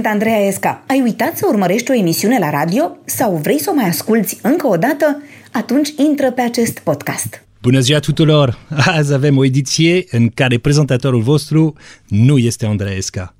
Sunt 0.00 0.12
Andreea 0.12 0.46
Esca. 0.46 0.84
Ai 0.86 1.00
uitat 1.00 1.36
să 1.36 1.46
urmărești 1.48 1.90
o 1.90 1.94
emisiune 1.94 2.38
la 2.38 2.50
radio 2.50 2.96
sau 3.04 3.36
vrei 3.36 3.60
să 3.60 3.70
o 3.70 3.74
mai 3.74 3.88
asculți 3.88 4.38
încă 4.42 4.66
o 4.66 4.76
dată? 4.76 5.22
Atunci 5.52 5.88
intră 5.96 6.32
pe 6.32 6.40
acest 6.40 6.78
podcast. 6.78 7.44
Bună 7.62 7.80
ziua 7.80 7.98
tuturor! 7.98 8.58
Azi 8.96 9.12
avem 9.12 9.36
o 9.36 9.44
ediție 9.44 10.04
în 10.10 10.28
care 10.28 10.58
prezentatorul 10.58 11.20
vostru 11.20 11.74
nu 12.06 12.38
este 12.38 12.66
Andreea 12.66 12.96
Esca. 12.96 13.34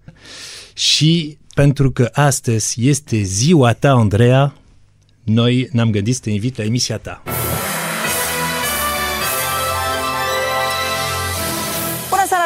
Și 0.74 1.38
pentru 1.54 1.90
că 1.90 2.10
astăzi 2.12 2.88
este 2.88 3.22
ziua 3.22 3.72
ta, 3.72 3.92
Andreea, 3.92 4.54
noi 5.24 5.68
ne-am 5.72 5.90
gândit 5.90 6.14
să 6.14 6.20
te 6.20 6.30
invit 6.30 6.56
la 6.56 6.64
emisia 6.64 6.96
ta. 6.96 7.22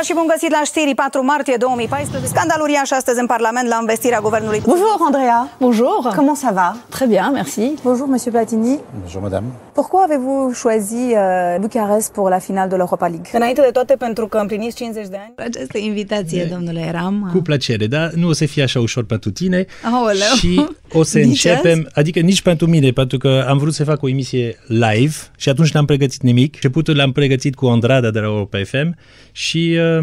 Și 0.04 0.12
bun 0.12 0.26
găsit 0.32 0.50
la 0.50 0.62
știri 0.64 0.94
4 0.94 1.24
martie 1.24 1.56
2014. 1.58 2.30
Scandal 2.34 2.60
uriaș 2.60 2.90
astăzi 2.90 3.20
în 3.20 3.26
Parlament 3.26 3.68
la 3.68 3.78
investirea 3.80 4.20
guvernului. 4.20 4.60
Bonjour 4.66 4.96
Andrea. 5.06 5.38
Bonjour. 5.58 6.00
Comment 6.16 6.38
ça 6.44 6.52
va? 6.60 6.76
Très 6.96 7.08
bien, 7.08 7.30
merci. 7.32 7.64
Bonjour 7.82 8.06
Monsieur 8.14 8.32
Platini. 8.36 8.78
Bonjour 9.00 9.22
Madame. 9.22 9.46
Pourquoi 9.78 10.00
avez-vous 10.08 10.42
choisi 10.62 11.04
euh, 11.14 11.58
Bucarest 11.62 12.12
pour 12.12 12.28
la 12.28 12.38
finale 12.38 12.68
de 12.72 12.76
l'Europa 12.76 13.08
League? 13.08 13.28
Înainte 13.32 13.60
de 13.60 13.70
toate 13.72 13.94
pentru 13.98 14.26
că 14.26 14.38
împliniți 14.38 14.76
50 14.76 15.06
de 15.08 15.18
ani. 15.22 15.32
Această 15.36 15.78
invitație, 15.78 16.40
e, 16.40 16.44
domnule 16.54 16.90
Ram. 16.92 17.30
Cu 17.32 17.38
plăcere, 17.38 17.86
dar 17.86 18.10
nu 18.12 18.28
o 18.28 18.32
să 18.32 18.46
fie 18.46 18.62
așa 18.62 18.80
ușor 18.80 19.04
pentru 19.04 19.30
tine. 19.30 19.66
Aoleu. 19.92 20.34
Și 20.36 20.66
o 20.92 21.02
să 21.02 21.18
nici 21.32 21.44
începem, 21.44 21.78
azi? 21.78 21.98
adică 21.98 22.20
nici 22.20 22.42
pentru 22.42 22.66
mine, 22.66 22.90
pentru 22.90 23.18
că 23.18 23.44
am 23.48 23.58
vrut 23.58 23.74
să 23.74 23.84
fac 23.84 24.02
o 24.02 24.08
emisie 24.08 24.58
live 24.66 25.14
și 25.36 25.48
atunci 25.48 25.72
n-am 25.72 25.84
pregătit 25.84 26.22
nimic. 26.22 26.54
Începutul 26.54 26.96
l-am 26.96 27.12
pregătit 27.12 27.54
cu 27.54 27.66
Andrada 27.66 28.10
de 28.10 28.18
la 28.18 28.26
Europa 28.26 28.58
FM 28.64 28.96
și 29.32 29.78
um, 29.78 29.93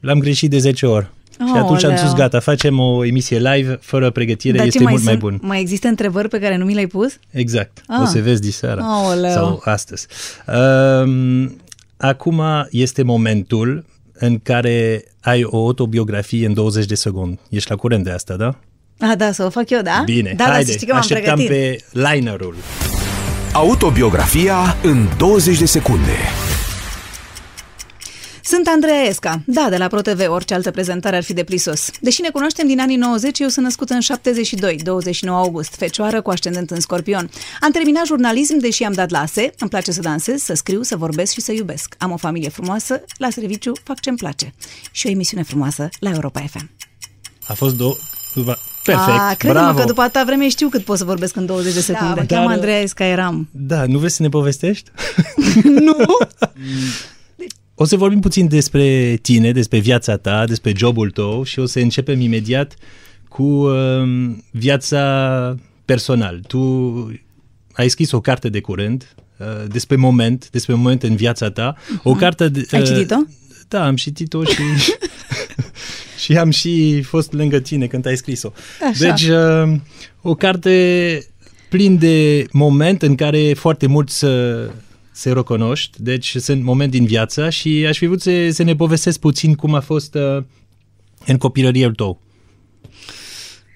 L-am 0.00 0.18
greșit 0.18 0.50
de 0.50 0.58
10 0.58 0.86
ori. 0.86 1.10
Oh, 1.40 1.46
și 1.46 1.56
atunci 1.56 1.84
am 1.84 1.96
spus, 1.96 2.12
gata, 2.14 2.40
facem 2.40 2.78
o 2.78 3.04
emisie 3.04 3.38
live, 3.38 3.78
fără 3.80 4.10
pregătire, 4.10 4.56
Dar 4.56 4.66
este 4.66 4.82
mult 4.82 5.04
mai 5.04 5.16
bun. 5.16 5.38
Mai 5.42 5.60
există 5.60 5.88
întrebări 5.88 6.28
pe 6.28 6.38
care 6.38 6.56
nu 6.56 6.64
mi 6.64 6.74
le-ai 6.74 6.86
pus? 6.86 7.18
Exact. 7.30 7.82
Ah. 7.86 8.00
O 8.02 8.04
să 8.04 8.18
vezi 8.18 8.40
diseara 8.40 9.06
oh, 9.06 9.30
sau 9.30 9.60
astăzi. 9.64 10.06
Um, 10.46 11.56
acum 11.96 12.42
este 12.70 13.02
momentul 13.02 13.84
în 14.12 14.38
care 14.38 15.04
ai 15.20 15.44
o 15.44 15.56
autobiografie 15.56 16.46
în 16.46 16.54
20 16.54 16.86
de 16.86 16.94
secunde. 16.94 17.38
Ești 17.48 17.70
la 17.70 17.76
curent 17.76 18.04
de 18.04 18.10
asta, 18.10 18.36
da? 18.36 18.58
Ah, 18.98 19.16
da, 19.16 19.32
să 19.32 19.44
o 19.44 19.50
fac 19.50 19.70
eu, 19.70 19.80
da? 19.80 20.02
Bine, 20.04 20.34
da, 20.36 20.44
haide, 20.44 20.70
da, 20.70 20.72
știi 20.72 20.86
că 20.86 20.94
așteptăm 20.94 21.34
pregătit. 21.34 21.84
pe 21.92 22.00
linerul. 22.12 22.54
Autobiografia 23.52 24.76
în 24.82 25.08
20 25.18 25.58
de 25.58 25.66
secunde. 25.66 26.45
Sunt 28.46 28.66
Andreea 28.66 29.02
Esca. 29.02 29.42
Da, 29.46 29.66
de 29.70 29.76
la 29.76 29.86
ProTV, 29.86 30.28
orice 30.28 30.54
altă 30.54 30.70
prezentare 30.70 31.16
ar 31.16 31.22
fi 31.22 31.32
de 31.32 31.44
plisos. 31.44 31.90
Deși 32.00 32.20
ne 32.20 32.28
cunoaștem 32.28 32.66
din 32.66 32.80
anii 32.80 32.96
90, 32.96 33.38
eu 33.38 33.48
sunt 33.48 33.64
născută 33.64 33.94
în 33.94 34.00
72, 34.00 34.76
29 34.76 35.38
august, 35.38 35.74
fecioară 35.74 36.22
cu 36.22 36.30
ascendent 36.30 36.70
în 36.70 36.80
scorpion. 36.80 37.30
Am 37.60 37.70
terminat 37.70 38.06
jurnalism, 38.06 38.58
deși 38.58 38.84
am 38.84 38.92
dat 38.92 39.10
lase, 39.10 39.50
îmi 39.58 39.70
place 39.70 39.92
să 39.92 40.00
dansez, 40.00 40.42
să 40.42 40.54
scriu, 40.54 40.82
să 40.82 40.96
vorbesc 40.96 41.32
și 41.32 41.40
să 41.40 41.52
iubesc. 41.52 41.94
Am 41.98 42.10
o 42.10 42.16
familie 42.16 42.48
frumoasă, 42.48 43.04
la 43.16 43.30
serviciu 43.30 43.72
fac 43.84 44.00
ce-mi 44.00 44.16
place. 44.16 44.54
Și 44.90 45.06
o 45.06 45.10
emisiune 45.10 45.42
frumoasă 45.42 45.88
la 46.00 46.10
Europa 46.10 46.40
FM. 46.40 46.70
A 47.46 47.54
fost 47.54 47.76
două... 47.76 47.94
Perfect, 48.84 49.18
A, 49.18 49.34
crede-mă 49.38 49.74
că 49.76 49.84
după 49.84 50.00
atâta 50.00 50.24
vreme 50.24 50.48
știu 50.48 50.68
cât 50.68 50.84
pot 50.84 50.98
să 50.98 51.04
vorbesc 51.04 51.36
în 51.36 51.46
20 51.46 51.74
de 51.74 51.80
secunde. 51.80 52.20
Da, 52.20 52.36
Cheamă 52.36 52.50
Andreea 52.50 52.80
Esca 52.80 53.04
eram. 53.04 53.48
Da, 53.50 53.84
nu 53.86 53.98
vrei 53.98 54.10
să 54.10 54.22
ne 54.22 54.28
povestești? 54.28 54.90
nu! 55.86 55.96
O 57.78 57.84
să 57.84 57.96
vorbim 57.96 58.20
puțin 58.20 58.48
despre 58.48 59.18
tine, 59.22 59.52
despre 59.52 59.78
viața 59.78 60.16
ta, 60.16 60.44
despre 60.44 60.72
jobul 60.76 61.10
tău 61.10 61.42
și 61.42 61.58
o 61.58 61.66
să 61.66 61.78
începem 61.78 62.20
imediat 62.20 62.74
cu 63.28 63.42
uh, 63.42 64.02
viața 64.50 65.54
personal. 65.84 66.40
Tu 66.46 66.60
ai 67.72 67.88
scris 67.88 68.10
o 68.10 68.20
carte 68.20 68.48
de 68.48 68.60
curând 68.60 69.14
uh, 69.38 69.46
despre 69.68 69.96
moment, 69.96 70.50
despre 70.50 70.74
moment 70.74 71.02
în 71.02 71.16
viața 71.16 71.50
ta. 71.50 71.76
Uh-huh. 71.76 72.02
O 72.02 72.14
carte 72.14 72.48
de, 72.48 72.60
uh, 72.60 72.78
Ai 72.78 72.84
citit-o? 72.84 73.16
Da, 73.68 73.86
am 73.86 73.96
citit-o 73.96 74.44
și 74.44 74.62
și 76.22 76.36
am 76.36 76.50
și 76.50 77.02
fost 77.02 77.32
lângă 77.32 77.58
tine 77.58 77.86
când 77.86 78.06
ai 78.06 78.16
scris-o. 78.16 78.52
Așa. 78.90 79.08
Deci, 79.08 79.22
uh, 79.22 79.80
o 80.20 80.34
carte 80.34 81.26
plin 81.68 81.98
de 81.98 82.46
moment 82.52 83.02
în 83.02 83.14
care 83.14 83.52
foarte 83.54 83.86
mulți 83.86 84.24
uh, 84.24 84.70
se 85.16 85.32
recunoști, 85.32 86.02
deci 86.02 86.36
sunt 86.36 86.62
moment 86.62 86.90
din 86.90 87.04
viață 87.04 87.50
și 87.50 87.84
aș 87.88 87.98
fi 87.98 88.06
vrut 88.06 88.20
să, 88.20 88.48
să 88.50 88.62
ne 88.62 88.76
povestesc 88.76 89.18
puțin 89.18 89.54
cum 89.54 89.74
a 89.74 89.80
fost 89.80 90.14
uh, 90.14 90.42
în 91.26 91.38
copilăria 91.38 91.90
tău. 91.90 92.20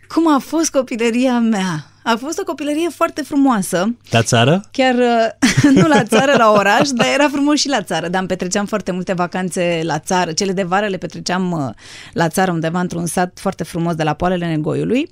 Cum 0.08 0.34
a 0.34 0.38
fost 0.38 0.70
copilăria 0.70 1.38
mea? 1.38 1.90
A 2.02 2.16
fost 2.20 2.38
o 2.38 2.44
copilărie 2.44 2.88
foarte 2.88 3.22
frumoasă. 3.22 3.96
La 4.10 4.22
țară? 4.22 4.68
Chiar, 4.72 4.94
uh, 4.94 5.72
nu 5.82 5.88
la 5.88 6.02
țară, 6.02 6.34
la 6.36 6.50
oraș, 6.50 6.88
dar 6.88 7.06
era 7.14 7.28
frumos 7.28 7.58
și 7.58 7.68
la 7.68 7.82
țară. 7.82 8.08
Dar 8.08 8.20
îmi 8.20 8.28
petreceam 8.28 8.66
foarte 8.66 8.92
multe 8.92 9.12
vacanțe 9.12 9.80
la 9.82 9.98
țară. 9.98 10.32
Cele 10.32 10.52
de 10.52 10.62
vară 10.62 10.86
le 10.86 10.96
petreceam 10.96 11.50
uh, 11.50 11.74
la 12.12 12.28
țară, 12.28 12.50
undeva 12.50 12.80
într-un 12.80 13.06
sat 13.06 13.38
foarte 13.40 13.64
frumos 13.64 13.94
de 13.94 14.02
la 14.02 14.14
Poalele 14.14 14.46
Negoiului 14.46 15.10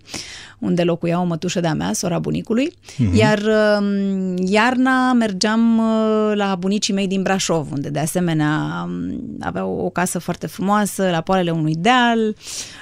unde 0.58 0.82
locuia 0.82 1.20
o 1.20 1.24
mătușă 1.24 1.60
de-a 1.60 1.74
mea, 1.74 1.92
sora 1.92 2.18
bunicului, 2.18 2.72
uh-huh. 2.72 3.14
iar 3.14 3.38
uh, 3.38 4.34
iarna 4.36 5.12
mergeam 5.12 5.78
uh, 5.78 6.32
la 6.34 6.54
bunicii 6.54 6.94
mei 6.94 7.06
din 7.06 7.22
Brașov, 7.22 7.72
unde 7.72 7.88
de 7.88 7.98
asemenea 7.98 8.84
um, 8.86 9.20
aveau 9.40 9.78
o 9.84 9.90
casă 9.90 10.18
foarte 10.18 10.46
frumoasă, 10.46 11.08
la 11.10 11.20
poalele 11.20 11.50
unui 11.50 11.74
deal, 11.78 12.36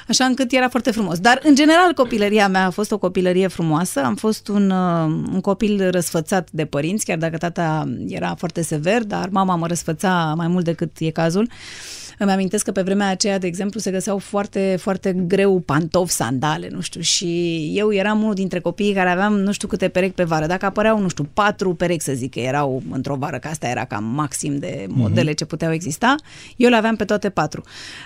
așa 0.09 0.25
încât 0.25 0.53
era 0.53 0.69
foarte 0.69 0.91
frumos. 0.91 1.19
Dar, 1.19 1.41
în 1.43 1.55
general, 1.55 1.93
copilăria 1.93 2.49
mea 2.49 2.67
a 2.67 2.71
fost 2.71 2.93
o 2.93 2.99
copilărie 2.99 3.47
frumoasă, 3.47 4.03
am 4.05 4.15
fost 4.15 4.49
un, 4.49 4.71
uh, 4.71 5.05
un 5.33 5.41
copil 5.41 5.91
răsfățat 5.91 6.49
de 6.51 6.65
părinți, 6.65 7.05
chiar 7.05 7.19
dacă 7.19 7.37
tata 7.37 7.95
era 8.09 8.35
foarte 8.39 8.63
sever, 8.63 9.05
dar 9.05 9.29
mama 9.29 9.55
mă 9.55 9.67
răsfăța 9.67 10.35
mai 10.37 10.49
mult 10.49 10.65
decât 10.65 10.91
e 10.99 11.11
cazul. 11.11 11.43
Uh, 11.43 12.06
îmi 12.19 12.31
amintesc 12.31 12.65
că 12.65 12.73
pe 12.73 12.83
vremea 12.83 13.09
aceea, 13.09 13.39
de 13.39 13.47
exemplu, 13.47 13.81
se 13.81 13.91
găseau 13.91 14.19
foarte, 14.19 14.77
foarte 14.81 15.13
greu 15.13 15.59
pantofi, 15.59 16.13
sandale, 16.13 16.69
nu 16.71 16.81
știu, 16.81 17.01
și 17.01 17.73
eu 17.75 17.93
eram 17.93 18.23
unul 18.23 18.35
dintre 18.35 18.61
copiii 18.61 18.93
care 18.93 19.09
aveam 19.09 19.39
nu 19.39 19.53
știu 19.53 19.69
câte 19.69 19.89
perechi 19.89 20.15
pe 20.15 20.25
vară. 20.25 20.47
Dacă 20.47 20.67
apăreau, 20.67 20.99
nu 20.99 21.09
știu, 21.09 21.29
patru 21.35 21.75
perechi, 21.75 22.03
să 22.03 22.13
zic, 22.13 22.33
că 22.33 22.41
erau 22.41 22.83
într-o 22.91 23.15
vară, 23.15 23.39
că 23.39 23.49
asta 23.49 23.67
era 23.67 23.85
cam 23.85 24.05
maxim 24.05 24.59
de 24.59 24.87
modele 24.89 25.33
uh-huh. 25.33 25.37
ce 25.37 25.45
puteau 25.45 25.73
exista, 25.73 26.15
eu 26.57 26.71
le 26.71 26.77
aveam 26.77 26.97
pe 26.97 27.05
toate 27.05 27.31
patru. 27.31 27.63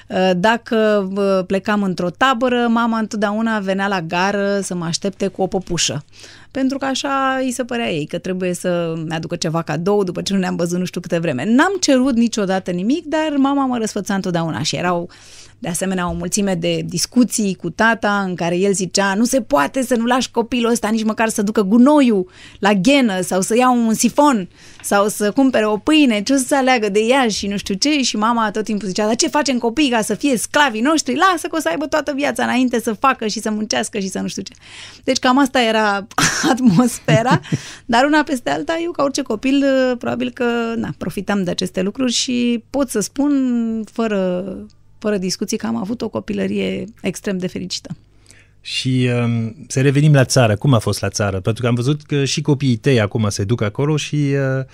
Uh, 0.07 0.31
dacă 0.37 1.11
uh, 1.17 1.45
plecam 1.47 1.83
într-o 1.83 2.11
tabără, 2.11 2.67
mama 2.69 2.99
întotdeauna 2.99 3.59
venea 3.59 3.89
la 3.89 4.01
gară 4.01 4.61
să 4.63 4.75
mă 4.75 4.85
aștepte 4.85 5.27
cu 5.27 5.43
o 5.43 5.47
popușă 5.47 6.05
pentru 6.51 6.79
că 6.79 6.85
așa 6.85 7.39
îi 7.41 7.51
se 7.51 7.65
părea 7.65 7.91
ei, 7.91 8.07
că 8.07 8.19
trebuie 8.19 8.55
să-mi 8.55 9.11
aducă 9.11 9.37
ceva 9.37 9.63
cadou 9.63 10.05
după 10.05 10.23
ce 10.23 10.33
nu 10.33 10.39
ne-am 10.39 10.57
văzut 10.57 10.79
nu 10.79 10.85
știu 10.85 11.01
câte 11.01 11.19
vreme. 11.19 11.45
N-am 11.45 11.77
cerut 11.81 12.15
niciodată 12.15 12.71
nimic, 12.71 13.05
dar 13.05 13.37
mama 13.37 13.67
mă 13.67 13.79
răsfăța 13.79 14.15
întotdeauna 14.15 14.63
și 14.63 14.77
erau 14.77 15.11
de 15.61 15.69
asemenea 15.69 16.09
o 16.09 16.13
mulțime 16.13 16.55
de 16.55 16.83
discuții 16.87 17.55
cu 17.55 17.71
tata 17.71 18.21
în 18.27 18.35
care 18.35 18.57
el 18.57 18.73
zicea 18.73 19.15
nu 19.15 19.25
se 19.25 19.43
poate 19.43 19.83
să 19.83 19.97
nu 19.97 20.05
lași 20.05 20.31
copilul 20.31 20.71
ăsta 20.71 20.89
nici 20.89 21.05
măcar 21.05 21.29
să 21.29 21.43
ducă 21.43 21.63
gunoiul 21.63 22.31
la 22.59 22.73
ghenă 22.73 23.21
sau 23.21 23.41
să 23.41 23.57
ia 23.57 23.71
un 23.71 23.95
sifon 23.95 24.49
sau 24.83 25.09
să 25.09 25.31
cumpere 25.31 25.67
o 25.67 25.77
pâine, 25.77 26.23
ce 26.23 26.37
să 26.37 26.57
aleagă 26.57 26.89
de 26.89 27.01
ea 27.01 27.29
și 27.29 27.47
nu 27.47 27.57
știu 27.57 27.75
ce 27.75 28.03
și 28.03 28.17
mama 28.17 28.51
tot 28.51 28.65
timpul 28.65 28.89
zicea, 28.89 29.07
dar 29.07 29.17
ce 29.17 29.29
facem 29.29 29.59
copii 29.59 29.91
ca 29.91 30.03
să 30.03 30.15
fie 30.15 30.37
sclavii 30.37 30.81
noștri? 30.81 31.17
Lasă 31.17 31.47
că 31.47 31.57
o 31.57 31.61
să 31.61 31.69
aibă 31.69 31.87
toată 31.87 32.13
viața 32.17 32.43
înainte 32.43 32.81
să 32.81 32.93
facă 32.93 33.27
și 33.27 33.41
să 33.41 33.51
muncească 33.51 33.99
și 33.99 34.09
să 34.09 34.21
nu 34.21 34.27
știu 34.27 34.43
ce. 34.43 34.53
Deci 35.05 35.19
cam 35.19 35.39
asta 35.39 35.63
era 35.63 36.07
atmosfera, 36.53 37.41
dar 37.87 38.05
una 38.05 38.23
peste 38.23 38.51
alta, 38.51 38.79
eu 38.83 38.91
ca 38.91 39.03
orice 39.03 39.23
copil, 39.23 39.65
probabil 39.99 40.31
că 40.31 40.45
na, 40.77 40.89
profitam 40.99 41.45
de 41.45 41.51
aceste 41.51 41.83
lucruri 41.83 42.13
și 42.13 42.65
pot 42.71 42.91
să 42.91 43.01
spun 43.01 43.85
fără 43.93 44.45
fără 45.01 45.19
discuții 45.19 45.57
că 45.57 45.67
am 45.67 45.77
avut 45.77 46.03
o 46.03 46.09
copilărie 46.09 46.85
extrem 47.03 47.39
de 47.39 47.47
fericită. 47.47 47.97
Și 48.61 49.11
um, 49.23 49.65
să 49.69 49.81
revenim 49.81 50.13
la 50.13 50.25
țară. 50.25 50.57
Cum 50.57 50.75
a 50.75 50.79
fost 50.79 51.01
la 51.01 51.09
țară? 51.09 51.41
Pentru 51.41 51.63
că 51.63 51.69
am 51.69 51.75
văzut 51.75 52.03
că 52.03 52.25
și 52.25 52.41
copiii 52.41 52.77
tăi 52.77 53.01
acum 53.01 53.29
se 53.29 53.45
duc 53.45 53.61
acolo 53.61 53.97
și 53.97 54.15
uh, 54.15 54.65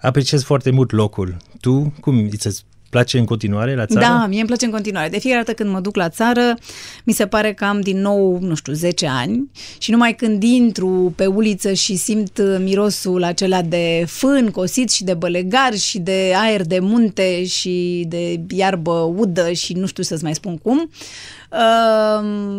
apreciez 0.00 0.42
foarte 0.42 0.70
mult 0.70 0.90
locul. 0.90 1.36
Tu, 1.60 1.92
cum 2.00 2.28
îți 2.30 2.64
place 2.94 3.18
în 3.18 3.24
continuare 3.24 3.74
la 3.74 3.86
țară? 3.86 4.06
Da, 4.06 4.26
mie 4.26 4.38
îmi 4.38 4.46
place 4.46 4.64
în 4.64 4.70
continuare. 4.70 5.08
De 5.08 5.18
fiecare 5.18 5.42
dată 5.44 5.62
când 5.62 5.74
mă 5.74 5.80
duc 5.80 5.96
la 5.96 6.08
țară, 6.08 6.56
mi 7.04 7.12
se 7.12 7.26
pare 7.26 7.52
că 7.52 7.64
am 7.64 7.80
din 7.80 8.00
nou, 8.00 8.38
nu 8.40 8.54
știu, 8.54 8.72
10 8.72 9.06
ani 9.06 9.50
și 9.78 9.90
numai 9.90 10.14
când 10.14 10.42
intru 10.42 11.12
pe 11.16 11.26
uliță 11.26 11.72
și 11.72 11.96
simt 11.96 12.40
mirosul 12.58 13.22
acela 13.24 13.62
de 13.62 14.04
fân 14.06 14.50
cosit 14.50 14.90
și 14.90 15.04
de 15.04 15.14
bălegar 15.14 15.74
și 15.74 15.98
de 15.98 16.32
aer 16.36 16.62
de 16.66 16.78
munte 16.78 17.44
și 17.44 18.04
de 18.08 18.40
iarbă 18.48 19.12
udă 19.16 19.52
și 19.52 19.72
nu 19.72 19.86
știu 19.86 20.02
să-ți 20.02 20.22
mai 20.22 20.34
spun 20.34 20.58
cum, 20.58 20.78
Uh, 20.78 21.43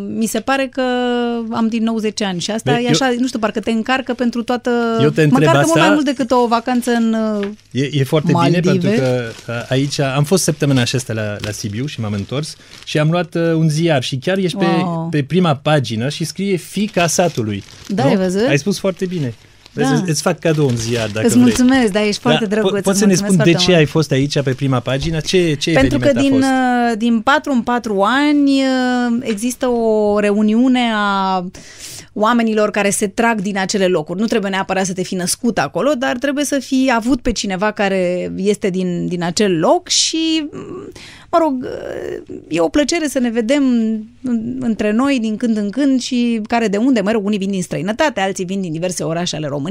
mi 0.08 0.26
se 0.26 0.40
pare 0.40 0.68
că 0.72 0.82
am 1.52 1.68
din 1.68 1.82
nou 1.82 1.98
10 1.98 2.24
ani 2.24 2.40
și 2.40 2.50
asta 2.50 2.72
Be, 2.72 2.80
e 2.84 2.88
așa, 2.88 3.10
eu, 3.10 3.16
nu 3.18 3.26
știu, 3.26 3.38
parcă 3.38 3.60
te 3.60 3.70
încarcă 3.70 4.14
pentru 4.14 4.42
toată... 4.42 4.70
Eu 5.02 5.10
te 5.10 5.22
întreb 5.22 5.42
mă 5.42 5.50
asta, 5.58 5.62
mult 5.66 5.78
mai 5.80 5.90
mult 5.90 6.04
decât 6.04 6.30
o 6.30 6.46
vacanță 6.46 6.90
în 6.90 7.16
E, 7.70 7.88
e 7.92 8.04
foarte 8.04 8.32
Maldive. 8.32 8.60
bine 8.60 8.72
pentru 8.72 9.32
că 9.44 9.64
aici 9.68 9.98
am, 10.00 10.24
fost 10.24 10.42
săptămâna 10.42 10.80
aceasta 10.80 11.12
la, 11.12 11.36
la 11.40 11.50
Sibiu 11.50 11.86
și 11.86 12.00
m-am 12.00 12.12
întors 12.12 12.56
și 12.84 12.98
am 12.98 13.10
luat 13.10 13.34
uh, 13.34 13.42
un 13.54 13.68
ziar 13.68 14.02
și 14.02 14.16
chiar 14.16 14.36
ești 14.38 14.56
pe, 14.58 14.64
Wow. 14.64 15.08
pe 15.10 15.22
prima 15.22 15.54
pagină 15.54 16.08
și 16.08 16.24
scrie 16.24 16.56
fica 16.56 17.06
satului. 17.06 17.64
Da, 17.88 18.02
nu? 18.02 18.08
ai 18.08 18.16
văzut? 18.16 18.46
Ai 18.48 18.58
spus 18.58 18.78
foarte 18.78 19.06
bine. 19.06 19.34
Vezi, 19.76 19.90
Da. 19.90 19.96
îți- 19.96 20.10
Îți 20.10 20.22
fac 20.22 20.38
cadou 20.38 20.66
un 20.68 20.76
ziar 20.76 21.08
dacă 21.12 21.26
Îți 21.26 21.34
vrei. 21.38 21.42
mulțumesc, 21.42 21.92
da, 21.92 22.02
ești 22.06 22.20
foarte 22.20 22.44
drăguț, 22.46 22.70
po- 22.70 22.74
îți 22.74 22.82
Poți 22.82 22.98
să 22.98 23.04
ne 23.04 23.10
mulțumesc 23.10 23.32
spun 23.34 23.44
de 23.44 23.50
foarte 23.50 23.64
ce 23.64 23.70
mult. 23.70 23.76
ai 23.78 23.84
fost 23.92 24.10
aici 24.10 24.42
pe 24.42 24.50
prima 24.54 24.80
pagină? 24.80 25.20
Ce, 25.20 25.54
ce 25.54 25.72
Pentru 25.72 25.98
că 25.98 26.08
eveniment 26.08 26.40
din, 26.40 26.48
a 26.48 26.84
fost? 26.86 26.92
uh, 26.92 26.98
din 26.98 27.20
4 27.20 27.52
în 27.52 27.62
4 27.62 28.00
ani 28.02 28.50
uh, 28.60 29.18
există 29.20 29.66
o 29.68 30.18
reuniune 30.18 30.80
a 30.94 31.44
oamenilor 32.12 32.70
care 32.70 32.90
se 32.90 33.06
trag 33.06 33.40
din 33.40 33.58
acele 33.58 33.86
locuri. 33.86 34.20
Nu 34.20 34.26
trebuie 34.26 34.50
neapărat 34.50 34.86
să 34.86 34.92
te 34.92 35.02
fi 35.02 35.14
născut 35.14 35.58
acolo, 35.58 35.92
dar 35.98 36.16
trebuie 36.18 36.44
să 36.44 36.58
fi 36.58 36.90
avut 36.94 37.20
pe 37.20 37.32
cineva 37.32 37.70
care 37.70 38.32
este 38.36 38.70
din, 38.70 39.06
din 39.08 39.22
acel 39.22 39.58
loc 39.58 39.88
și, 39.88 40.46
mm, 40.52 40.88
mă 41.30 41.38
rog, 41.42 41.62
uh, 41.62 42.36
e 42.48 42.60
o 42.60 42.68
plăcere 42.68 43.08
să 43.08 43.18
ne 43.18 43.30
vedem 43.30 43.62
în- 44.22 44.56
între 44.60 44.92
noi 44.92 45.18
din 45.20 45.36
când 45.36 45.56
în 45.56 45.70
când 45.70 46.00
și 46.00 46.40
care 46.48 46.68
de 46.68 46.76
unde, 46.76 47.00
mă 47.00 47.10
rog, 47.10 47.24
unii 47.26 47.38
vin 47.38 47.50
din 47.50 47.62
străinătate, 47.62 48.20
alții 48.20 48.44
vin 48.44 48.60
din 48.60 48.72
diverse 48.72 49.02
orașe 49.02 49.36
ale 49.36 49.46
României. 49.46 49.65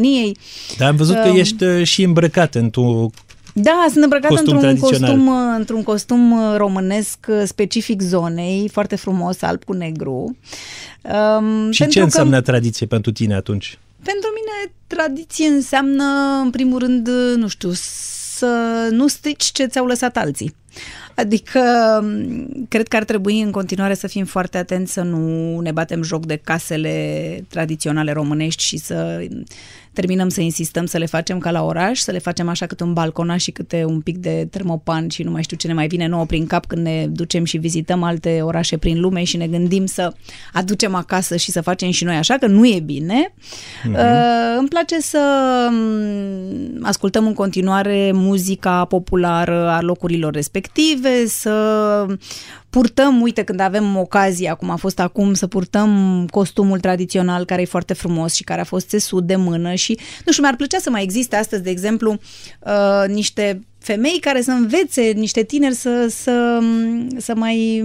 Dar 0.77 0.89
am 0.89 0.95
văzut 0.95 1.15
că 1.15 1.27
um, 1.27 1.37
ești 1.37 1.63
uh, 1.63 1.83
și 1.83 2.03
îmbrăcat 2.03 2.55
într-o... 2.55 3.09
Da, 3.53 3.85
sunt 3.91 4.03
îmbrăcată 4.03 4.33
Costum 4.33 4.53
într-un 4.53 4.75
tradițional. 4.75 5.09
costum, 5.09 5.27
uh, 5.27 5.55
într-un 5.57 5.83
costum 5.83 6.31
uh, 6.31 6.53
românesc 6.57 7.17
uh, 7.27 7.41
specific 7.45 8.01
zonei, 8.01 8.69
foarte 8.71 8.95
frumos, 8.95 9.41
alb 9.41 9.63
cu 9.63 9.73
negru. 9.73 10.37
Um, 11.01 11.71
Și 11.71 11.79
pentru 11.79 11.87
ce 11.89 11.99
că 11.99 12.03
înseamnă 12.03 12.41
tradiție 12.41 12.85
pentru 12.85 13.11
tine 13.11 13.35
atunci? 13.35 13.79
Pentru 14.03 14.29
mine 14.35 14.73
tradiție 14.87 15.47
înseamnă, 15.47 16.03
în 16.43 16.49
primul 16.49 16.79
rând, 16.79 17.07
uh, 17.07 17.33
nu 17.35 17.47
știu, 17.47 17.71
să 17.73 18.47
nu 18.91 19.07
strici 19.07 19.43
ce 19.43 19.65
ți-au 19.65 19.85
lăsat 19.85 20.17
alții. 20.17 20.55
Adică, 21.15 21.59
m, 22.03 22.65
cred 22.69 22.87
că 22.87 22.95
ar 22.95 23.03
trebui 23.03 23.41
în 23.41 23.51
continuare 23.51 23.93
să 23.93 24.07
fim 24.07 24.25
foarte 24.25 24.57
atenți 24.57 24.93
să 24.93 25.01
nu 25.01 25.59
ne 25.59 25.71
batem 25.71 26.01
joc 26.01 26.25
de 26.25 26.35
casele 26.43 27.45
tradiționale 27.47 28.11
românești 28.11 28.63
și 28.63 28.77
să 28.77 29.25
terminăm 29.95 30.29
să 30.29 30.41
insistăm 30.41 30.85
să 30.85 30.97
le 30.97 31.05
facem 31.05 31.37
ca 31.37 31.51
la 31.51 31.63
oraș, 31.63 31.99
să 31.99 32.11
le 32.11 32.19
facem 32.19 32.49
așa 32.49 32.65
câte 32.65 32.83
un 32.83 32.93
balconaș 32.93 33.41
și 33.41 33.51
câte 33.51 33.83
un 33.87 34.01
pic 34.01 34.17
de 34.17 34.47
termopan 34.51 35.09
și 35.09 35.23
nu 35.23 35.31
mai 35.31 35.43
știu 35.43 35.57
ce 35.57 35.67
ne 35.67 35.73
mai 35.73 35.87
vine 35.87 36.07
nouă 36.07 36.25
prin 36.25 36.45
cap 36.47 36.65
când 36.65 36.81
ne 36.81 37.07
ducem 37.07 37.43
și 37.43 37.57
vizităm 37.57 38.03
alte 38.03 38.39
orașe 38.41 38.77
prin 38.77 38.99
lume 38.99 39.23
și 39.23 39.37
ne 39.37 39.47
gândim 39.47 39.85
să 39.85 40.13
aducem 40.53 40.95
acasă 40.95 41.35
și 41.35 41.51
să 41.51 41.61
facem 41.61 41.91
și 41.91 42.03
noi 42.03 42.15
așa, 42.15 42.37
că 42.37 42.47
nu 42.47 42.67
e 42.67 42.79
bine. 42.79 43.33
Uh, 43.91 44.55
îmi 44.57 44.67
place 44.67 44.99
să 44.99 45.19
mm, 45.71 46.79
ascultăm 46.81 47.25
în 47.25 47.33
continuare 47.33 48.11
muzica 48.13 48.85
populară 48.85 49.69
a 49.69 49.81
locurilor 49.81 50.33
respective, 50.33 51.25
să 51.27 52.05
purtăm, 52.75 53.21
uite, 53.21 53.43
când 53.43 53.59
avem 53.59 53.97
ocazia, 53.97 54.53
cum 54.53 54.69
a 54.69 54.75
fost 54.75 54.99
acum, 54.99 55.33
să 55.33 55.47
purtăm 55.47 56.25
costumul 56.31 56.79
tradițional 56.79 57.45
care 57.45 57.61
e 57.61 57.65
foarte 57.65 57.93
frumos 57.93 58.33
și 58.33 58.43
care 58.43 58.61
a 58.61 58.63
fost 58.63 58.87
țesut 58.87 59.23
de 59.23 59.35
mână 59.35 59.73
și, 59.73 59.99
nu 60.25 60.31
știu, 60.31 60.43
mi-ar 60.43 60.55
plăcea 60.55 60.77
să 60.79 60.89
mai 60.89 61.03
existe 61.03 61.35
astăzi, 61.35 61.63
de 61.63 61.69
exemplu, 61.69 62.19
uh, 62.59 63.03
niște 63.07 63.59
femei 63.79 64.17
care 64.21 64.41
să 64.41 64.51
învețe 64.51 65.01
niște 65.01 65.43
tineri 65.43 65.73
să, 65.73 66.07
să, 66.09 66.59
să, 67.17 67.33
mai, 67.35 67.83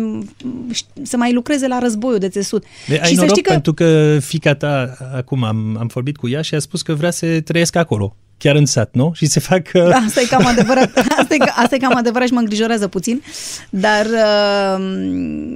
să 1.03 1.17
mai 1.17 1.33
lucreze 1.33 1.67
la 1.67 1.79
războiul 1.79 2.19
de 2.19 2.29
țesut. 2.29 2.65
De, 2.89 2.99
ai 3.03 3.09
și 3.09 3.15
să 3.15 3.21
noroc 3.21 3.31
știi 3.31 3.43
că 3.43 3.51
pentru 3.51 3.75
că 3.75 4.19
fica 4.21 4.55
ta, 4.55 4.97
acum 5.15 5.45
am, 5.45 5.77
am 5.79 5.87
vorbit 5.87 6.17
cu 6.17 6.29
ea 6.29 6.43
și 6.43 6.55
a 6.55 6.59
spus 6.59 6.83
că 6.83 6.95
vrea 6.95 7.11
să 7.11 7.41
trăiesc 7.41 7.77
acolo, 7.77 8.17
chiar 8.41 8.55
în 8.57 8.67
sat, 8.67 8.89
nu? 8.93 9.13
Și 9.15 9.27
să 9.27 9.41
fac... 9.41 9.67
uh, 9.75 9.89
Da, 9.89 9.97
Asta 10.07 10.21
e 10.21 10.25
cam 10.25 10.47
adevărat. 10.47 10.91
Asta 10.97 11.35
e, 11.35 11.37
ca- 11.37 11.55
asta 11.57 11.75
e 11.75 11.79
cam 11.79 11.97
adevărat 11.97 12.27
și 12.27 12.33
mă 12.33 12.39
îngrijorează 12.39 12.89
puțin. 12.89 13.23
Dar 13.71 14.07
uh, 14.07 14.85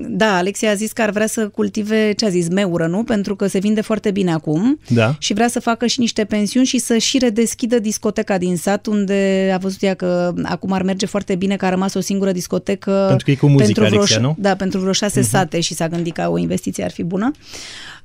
da, 0.08 0.36
Alexia 0.36 0.70
a 0.70 0.74
zis 0.74 0.92
că 0.92 1.02
ar 1.02 1.10
vrea 1.10 1.26
să 1.26 1.48
cultive, 1.48 2.12
ce 2.16 2.24
a 2.24 2.28
zis, 2.28 2.48
meură, 2.48 2.86
nu? 2.86 3.04
Pentru 3.04 3.36
că 3.36 3.46
se 3.46 3.58
vinde 3.58 3.80
foarte 3.80 4.10
bine 4.10 4.32
acum. 4.32 4.78
Da. 4.88 5.14
Și 5.18 5.32
vrea 5.32 5.48
să 5.48 5.60
facă 5.60 5.86
și 5.86 6.00
niște 6.00 6.24
pensiuni 6.24 6.66
și 6.66 6.78
să 6.78 6.96
și 6.96 7.18
redeschidă 7.18 7.78
discoteca 7.78 8.38
din 8.38 8.56
sat, 8.56 8.86
unde 8.86 9.50
a 9.54 9.58
văzut 9.58 9.82
ea 9.82 9.94
că 9.94 10.32
acum 10.42 10.72
ar 10.72 10.82
merge 10.82 11.06
foarte 11.06 11.34
bine, 11.34 11.56
că 11.56 11.66
a 11.66 11.68
rămas 11.68 11.94
o 11.94 12.00
singură 12.00 12.32
discotecă. 12.32 13.04
Pentru 13.08 13.24
că 13.24 13.30
e 13.30 13.34
cu 13.34 13.46
muzică, 13.46 13.64
pentru 13.64 13.84
vreo, 13.84 13.98
Alexia, 13.98 14.20
nu? 14.20 14.34
Da, 14.38 14.54
pentru 14.56 14.80
vreo 14.80 14.92
șase 14.92 15.20
uh-huh. 15.20 15.28
sate 15.30 15.60
și 15.60 15.74
s-a 15.74 15.88
gândit 15.88 16.14
că 16.14 16.28
o 16.30 16.38
investiție 16.38 16.84
ar 16.84 16.90
fi 16.90 17.02
bună. 17.02 17.30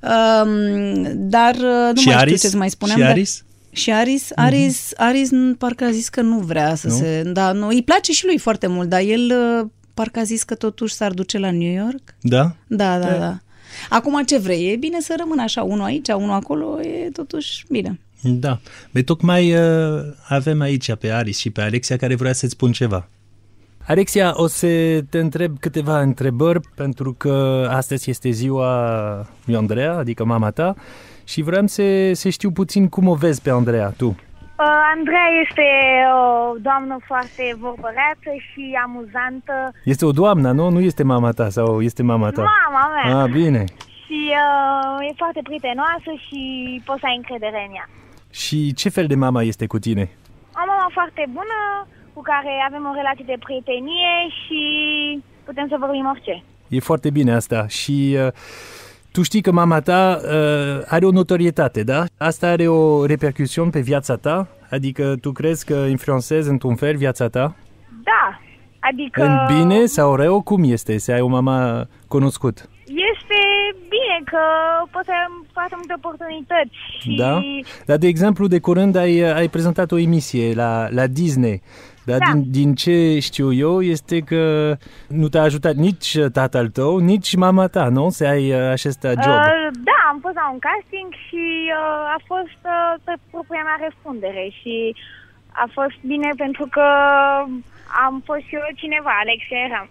Um, 0.01 1.03
dar 1.15 1.55
uh, 1.55 1.93
nu 1.93 2.01
și 2.01 2.07
mai 2.07 2.15
Aris? 2.15 2.35
știu 2.35 2.47
ce 2.47 2.53
să 2.53 2.57
mai 2.57 2.69
spuneam. 2.69 2.97
Și 2.97 3.03
dar- 3.03 3.11
Aris? 3.11 3.43
Și 3.71 3.91
Aris, 3.91 4.29
Aris, 4.35 4.91
Aris 4.97 5.29
n- 5.29 5.57
parcă 5.57 5.83
a 5.83 5.91
zis 5.91 6.09
că 6.09 6.21
nu 6.21 6.37
vrea 6.39 6.75
să 6.75 6.87
Nu? 6.87 6.93
se... 6.93 7.23
Da, 7.33 7.51
nu, 7.51 7.67
îi 7.67 7.83
place 7.83 8.11
și 8.11 8.25
lui 8.25 8.37
foarte 8.37 8.67
mult, 8.67 8.89
dar 8.89 9.01
el 9.01 9.31
uh, 9.61 9.67
parcă 9.93 10.19
a 10.19 10.23
zis 10.23 10.43
că 10.43 10.55
totuși 10.55 10.93
s-ar 10.93 11.11
duce 11.11 11.37
la 11.37 11.51
New 11.51 11.71
York. 11.83 12.15
Da? 12.21 12.55
Da, 12.67 12.99
da, 12.99 13.09
da. 13.17 13.37
Acum 13.89 14.23
ce 14.23 14.37
vrei? 14.37 14.71
E 14.71 14.75
bine 14.75 14.99
să 15.01 15.15
rămână 15.17 15.41
așa, 15.41 15.63
unul 15.63 15.85
aici, 15.85 16.07
unul 16.07 16.31
acolo, 16.31 16.81
e 16.81 17.09
totuși 17.09 17.65
bine. 17.69 17.99
Da. 18.21 18.59
Pe 18.91 19.01
tocmai 19.01 19.53
uh, 19.53 19.99
avem 20.27 20.61
aici 20.61 20.93
pe 20.95 21.09
Aris 21.11 21.37
și 21.37 21.49
pe 21.49 21.61
Alexia 21.61 21.97
care 21.97 22.15
vrea 22.15 22.33
să-ți 22.33 22.51
spun 22.51 22.71
ceva. 22.71 23.09
Alexia, 23.87 24.33
o 24.35 24.47
să 24.47 24.67
te 25.09 25.19
întreb 25.19 25.59
câteva 25.59 26.01
întrebări 26.01 26.59
pentru 26.75 27.13
că 27.13 27.67
astăzi 27.71 28.09
este 28.09 28.29
ziua 28.29 29.27
lui 29.45 29.55
Andreea, 29.55 29.93
adică 29.93 30.25
mama 30.25 30.51
ta, 30.51 30.75
și 31.31 31.41
vreau 31.41 31.67
să, 31.67 31.83
să 32.13 32.29
știu 32.29 32.51
puțin 32.51 32.89
cum 32.89 33.07
o 33.07 33.15
vezi 33.15 33.41
pe 33.41 33.49
Andreea, 33.49 33.89
tu. 33.97 34.07
Uh, 34.07 34.65
Andreea 34.95 35.29
este 35.43 35.67
o 36.23 36.57
doamnă 36.67 36.97
foarte 37.05 37.43
vorbăreață 37.59 38.29
și 38.47 38.63
amuzantă. 38.83 39.55
Este 39.83 40.05
o 40.05 40.11
doamnă, 40.11 40.51
nu? 40.51 40.69
Nu 40.69 40.79
este 40.79 41.03
mama 41.03 41.31
ta 41.31 41.49
sau 41.49 41.81
este 41.81 42.03
mama 42.03 42.29
ta? 42.29 42.41
Mama 42.41 42.85
mea. 42.95 43.23
Ah, 43.23 43.29
bine. 43.31 43.63
Și 44.05 44.19
uh, 44.43 45.07
e 45.09 45.21
foarte 45.23 45.41
prietenoasă 45.43 46.11
și 46.25 46.41
poți 46.85 46.99
să 46.99 47.05
ai 47.05 47.15
încredere 47.15 47.65
în 47.67 47.75
ea. 47.75 47.89
Și 48.31 48.73
ce 48.73 48.89
fel 48.89 49.07
de 49.07 49.15
mama 49.15 49.41
este 49.43 49.65
cu 49.67 49.79
tine? 49.79 50.09
O 50.61 50.63
mamă 50.67 50.87
foarte 50.93 51.23
bună, 51.37 51.59
cu 52.13 52.21
care 52.21 52.51
avem 52.67 52.83
o 52.91 52.93
relație 52.99 53.25
de 53.27 53.43
prietenie 53.45 54.13
și 54.39 54.61
putem 55.43 55.67
să 55.67 55.75
vorbim 55.79 56.05
orice. 56.13 56.43
E 56.67 56.79
foarte 56.79 57.09
bine 57.09 57.31
asta 57.33 57.67
și 57.67 58.17
uh, 58.25 58.31
tu 59.11 59.21
știi 59.21 59.41
că 59.41 59.51
mama 59.51 59.79
ta 59.79 60.19
uh, 60.23 60.81
are 60.87 61.05
o 61.05 61.11
notorietate, 61.11 61.83
da? 61.83 62.03
Asta 62.17 62.47
are 62.47 62.67
o 62.67 63.05
repercusiune 63.05 63.69
pe 63.69 63.79
viața 63.79 64.15
ta? 64.15 64.47
Adică 64.69 65.15
tu 65.21 65.31
crezi 65.31 65.65
că 65.65 65.73
influențezi 65.73 66.49
într-un 66.49 66.75
fel 66.75 66.95
viața 66.95 67.27
ta? 67.27 67.55
Da, 68.03 68.39
adică 68.79 69.23
În 69.23 69.57
bine 69.57 69.85
sau 69.85 70.15
rău? 70.15 70.41
Cum 70.41 70.63
este 70.63 70.97
să 70.97 71.11
ai 71.11 71.21
o 71.21 71.27
mama 71.27 71.87
cunoscut? 72.07 72.69
este 73.13 73.39
bine 73.95 74.17
că 74.25 74.43
poți 74.91 75.05
să 75.05 75.11
ai 75.11 75.45
foarte 75.53 75.75
multe 75.77 75.93
oportunități. 75.95 76.75
Și 77.01 77.15
Da? 77.15 77.41
Dar, 77.85 77.97
de 77.97 78.07
exemplu, 78.07 78.47
de 78.47 78.59
curând 78.59 78.95
ai, 78.95 79.19
ai 79.19 79.47
prezentat 79.47 79.91
o 79.91 79.97
emisie 79.97 80.53
la, 80.53 80.87
la 80.89 81.07
Disney. 81.07 81.61
Dar 82.09 82.17
Da. 82.19 82.31
din, 82.31 82.51
din 82.51 82.75
ce 82.75 83.19
știu 83.19 83.53
eu 83.53 83.81
este 83.81 84.19
că 84.19 84.75
nu 85.07 85.27
te-a 85.27 85.41
ajutat 85.41 85.75
nici 85.75 86.17
tatăl 86.33 86.67
tău, 86.69 86.97
nici 86.97 87.35
mama 87.35 87.67
ta, 87.67 87.87
nu? 87.89 88.09
Să 88.09 88.25
ai 88.25 88.51
uh, 88.51 88.69
acest 88.71 89.01
job. 89.01 89.33
Uh, 89.39 89.67
da, 89.89 89.99
am 90.11 90.19
fost 90.21 90.35
la 90.35 90.49
un 90.53 90.59
casting 90.69 91.09
și 91.27 91.45
uh, 91.79 92.15
a 92.15 92.19
fost 92.25 92.61
uh, 92.75 92.93
pe 93.03 93.13
propria 93.31 93.63
mea 93.67 93.77
răspundere 93.87 94.45
și 94.61 94.95
a 95.63 95.65
fost 95.77 95.97
bine 96.11 96.29
pentru 96.37 96.65
că 96.75 96.85
am 98.05 98.21
fost 98.25 98.39
și 98.47 98.55
eu 98.55 98.61
cineva, 98.75 99.09
Alexia 99.19 99.57
eram. 99.67 99.89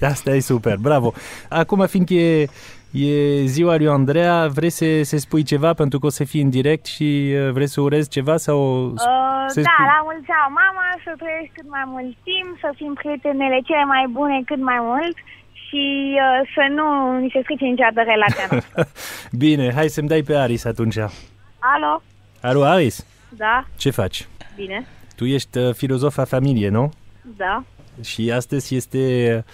Asta 0.12 0.30
e 0.30 0.40
super, 0.40 0.76
bravo. 0.76 1.12
Acum, 1.48 1.86
fiindcă 1.86 2.14
e, 2.14 2.48
e 2.90 3.44
ziua 3.44 3.76
lui 3.76 3.88
Andreea, 3.88 4.46
vrei 4.46 4.70
să, 4.70 5.02
să 5.02 5.16
spui 5.16 5.42
ceva 5.42 5.74
pentru 5.74 5.98
că 5.98 6.06
o 6.06 6.08
să 6.08 6.24
fii 6.24 6.40
în 6.42 6.50
direct 6.50 6.86
și 6.86 7.34
uh, 7.34 7.50
vrei 7.52 7.66
să 7.66 7.80
urezi 7.80 8.08
ceva 8.08 8.36
sau... 8.36 8.84
Uh, 8.84 8.92
să 9.46 9.60
da, 9.60 9.70
spui- 9.74 9.84
la 9.94 10.00
mulți 10.02 10.30
ani, 10.42 10.54
mama, 10.62 10.84
să 11.04 11.10
trăiești 11.16 11.52
cât 11.54 11.68
mai 11.70 11.82
mult 11.86 12.16
timp, 12.28 12.50
să 12.60 12.72
fim 12.76 12.92
prietenele 12.94 13.60
cele 13.64 13.84
mai 13.84 14.04
bune 14.10 14.42
cât 14.46 14.60
mai 14.62 14.78
mult 14.80 15.16
și 15.66 15.82
uh, 16.14 16.48
să 16.54 16.62
nu 16.76 17.18
ni 17.18 17.30
se 17.32 17.40
strice 17.42 17.64
niciodată 17.64 18.00
relația 18.10 18.46
noastră. 18.50 18.88
Bine, 19.44 19.72
hai 19.74 19.88
să-mi 19.88 20.08
dai 20.08 20.22
pe 20.22 20.36
Aris 20.36 20.64
atunci. 20.64 20.98
Alo? 21.58 22.02
Alo, 22.40 22.62
Aris, 22.64 23.06
Da, 23.28 23.64
ce 23.76 23.90
faci? 23.90 24.26
bine, 24.56 24.86
Tu 25.16 25.24
ești 25.24 25.58
uh, 25.58 25.74
filozofa 25.74 26.24
familie, 26.24 26.68
nu? 26.68 26.92
Da. 27.36 27.64
Și 28.02 28.30
astăzi 28.34 28.74
este 28.76 29.44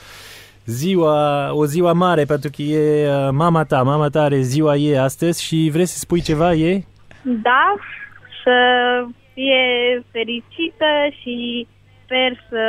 ziua, 0.65 1.51
o 1.55 1.65
ziua 1.65 1.93
mare 1.93 2.25
pentru 2.25 2.51
că 2.57 2.63
e 2.63 3.09
uh, 3.09 3.29
mama 3.33 3.65
ta, 3.65 3.83
mama 3.83 4.09
ta 4.09 4.23
are 4.23 4.41
ziua 4.41 4.77
ei 4.77 4.99
astăzi 4.99 5.43
și 5.45 5.69
vrei 5.73 5.87
să 5.87 5.99
spui 5.99 6.21
ceva 6.21 6.53
ei? 6.55 6.87
Da, 7.23 7.75
să 8.45 8.55
fie 9.35 10.05
fericită 10.11 10.87
și 11.23 11.67
sper 12.05 12.45
să 12.49 12.63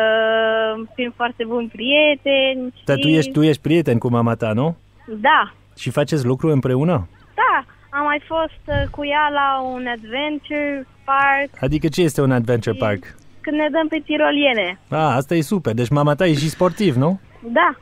fim 0.96 1.14
foarte 1.16 1.44
buni 1.48 1.68
prieteni. 1.68 2.74
Dar 2.86 2.98
tu 2.98 3.08
și- 3.08 3.16
ești, 3.16 3.32
tu 3.32 3.42
ești 3.44 3.62
prieten 3.62 3.98
cu 3.98 4.10
mama 4.10 4.36
ta, 4.36 4.54
nu? 4.54 4.78
Da, 5.08 5.54
Și 5.78 5.90
faceți 5.90 6.26
lucru 6.26 6.52
împreună? 6.52 7.08
da. 7.36 7.66
Am 7.98 8.04
mai 8.04 8.22
fost 8.28 8.62
uh, 8.84 8.88
cu 8.92 9.06
ea 9.06 9.30
la 9.34 9.62
un 9.74 9.86
adventure 9.88 10.88
park. 11.06 11.64
Adică 11.64 11.88
ce 11.88 12.02
este 12.02 12.22
un 12.22 12.32
adventure 12.32 12.76
park? 12.80 13.16
Când 13.42 13.58
ne 13.58 13.68
dăm 13.72 13.88
pe 13.88 14.02
tiroliene. 14.06 14.80
A, 14.90 15.16
asta 15.16 15.36
e 15.36 15.42
super. 15.42 15.74
Deci 15.74 15.90
mama 15.90 16.16
ta 16.16 16.26
e 16.28 16.34
și 16.34 16.50
sportiv, 16.50 16.96
nu? 16.96 17.20
Da, 17.54 17.76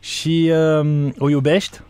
Și 0.00 0.52
um, 0.80 1.14
o 1.18 1.28
iubești? 1.30 1.80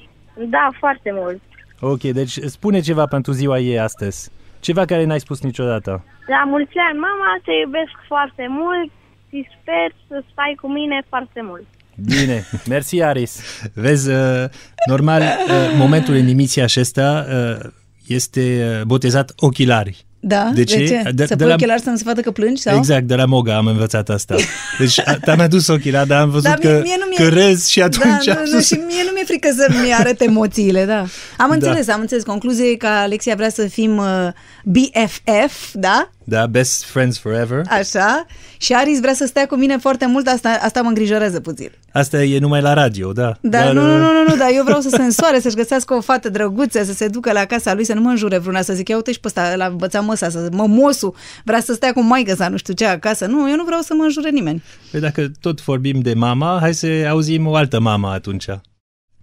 da, 0.50 0.70
foarte 0.78 1.10
mult. 1.12 1.40
Ok, 1.80 2.00
deci 2.02 2.30
spune 2.38 2.80
ceva 2.80 3.06
pentru 3.06 3.32
ziua 3.32 3.58
ei 3.58 3.78
astăzi. 3.78 4.30
Ceva 4.60 4.84
care 4.84 5.04
n-ai 5.04 5.20
spus 5.20 5.40
niciodată. 5.42 6.04
La 6.26 6.44
mulți 6.46 6.72
ani, 6.90 6.98
mama, 6.98 7.40
te 7.44 7.50
iubesc 7.64 7.92
foarte 8.06 8.46
mult 8.48 8.90
și 9.28 9.46
sper 9.60 9.94
să 10.08 10.22
stai 10.32 10.56
cu 10.60 10.68
mine 10.72 11.02
foarte 11.08 11.40
mult. 11.42 11.64
Bine, 12.06 12.44
mersi 12.68 13.02
Aris. 13.02 13.62
Vezi, 13.74 14.10
uh, 14.10 14.44
normal, 14.88 15.20
uh, 15.22 15.74
momentul 15.78 16.14
în 16.14 16.26
emisia 16.26 16.62
acesta 16.64 17.26
uh, 17.28 17.70
este 18.06 18.40
uh, 18.78 18.82
botezat 18.86 19.32
ochelari. 19.36 20.04
Da? 20.26 20.50
De 20.54 20.64
ce? 20.64 20.86
ce? 20.86 21.02
De- 21.14 21.26
să 21.26 21.34
de 21.34 21.36
pui 21.36 21.46
la- 21.46 21.54
ochelari 21.54 21.82
să 21.82 21.90
nu 21.90 21.96
se 21.96 22.02
vadă 22.06 22.20
că 22.20 22.30
plângi? 22.30 22.60
Sau? 22.62 22.76
Exact, 22.76 23.02
de 23.02 23.14
la 23.14 23.24
Moga 23.24 23.56
am 23.56 23.66
învățat 23.66 24.08
asta. 24.08 24.34
Deci 24.78 25.00
a- 25.00 25.14
te-am 25.24 25.40
adus 25.40 25.66
ochelari, 25.66 26.08
dar 26.08 26.20
am 26.20 26.30
văzut 26.30 26.44
Dar 26.48 26.58
mie- 26.62 26.70
că, 26.72 26.80
mie 26.82 26.96
nu 26.98 27.04
mi-e- 27.08 27.28
că 27.28 27.34
râzi 27.34 27.70
și 27.70 27.82
atunci 27.82 28.24
da, 28.24 28.32
am 28.32 28.38
nu, 28.44 28.50
nu, 28.52 28.60
spus- 28.60 28.66
și 28.66 28.74
mie 28.74 29.02
nu 29.04 29.10
mi-e 29.14 29.24
frică 29.24 29.48
să-mi 29.56 29.92
arăt 29.98 30.20
emoțiile, 30.20 30.84
da. 30.84 31.04
Am 31.38 31.50
înțeles, 31.50 31.88
am 31.88 32.00
înțeles. 32.00 32.22
Concluzia 32.24 32.64
e 32.64 32.74
că 32.74 32.86
Alexia 32.86 33.34
vrea 33.34 33.50
să 33.50 33.66
fim 33.66 33.96
uh, 33.96 34.28
BFF, 34.64 35.72
da? 35.72 36.10
Da, 36.24 36.46
best 36.46 36.84
friends 36.84 37.18
forever. 37.18 37.62
Așa. 37.68 38.26
Și 38.58 38.72
Aris 38.72 39.00
vrea 39.00 39.14
să 39.14 39.26
stea 39.26 39.46
cu 39.46 39.56
mine 39.56 39.76
foarte 39.76 40.06
mult, 40.06 40.26
asta, 40.26 40.58
asta 40.62 40.82
mă 40.82 40.88
îngrijorează 40.88 41.40
puțin. 41.40 41.70
Asta 41.92 42.22
e 42.22 42.38
numai 42.38 42.60
la 42.60 42.72
radio, 42.72 43.12
da. 43.12 43.36
Dar 43.40 43.64
Dar, 43.64 43.72
nu, 43.72 43.80
nu, 43.80 43.94
uh, 43.94 44.00
nu, 44.00 44.12
nu, 44.12 44.22
nu, 44.28 44.36
dar 44.36 44.48
eu 44.54 44.64
vreau 44.64 44.80
să 44.80 44.88
se 44.88 45.02
însoare, 45.02 45.40
să-și 45.40 45.54
găsească 45.54 45.94
o 45.94 46.00
fată 46.00 46.28
drăguță, 46.28 46.84
să 46.84 46.92
se 46.92 47.08
ducă 47.08 47.32
la 47.32 47.44
casa 47.44 47.74
lui, 47.74 47.84
să 47.84 47.94
nu 47.94 48.00
mă 48.00 48.10
înjure 48.10 48.38
vreuna, 48.38 48.62
să 48.62 48.72
zic, 48.72 48.88
ia 48.88 48.96
uite 48.96 49.12
și 49.12 49.20
pe 49.20 49.26
ăsta, 49.26 49.54
la 49.56 49.66
învăța 49.66 50.00
măsa, 50.00 50.28
să 50.28 50.48
mămosul, 50.52 51.14
vrea 51.44 51.60
să 51.60 51.72
stea 51.72 51.92
cu 51.92 52.02
maică 52.02 52.34
sau 52.34 52.50
nu 52.50 52.56
știu 52.56 52.74
ce 52.74 52.86
acasă. 52.86 53.26
Nu, 53.26 53.50
eu 53.50 53.56
nu 53.56 53.64
vreau 53.64 53.80
să 53.80 53.94
mă 53.96 54.02
înjure 54.02 54.30
nimeni. 54.30 54.62
Păi 54.90 55.00
dacă 55.00 55.30
tot 55.40 55.64
vorbim 55.64 56.00
de 56.00 56.14
mama, 56.14 56.58
hai 56.60 56.74
să 56.74 56.86
auzim 57.08 57.46
o 57.46 57.54
altă 57.54 57.80
mama 57.80 58.12
atunci. 58.12 58.46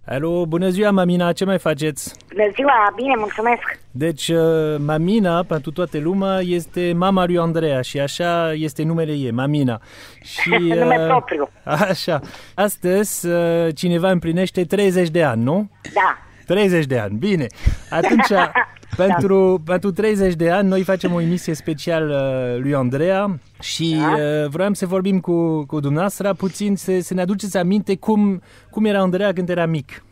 Alo, 0.06 0.46
bună 0.46 0.68
ziua, 0.68 0.90
Mamina, 0.90 1.32
ce 1.32 1.44
mai 1.44 1.58
faceți? 1.58 2.14
Bună 2.28 2.50
ziua, 2.54 2.92
bine, 2.96 3.14
mulțumesc. 3.16 3.78
Deci, 3.90 4.28
uh, 4.28 4.76
Mamina, 4.78 5.42
pentru 5.42 5.70
toată 5.70 5.98
lumea, 5.98 6.40
este 6.40 6.92
mama 6.96 7.26
lui 7.26 7.38
Andreea 7.38 7.80
și 7.80 8.00
așa 8.00 8.52
este 8.52 8.82
numele 8.82 9.12
ei, 9.12 9.30
Mamina. 9.30 9.80
Și, 10.22 10.50
Nume 10.80 10.96
uh, 11.00 11.06
propriu. 11.06 11.48
Așa. 11.64 12.20
Astăzi, 12.54 13.26
uh, 13.26 13.68
cineva 13.74 14.10
împlinește 14.10 14.64
30 14.64 15.08
de 15.08 15.22
ani, 15.22 15.42
nu? 15.42 15.70
Da. 15.94 16.18
30 16.46 16.86
de 16.86 16.98
ani, 16.98 17.16
bine. 17.18 17.46
Atunci, 17.90 18.28
pentru, 18.96 19.62
pentru 19.66 19.90
30 19.92 20.34
de 20.34 20.50
ani, 20.50 20.68
noi 20.68 20.82
facem 20.82 21.14
o 21.14 21.20
emisie 21.20 21.54
specială 21.54 22.16
lui 22.62 22.74
Andreea 22.74 23.26
și 23.60 23.96
Da. 24.00 24.12
uh, 24.12 24.48
vroiam 24.48 24.72
să 24.72 24.86
vorbim 24.86 25.20
cu, 25.20 25.66
cu 25.66 25.80
dumneavoastră 25.80 26.32
puțin, 26.32 26.76
să, 26.76 27.00
să 27.00 27.14
ne 27.14 27.20
aduceți 27.20 27.56
aminte 27.56 27.96
cum, 27.96 28.42
cum 28.70 28.84
era 28.84 28.98
Andreea 28.98 29.32
când 29.32 29.48
era 29.48 29.66
mic. 29.66 30.04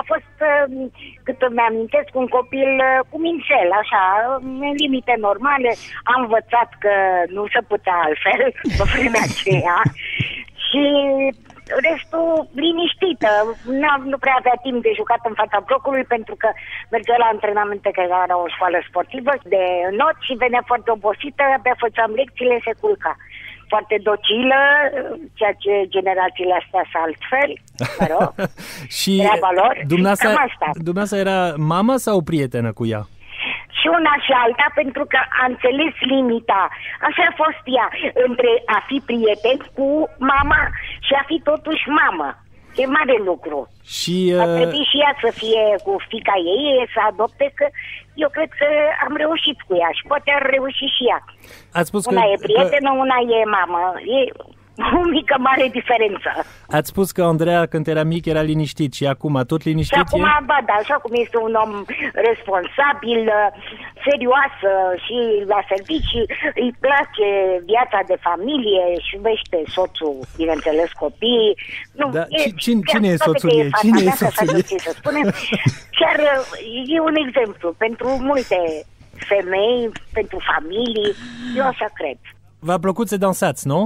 A 0.00 0.02
fost, 0.06 0.34
uh, 0.50 0.90
cât 1.22 1.40
îmi 1.48 1.64
amintesc, 1.68 2.08
un 2.14 2.26
copil 2.26 2.70
uh, 2.88 3.00
cu 3.08 3.16
mințel, 3.20 3.70
așa, 3.82 4.04
în 4.42 4.72
limite 4.82 5.14
normale. 5.18 5.70
Am 6.12 6.20
învățat 6.22 6.68
că 6.78 6.94
nu 7.36 7.44
se 7.54 7.60
putea 7.72 7.96
altfel 8.06 8.42
pe 8.78 8.84
vremea 8.92 9.24
aceea 9.30 9.78
și 10.66 10.82
restul 11.88 12.28
liniștită. 12.64 13.30
N-am, 13.80 14.00
nu 14.12 14.18
prea 14.24 14.36
avea 14.38 14.56
timp 14.66 14.78
de 14.82 14.92
jucat 15.00 15.20
în 15.30 15.34
fața 15.40 15.58
blocului 15.68 16.04
pentru 16.14 16.34
că 16.42 16.48
mergea 16.94 17.16
la 17.22 17.28
antrenamente 17.34 17.88
că 17.92 18.00
era 18.00 18.36
o 18.44 18.52
școală 18.54 18.78
sportivă 18.88 19.32
de 19.54 19.62
not 20.00 20.16
și 20.26 20.40
venea 20.44 20.62
foarte 20.70 20.90
obosită, 20.90 21.42
abia 21.56 21.76
făceam 21.84 22.10
lecțiile, 22.20 22.56
se 22.66 22.72
culca. 22.80 23.12
Foarte 23.72 23.96
docilă, 24.10 24.60
ceea 25.38 25.54
ce 25.62 25.72
generațiile 25.94 26.54
astea 26.60 26.84
sunt 26.90 27.02
altfel, 27.04 27.50
mă 27.98 28.06
rog. 28.14 28.32
și 28.98 29.12
Treaba 29.26 29.52
lor. 29.60 29.74
dumneavoastră, 29.92 30.28
Cam 30.28 30.46
asta. 30.48 30.68
dumneavoastră 30.88 31.18
era 31.24 31.38
mama 31.74 31.96
sau 32.06 32.16
prietenă 32.30 32.72
cu 32.72 32.86
ea? 32.86 33.02
și 33.84 33.90
una 33.98 34.14
și 34.26 34.32
alta 34.44 34.66
pentru 34.80 35.04
că 35.12 35.18
a 35.40 35.44
înțeles 35.52 35.94
limita. 36.12 36.62
Așa 37.08 37.22
a 37.28 37.38
fost 37.42 37.62
ea, 37.76 37.88
între 38.26 38.52
a 38.76 38.78
fi 38.88 38.96
prieten 39.10 39.58
cu 39.76 39.88
mama 40.32 40.60
și 41.06 41.12
a 41.20 41.22
fi 41.30 41.36
totuși 41.50 41.84
mamă. 42.02 42.28
E 42.82 42.86
mare 42.98 43.16
lucru. 43.30 43.58
Și 43.96 44.16
Ar 44.42 44.48
uh, 44.48 44.54
trebui 44.58 44.84
și 44.90 44.96
ea 45.04 45.12
să 45.24 45.30
fie 45.40 45.64
cu 45.86 45.92
fica 46.12 46.36
ei, 46.56 46.66
să 46.94 47.00
adopte, 47.10 47.46
că 47.58 47.66
eu 48.22 48.28
cred 48.36 48.50
că 48.60 48.68
am 49.06 49.14
reușit 49.24 49.58
cu 49.66 49.72
ea 49.82 49.90
și 49.96 50.02
poate 50.10 50.28
ar 50.38 50.44
reuși 50.54 50.86
și 50.96 51.02
ea. 51.10 51.20
ați 51.78 51.88
spus 51.90 52.02
Una 52.06 52.22
că, 52.24 52.30
e 52.32 52.44
prietenă, 52.46 52.90
una 53.04 53.18
e 53.38 53.40
mamă. 53.58 53.80
E 54.18 54.20
o 54.98 55.02
mică 55.16 55.36
mare 55.38 55.68
diferență. 55.72 56.30
că 56.68 56.76
ați 56.76 56.88
spus 56.88 57.12
că 57.12 57.22
Andreea 57.22 57.66
când 57.66 57.86
era 57.86 58.02
mic 58.04 58.24
era 58.26 58.40
liniștit 58.42 58.92
și 58.92 59.06
acum 59.06 59.42
tot 59.46 59.60
Și 59.62 59.68
liniștit 59.68 59.98
acum, 59.98 60.20
e? 60.20 60.44
ba, 60.50 60.58
da, 60.66 60.72
așa 60.72 60.94
cum 60.94 61.10
este 61.24 61.36
un 61.46 61.54
om 61.64 61.84
responsabil, 62.28 63.20
serioasă 64.06 64.70
și 65.04 65.18
la 65.52 65.60
servicii, 65.72 66.24
îi 66.62 66.70
place 66.84 67.28
viața 67.70 67.98
de 68.10 68.16
familie 68.28 68.84
și 69.06 69.14
iubește 69.14 69.56
soțul, 69.76 70.16
bineînțeles, 70.36 70.90
copiii. 71.04 71.54
Nu, 72.00 72.06
Da, 72.16 72.24
ci- 72.24 72.54
cine- 72.64 72.80
cine 72.92 73.08
e 73.08 73.16
toate 73.16 73.30
soțul 73.30 73.50
că 73.50 73.56
ei? 73.56 73.68
fata 73.70 73.80
Cine 73.82 74.00
e 74.00 74.04
mea, 74.04 74.12
că 74.18 74.24
soțul 74.24 74.46
să 74.48 74.54
ei? 74.56 74.62
știu 74.62 74.76
ce 74.76 74.82
să 74.88 74.92
spunem. 75.00 75.26
Chiar 75.98 76.16
e 76.96 77.00
un 77.10 77.16
exemplu 77.26 77.68
pentru 77.84 78.08
multe 78.30 78.58
femei, 79.30 79.78
pentru 80.12 80.38
familii, 80.52 81.10
eu 81.58 81.66
așa 81.66 81.88
cred. 81.98 82.18
V-a 82.58 82.78
plăcut 82.78 83.08
să 83.08 83.16
dansați, 83.16 83.66
nu? 83.66 83.80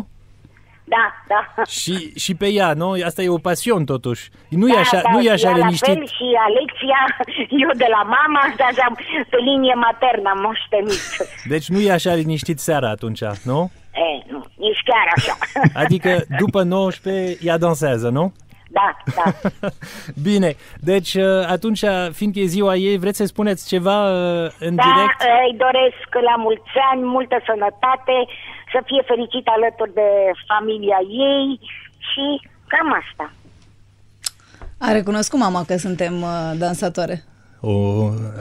Da, 0.95 1.07
da. 1.28 1.62
Și, 1.64 2.12
și 2.18 2.35
pe 2.35 2.49
ea, 2.49 2.73
nu? 2.73 2.90
Asta 3.04 3.23
e 3.23 3.28
o 3.28 3.38
pasion 3.38 3.85
totuși. 3.85 4.28
Nu 4.49 4.68
e 4.68 4.73
da, 4.75 4.80
așa, 4.80 5.00
da, 5.02 5.11
nu 5.12 5.21
e 5.21 5.30
așa 5.30 5.49
ea 5.49 5.57
la 5.57 5.64
liniștit. 5.64 5.95
fel 5.95 6.07
și 6.07 6.26
Alexia, 6.49 7.00
eu 7.64 7.71
de 7.76 7.87
la 7.90 8.02
mama, 8.02 8.42
dar 8.57 8.73
am 8.88 8.95
pe 9.30 9.37
linie 9.37 9.75
maternă 9.75 10.28
am 10.30 10.40
moștenit. 10.40 11.00
Deci 11.45 11.68
nu 11.68 11.78
e 11.80 11.92
așa 11.92 12.14
liniștit 12.14 12.59
seara 12.59 12.88
atunci, 12.90 13.21
nu? 13.45 13.71
E, 13.92 14.33
nu, 14.33 14.45
nici 14.57 14.83
chiar 14.85 15.07
așa. 15.16 15.35
Adică 15.85 16.25
după 16.38 16.62
19 16.62 17.38
ea 17.47 17.59
dansează, 17.59 18.09
nu? 18.09 18.33
Da, 18.71 18.97
da. 19.16 19.30
Bine, 20.28 20.57
deci 20.80 21.14
uh, 21.14 21.25
atunci, 21.49 21.85
fiindcă 22.12 22.38
e 22.40 22.45
ziua 22.45 22.75
ei, 22.75 22.99
vreți 22.99 23.16
să 23.16 23.25
spuneți 23.25 23.68
ceva 23.68 24.11
uh, 24.11 24.50
în 24.59 24.75
Da, 24.75 24.83
direct? 24.83 25.21
îi 25.50 25.57
doresc 25.66 26.09
la 26.28 26.37
mulți 26.37 26.71
ani, 26.92 27.02
multă 27.04 27.37
sănătate, 27.47 28.16
să 28.72 28.78
fie 28.88 29.02
fericit 29.10 29.46
alături 29.56 29.92
de 30.00 30.08
familia 30.50 30.98
ei 31.32 31.46
și 32.08 32.25
cam 32.72 32.88
asta. 33.02 33.26
A 34.78 34.92
recunoscut 34.92 35.38
mama 35.38 35.64
că 35.64 35.76
suntem 35.76 36.14
uh, 36.22 36.52
dansatoare. 36.58 37.25
O, 37.60 37.72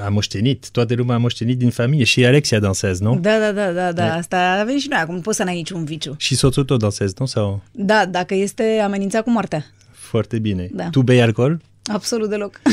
a 0.05 0.10
moștenit, 0.10 0.69
toată 0.72 0.93
lumea 0.96 1.15
a 1.15 1.17
moștenit 1.17 1.57
din 1.57 1.69
familie 1.69 2.03
și 2.05 2.25
Alexia 2.25 2.60
dansează, 2.60 3.03
nu? 3.03 3.19
Da, 3.19 3.39
da, 3.39 3.51
da, 3.51 3.72
da, 3.72 3.91
da. 3.91 4.13
Asta 4.13 4.57
avem 4.62 4.77
și 4.77 4.88
noi 4.89 5.00
acum. 5.00 5.15
Nu 5.15 5.22
poți 5.22 5.38
să 5.38 5.43
n-ai 5.43 5.55
niciun 5.55 5.84
viciu. 5.86 6.15
Și 6.17 6.36
soțul 6.36 6.63
tot 6.63 6.79
dansează, 6.79 7.13
nu? 7.17 7.25
Sau 7.25 7.62
Da, 7.72 8.05
dacă 8.05 8.34
este 8.34 8.79
amenințat 8.84 9.24
cu 9.24 9.29
moartea. 9.29 9.65
foarte 9.91 10.39
bine. 10.39 10.67
Da. 10.72 10.89
Tu 10.91 11.01
bei 11.01 11.22
alcool? 11.22 11.62
Absolut 11.88 12.29
deloc. 12.29 12.62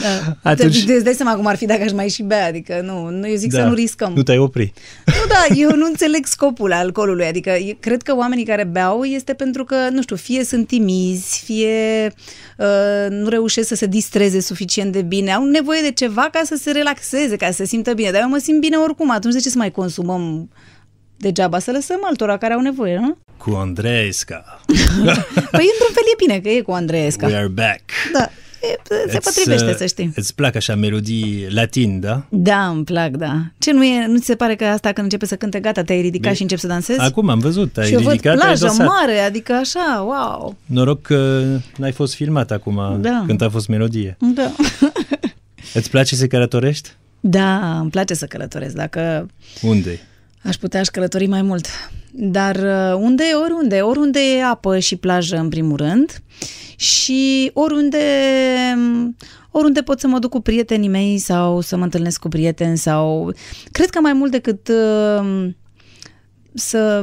da. 0.00 0.36
Atunci- 0.50 0.84
Te, 0.86 0.92
îți 0.92 1.04
dai 1.04 1.12
seama 1.12 1.34
cum 1.34 1.46
ar 1.46 1.56
fi 1.56 1.66
dacă 1.66 1.82
aș 1.82 1.92
mai 1.92 2.08
și 2.08 2.22
bea, 2.22 2.46
adică 2.46 2.80
nu, 2.84 3.08
nu 3.10 3.28
eu 3.28 3.34
zic 3.36 3.52
să 3.52 3.62
nu 3.68 3.74
riscăm. 3.74 4.12
Nu 4.14 4.22
te-ai 4.22 4.38
opri. 4.38 4.72
Nu, 5.06 5.12
da, 5.28 5.54
eu 5.54 5.76
nu 5.76 5.86
înțeleg 5.86 6.26
scopul 6.26 6.72
alcoolului, 6.72 7.24
adică 7.26 7.50
eu 7.50 7.76
cred 7.80 8.02
că 8.02 8.16
oamenii 8.16 8.44
care 8.44 8.64
beau 8.64 9.04
este 9.04 9.32
pentru 9.34 9.64
că, 9.64 9.76
nu 9.90 10.02
știu, 10.02 10.16
fie 10.16 10.44
sunt 10.44 10.66
timizi, 10.66 11.42
fie 11.44 12.12
uh, 12.58 12.66
nu 13.10 13.28
reușesc 13.28 13.68
să 13.68 13.74
se 13.74 13.86
distreze 13.86 14.40
suficient 14.40 14.92
de 14.92 15.02
bine, 15.02 15.32
au 15.32 15.44
nevoie 15.44 15.80
de 15.82 15.92
ceva 15.92 16.28
ca 16.32 16.40
să 16.44 16.58
se 16.60 16.70
relaxeze, 16.70 17.36
ca 17.36 17.46
să 17.46 17.52
se 17.52 17.64
simtă 17.66 17.92
bine, 17.94 18.10
dar 18.10 18.20
eu 18.22 18.28
mă 18.28 18.38
simt 18.38 18.60
bine 18.60 18.76
oricum, 18.76 19.10
atunci 19.10 19.34
de 19.34 19.40
ce 19.40 19.48
să 19.48 19.58
mai 19.58 19.70
consumăm 19.70 20.48
degeaba, 21.18 21.58
să 21.58 21.70
lăsăm 21.70 21.98
altora 22.02 22.36
care 22.36 22.52
au 22.54 22.60
nevoie, 22.60 22.98
nu? 22.98 23.16
Cu 23.36 23.50
Andreesca. 23.50 24.60
Păi 25.56 25.66
într-un 25.72 25.92
fel 25.94 26.04
e 26.12 26.16
bine 26.26 26.38
că 26.40 26.48
e 26.48 26.60
cu 26.60 26.70
Andreesca. 26.72 27.26
We 27.26 27.36
are 27.36 27.46
back. 27.48 27.82
Da, 28.12 28.30
e, 28.62 28.76
se 29.10 29.16
Îți, 29.16 29.34
potrivește, 29.34 29.70
uh, 29.70 29.74
să 29.76 29.86
știi. 29.86 30.12
Îți 30.14 30.34
plac 30.34 30.54
așa 30.54 30.74
melodii 30.74 31.46
latin, 31.50 32.00
da? 32.00 32.22
Da, 32.28 32.66
îmi 32.68 32.84
plac, 32.84 33.10
da. 33.10 33.40
Ce 33.58 33.72
nu 33.72 33.84
e, 33.84 34.06
nu 34.06 34.18
ți 34.18 34.24
se 34.24 34.34
pare 34.34 34.54
că 34.56 34.64
asta 34.64 34.92
când 34.92 35.04
începe 35.04 35.26
să 35.26 35.36
cânte, 35.36 35.60
gata, 35.60 35.82
te-ai 35.82 36.00
ridicat 36.00 36.20
Bine. 36.22 36.34
și 36.34 36.42
începi 36.42 36.60
să 36.60 36.66
dansezi? 36.66 37.00
Acum 37.00 37.28
am 37.28 37.38
văzut, 37.38 37.76
ai 37.78 37.86
și 37.86 37.92
eu 37.92 38.00
văd 38.00 38.10
ridicat, 38.10 38.32
ai 38.32 38.38
plajă 38.38 38.64
dansat. 38.66 38.86
mare, 38.86 39.18
adică 39.18 39.52
așa, 39.52 40.02
wow. 40.06 40.56
Noroc 40.66 41.02
că 41.02 41.42
n-ai 41.76 41.92
fost 41.92 42.14
filmat 42.14 42.50
acum 42.50 42.98
Da. 43.00 43.22
când 43.26 43.42
a 43.42 43.48
fost 43.48 43.68
melodie. 43.68 44.16
Da. 44.18 44.52
Îți 45.74 45.90
place 45.90 46.14
să 46.14 46.26
călătorești? 46.26 46.90
Da, 47.20 47.78
îmi 47.78 47.90
place 47.90 48.14
să 48.14 48.26
călătoresc. 48.26 48.74
Dacă 48.74 49.28
Unde? 49.62 50.00
Aș 50.42 50.56
putea, 50.56 50.80
aș 50.80 50.86
călători 50.86 51.26
mai 51.26 51.42
mult. 51.42 51.66
Dar 52.12 52.56
uh, 52.56 53.00
unde, 53.00 53.24
oriunde, 53.42 53.80
oriunde 53.80 54.18
e 54.18 54.44
apă 54.44 54.78
și 54.78 54.96
plajă, 54.96 55.36
în 55.36 55.48
primul 55.48 55.76
rând, 55.76 56.22
și 56.76 57.50
oriunde, 57.54 57.98
oriunde 59.50 59.82
pot 59.82 60.00
să 60.00 60.06
mă 60.06 60.18
duc 60.18 60.30
cu 60.30 60.40
prietenii 60.40 60.88
mei 60.88 61.18
sau 61.18 61.60
să 61.60 61.76
mă 61.76 61.84
întâlnesc 61.84 62.20
cu 62.20 62.28
prieteni 62.28 62.78
sau... 62.78 63.32
Cred 63.72 63.90
că 63.90 64.00
mai 64.00 64.12
mult 64.12 64.30
decât 64.30 64.68
uh, 64.68 65.48
să, 66.54 67.02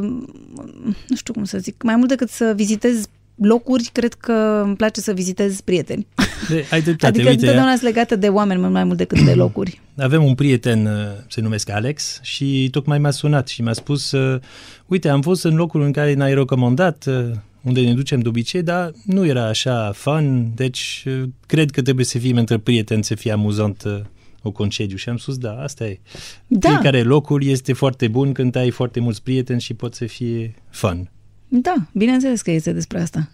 nu 1.07 1.15
știu 1.15 1.33
cum 1.33 1.43
să 1.43 1.57
zic, 1.57 1.83
mai 1.83 1.95
mult 1.95 2.07
decât 2.07 2.29
să 2.29 2.53
vizitez 2.55 3.05
locuri, 3.35 3.89
cred 3.91 4.13
că 4.13 4.61
îmi 4.63 4.75
place 4.75 5.01
să 5.01 5.13
vizitez 5.13 5.61
prieteni. 5.61 6.07
De, 6.49 6.65
ai 6.71 6.81
dreptate, 6.81 7.05
adică 7.05 7.29
uite, 7.29 7.39
întotdeauna 7.39 7.71
sunt 7.71 7.83
legată 7.83 8.15
de 8.15 8.27
oameni 8.27 8.59
mult 8.59 8.71
mai 8.71 8.83
mult 8.83 8.97
decât 8.97 9.21
de 9.21 9.33
locuri. 9.43 9.81
Avem 9.97 10.23
un 10.23 10.35
prieten, 10.35 10.85
uh, 10.85 10.91
se 11.27 11.41
numesc 11.41 11.69
Alex, 11.69 12.19
și 12.21 12.67
tocmai 12.71 12.99
m-a 12.99 13.11
sunat 13.11 13.47
și 13.47 13.61
mi-a 13.61 13.73
spus, 13.73 14.11
uh, 14.11 14.41
uite, 14.85 15.09
am 15.09 15.21
fost 15.21 15.43
în 15.43 15.55
locul 15.55 15.81
în 15.81 15.91
care 15.91 16.13
ne-ai 16.13 16.33
recomandat, 16.33 17.05
uh, 17.07 17.31
unde 17.61 17.81
ne 17.81 17.93
ducem 17.93 18.19
de 18.19 18.27
obicei, 18.27 18.63
dar 18.63 18.91
nu 19.05 19.25
era 19.25 19.47
așa 19.47 19.91
fun, 19.95 20.51
deci 20.55 21.03
uh, 21.07 21.23
cred 21.45 21.71
că 21.71 21.81
trebuie 21.81 22.05
să 22.05 22.17
fim 22.17 22.37
între 22.37 22.57
prieteni, 22.57 23.03
să 23.03 23.15
fie 23.15 23.31
amuzant 23.31 23.83
uh, 23.85 23.99
o 24.41 24.51
concediu. 24.51 24.97
Și 24.97 25.09
am 25.09 25.17
spus, 25.17 25.37
da, 25.37 25.61
asta 25.61 25.85
e. 25.85 25.99
Da. 26.47 26.69
Fiecare 26.69 27.01
locul 27.01 27.43
este 27.43 27.73
foarte 27.73 28.07
bun 28.07 28.31
când 28.31 28.55
ai 28.55 28.69
foarte 28.69 28.99
mulți 28.99 29.23
prieteni 29.23 29.61
și 29.61 29.73
pot 29.73 29.93
să 29.93 30.05
fie 30.05 30.53
fun. 30.69 31.09
Da, 31.47 31.75
bineînțeles 31.93 32.41
că 32.41 32.51
este 32.51 32.71
despre 32.71 33.01
asta. 33.01 33.29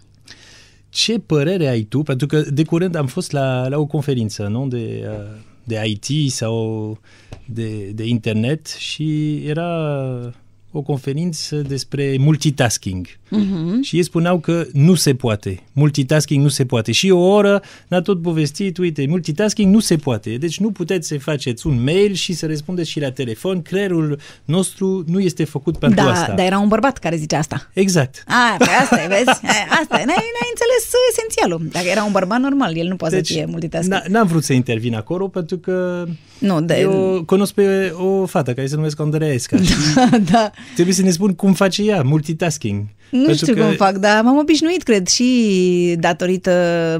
Ce 0.88 1.18
părere 1.18 1.68
ai 1.68 1.82
tu? 1.82 2.02
Pentru 2.02 2.26
că 2.26 2.40
de 2.40 2.64
curând 2.64 2.94
am 2.94 3.06
fost 3.06 3.32
la, 3.32 3.68
la 3.68 3.78
o 3.78 3.86
conferință 3.86 4.46
nu? 4.46 4.68
De, 4.68 5.08
uh, 5.08 5.40
de 5.64 5.82
IT 5.86 6.32
sau 6.32 6.98
de, 7.46 7.90
de 7.90 8.06
internet 8.06 8.66
și 8.66 9.36
era 9.46 10.34
o 10.72 10.80
conferință 10.80 11.56
despre 11.56 12.16
multitasking. 12.18 13.06
Uh-huh. 13.06 13.80
Și 13.82 13.96
ei 13.96 14.02
spuneau 14.02 14.38
că 14.38 14.66
nu 14.72 14.94
se 14.94 15.14
poate. 15.14 15.62
Multitasking 15.72 16.42
nu 16.42 16.48
se 16.48 16.64
poate. 16.64 16.92
Și 16.92 17.10
o 17.10 17.18
oră 17.20 17.62
ne-a 17.88 18.00
tot 18.00 18.22
povestit, 18.22 18.78
uite, 18.78 19.06
multitasking 19.08 19.72
nu 19.74 19.80
se 19.80 19.96
poate. 19.96 20.30
Deci 20.36 20.58
nu 20.60 20.70
puteți 20.70 21.08
să 21.08 21.18
faceți 21.18 21.66
un 21.66 21.82
mail 21.84 22.12
și 22.12 22.32
să 22.32 22.46
răspundeți 22.46 22.90
și 22.90 23.00
la 23.00 23.10
telefon. 23.10 23.62
Creierul 23.62 24.18
nostru 24.44 25.04
nu 25.06 25.20
este 25.20 25.44
făcut 25.44 25.76
pentru 25.78 26.04
da, 26.04 26.10
asta. 26.10 26.32
dar 26.36 26.46
era 26.46 26.58
un 26.58 26.68
bărbat 26.68 26.98
care 26.98 27.16
zicea 27.16 27.38
asta. 27.38 27.70
Exact. 27.72 28.24
A, 28.26 28.54
pe 28.58 28.64
asta 28.80 29.02
e, 29.02 29.06
vezi? 29.08 29.28
A, 29.28 29.78
Asta 29.80 29.94
e, 30.00 30.04
n-ai, 30.04 30.16
n-ai 30.34 30.50
înțeles 30.50 30.90
esențialul. 31.10 31.68
Dacă 31.72 31.86
era 31.90 32.04
un 32.04 32.12
bărbat 32.12 32.40
normal, 32.40 32.76
el 32.76 32.86
nu 32.88 32.96
poate 32.96 33.14
Deci, 33.14 33.26
să 33.26 33.32
fie 33.32 33.44
multitasking. 33.44 34.02
n- 34.02 34.06
n-am 34.06 34.26
vrut 34.26 34.44
să 34.44 34.52
intervin 34.52 34.94
acolo 34.94 35.28
pentru 35.28 35.56
că 35.58 36.04
Nu, 36.38 36.60
de... 36.60 36.78
eu 36.80 37.22
cunosc 37.26 37.52
pe 37.52 37.92
o 37.96 38.26
fată 38.26 38.52
care 38.54 38.66
se 38.66 38.76
numește 38.76 39.02
Andreesca 39.02 39.56
și 39.56 39.72
da. 40.32 40.50
Trebuie 40.74 40.94
să 40.94 41.02
ne 41.02 41.10
spun 41.10 41.34
cum 41.34 41.52
face 41.52 41.82
ea 41.82 42.02
multitasking. 42.02 42.86
Nu 43.12 43.24
Pentru 43.24 43.44
știu 43.44 43.54
că- 43.54 43.62
cum 43.64 43.74
fac, 43.74 43.96
dar 43.96 44.22
m-am 44.22 44.38
obișnuit, 44.38 44.82
cred, 44.82 45.06
și 45.06 45.96
datorită 45.98 46.50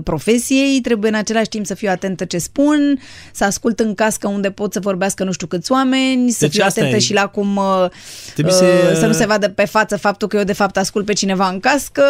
profesiei. 0.04 0.80
Trebuie 0.80 1.10
în 1.10 1.16
același 1.16 1.48
timp 1.48 1.66
să 1.66 1.74
fiu 1.74 1.88
atentă 1.90 2.24
ce 2.24 2.38
spun, 2.38 2.98
să 3.32 3.44
ascult 3.44 3.80
în 3.80 3.94
cască 3.94 4.28
unde 4.28 4.50
pot 4.50 4.72
să 4.72 4.80
vorbească 4.80 5.24
nu 5.24 5.32
știu 5.32 5.46
câți 5.46 5.72
oameni, 5.72 6.30
să 6.30 6.38
Deci 6.40 6.52
fiu 6.54 6.62
asta 6.66 6.80
atentă 6.80 6.96
e. 6.96 7.00
și 7.00 7.12
la 7.12 7.26
cum 7.26 7.56
uh, 7.56 7.86
Trebuie 8.32 8.54
uh, 8.54 8.60
să- 8.60 8.96
să 9.00 9.06
nu 9.06 9.12
se 9.12 9.26
vadă 9.26 9.48
pe 9.48 9.64
față 9.64 9.96
faptul 9.96 10.28
că 10.28 10.36
eu 10.36 10.44
de 10.44 10.52
fapt 10.52 10.76
ascult 10.76 11.04
pe 11.04 11.12
cineva 11.12 11.48
în 11.48 11.60
cască. 11.60 12.02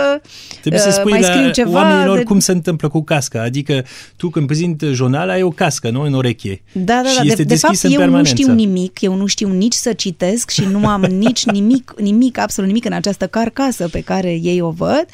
Trebuie 0.61 0.81
să 0.83 0.89
uh, 0.89 0.95
spui 0.95 1.11
mai 1.11 1.21
la 1.21 1.27
scriu 1.27 1.51
ceva, 1.51 1.71
oamenilor 1.71 2.17
de- 2.17 2.23
cum 2.25 2.39
se 2.39 2.53
întâmplă 2.53 2.89
cu 2.89 3.03
casca. 3.03 3.43
Adică 3.43 3.85
tu 4.17 4.29
când 4.29 4.47
prezinti 4.47 4.87
jurnal 4.93 5.29
ai 5.29 5.43
o 5.43 5.49
cască, 5.51 5.91
nu? 5.91 6.01
În 6.03 6.15
oreche. 6.15 6.63
Da, 6.73 7.01
da, 7.05 7.09
și 7.09 7.17
da. 7.17 7.23
este 7.23 7.37
De, 7.37 7.43
de 7.43 7.57
fapt, 7.57 7.73
deschisă 7.73 7.87
în 7.87 7.93
eu 7.93 7.99
nu 7.99 8.05
permanență. 8.05 8.35
știu 8.43 8.53
nimic, 8.55 9.01
eu 9.01 9.15
nu 9.15 9.27
știu 9.27 9.49
nici 9.53 9.73
să 9.75 9.93
citesc 9.93 10.51
și 10.51 10.65
nu 10.71 10.87
am 10.89 11.01
nici 11.25 11.45
nimic, 11.45 11.95
nimic, 11.99 12.39
absolut 12.39 12.69
nimic 12.71 12.85
în 12.85 12.93
această 12.93 13.27
carcasă 13.27 13.89
pe 13.93 14.01
care 14.01 14.33
ei 14.33 14.61
o 14.61 14.71
văd. 14.71 15.07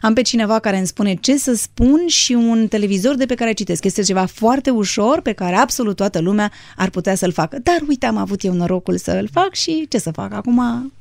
Am 0.00 0.14
pe 0.14 0.22
cineva 0.22 0.58
care 0.58 0.76
îmi 0.76 0.86
spune 0.86 1.14
ce 1.14 1.36
să 1.36 1.54
spun 1.54 2.06
și 2.06 2.32
un 2.32 2.66
televizor 2.68 3.14
de 3.14 3.26
pe 3.26 3.34
care 3.34 3.52
citesc. 3.52 3.84
Este 3.84 4.02
ceva 4.02 4.24
foarte 4.24 4.70
ușor 4.70 5.20
pe 5.20 5.32
care 5.32 5.54
absolut 5.54 5.96
toată 5.96 6.18
lumea 6.20 6.52
ar 6.76 6.90
putea 6.90 7.14
să-l 7.14 7.32
facă. 7.32 7.58
Dar 7.62 7.78
uite, 7.88 8.06
am 8.06 8.16
avut 8.16 8.42
eu 8.44 8.52
norocul 8.52 8.96
să-l 8.98 9.28
fac 9.32 9.54
și 9.54 9.86
ce 9.88 9.98
să 9.98 10.10
fac? 10.10 10.32
Acum 10.34 10.58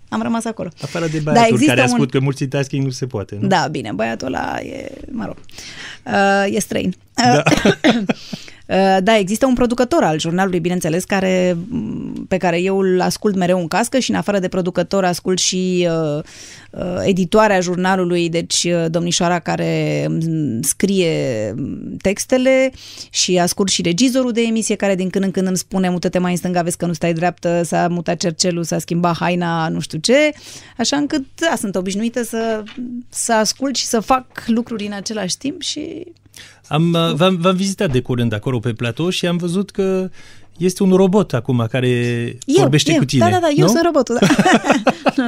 am 0.09 0.21
rămas 0.21 0.45
acolo. 0.45 0.69
Afară 0.81 1.07
de 1.07 1.17
Da, 1.17 1.31
băiatul 1.31 1.51
există 1.53 1.73
care 1.73 1.87
a 1.87 1.91
un- 1.91 1.97
spus 1.99 2.09
că 2.11 2.19
multitasking 2.19 2.83
nu 2.85 2.89
se 2.91 3.05
poate. 3.05 3.37
Nu? 3.41 3.47
Da, 3.47 3.67
bine, 3.71 3.91
băiatul 3.91 4.27
ăla 4.27 4.59
e, 4.59 4.91
mă 5.11 5.25
rog, 5.25 5.35
uh, 6.05 6.55
e 6.55 6.59
străin. 6.59 6.95
Da. 7.13 7.43
Uh, 8.67 8.97
Da, 9.03 9.17
există 9.17 9.45
un 9.45 9.53
producător 9.53 10.03
al 10.03 10.19
jurnalului, 10.19 10.59
bineînțeles, 10.59 11.03
care, 11.03 11.57
m, 11.69 12.25
pe 12.27 12.37
care 12.37 12.61
eu 12.61 12.79
îl 12.79 13.01
ascult 13.01 13.35
mereu 13.35 13.59
în 13.59 13.67
cască 13.67 13.99
și 13.99 14.09
în 14.09 14.15
afară 14.15 14.39
de 14.39 14.47
producător 14.47 15.05
ascult 15.05 15.39
și 15.39 15.87
uh, 15.89 16.23
uh, 16.71 17.01
editoarea 17.03 17.59
jurnalului, 17.59 18.29
deci 18.29 18.63
uh, 18.63 18.85
domnișoara 18.89 19.39
care 19.39 20.03
îmi 20.07 20.63
scrie 20.63 21.55
textele 22.01 22.71
și 23.09 23.39
ascult 23.39 23.69
și 23.69 23.81
regizorul 23.81 24.31
de 24.31 24.41
emisie 24.41 24.75
care 24.75 24.95
din 24.95 25.09
când 25.09 25.23
în 25.25 25.31
când 25.31 25.47
îmi 25.47 25.57
spune 25.57 25.89
mută-te 25.89 26.19
mai 26.19 26.31
în 26.31 26.37
stânga, 26.37 26.61
vezi 26.61 26.77
că 26.77 26.85
nu 26.85 26.93
stai 26.93 27.13
dreaptă, 27.13 27.61
s-a 27.63 27.87
mutat 27.87 28.17
cercelul, 28.17 28.63
s-a 28.63 28.79
schimbat 28.79 29.15
haina, 29.17 29.67
nu 29.67 29.79
știu 29.79 29.97
ce, 29.97 30.31
așa 30.77 30.97
încât, 30.97 31.25
da, 31.35 31.55
sunt 31.57 31.75
obișnuită 31.75 32.23
să, 32.23 32.63
să 33.09 33.33
ascult 33.33 33.75
și 33.75 33.85
să 33.85 33.99
fac 33.99 34.25
lucruri 34.47 34.85
în 34.85 34.93
același 34.93 35.37
timp 35.37 35.61
și 35.61 36.05
Am, 36.67 36.93
uh, 36.93 37.13
v-am, 37.13 37.37
v-am 37.37 37.55
vizitat 37.55 37.91
de 37.91 38.01
curând 38.01 38.33
acolo 38.33 38.59
pe 38.59 38.73
platou 38.73 39.09
și 39.09 39.27
am 39.27 39.37
văzut 39.37 39.71
că 39.71 40.09
este 40.57 40.83
un 40.83 40.91
robot 40.91 41.33
acum 41.33 41.67
care 41.69 41.87
Eu, 42.45 42.55
vorbește 42.59 42.91
eu, 42.91 42.97
cu 42.97 43.05
tine. 43.05 43.23
Da, 43.23 43.31
da, 43.31 43.39
da, 43.39 43.49
eu 43.55 43.65
nu? 43.65 43.71
sunt 43.71 43.83
robotul. 43.83 44.17
Da. 45.15 45.27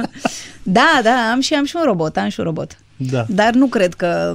da, 0.78 1.00
da, 1.02 1.30
am 1.32 1.40
și 1.40 1.54
am 1.54 1.64
și 1.64 1.76
un 1.76 1.82
robot, 1.84 2.16
am 2.16 2.28
și 2.28 2.40
un 2.40 2.46
robot. 2.46 2.78
Da. 2.96 3.26
Dar 3.28 3.54
nu 3.54 3.66
cred 3.66 3.94
că 3.94 4.32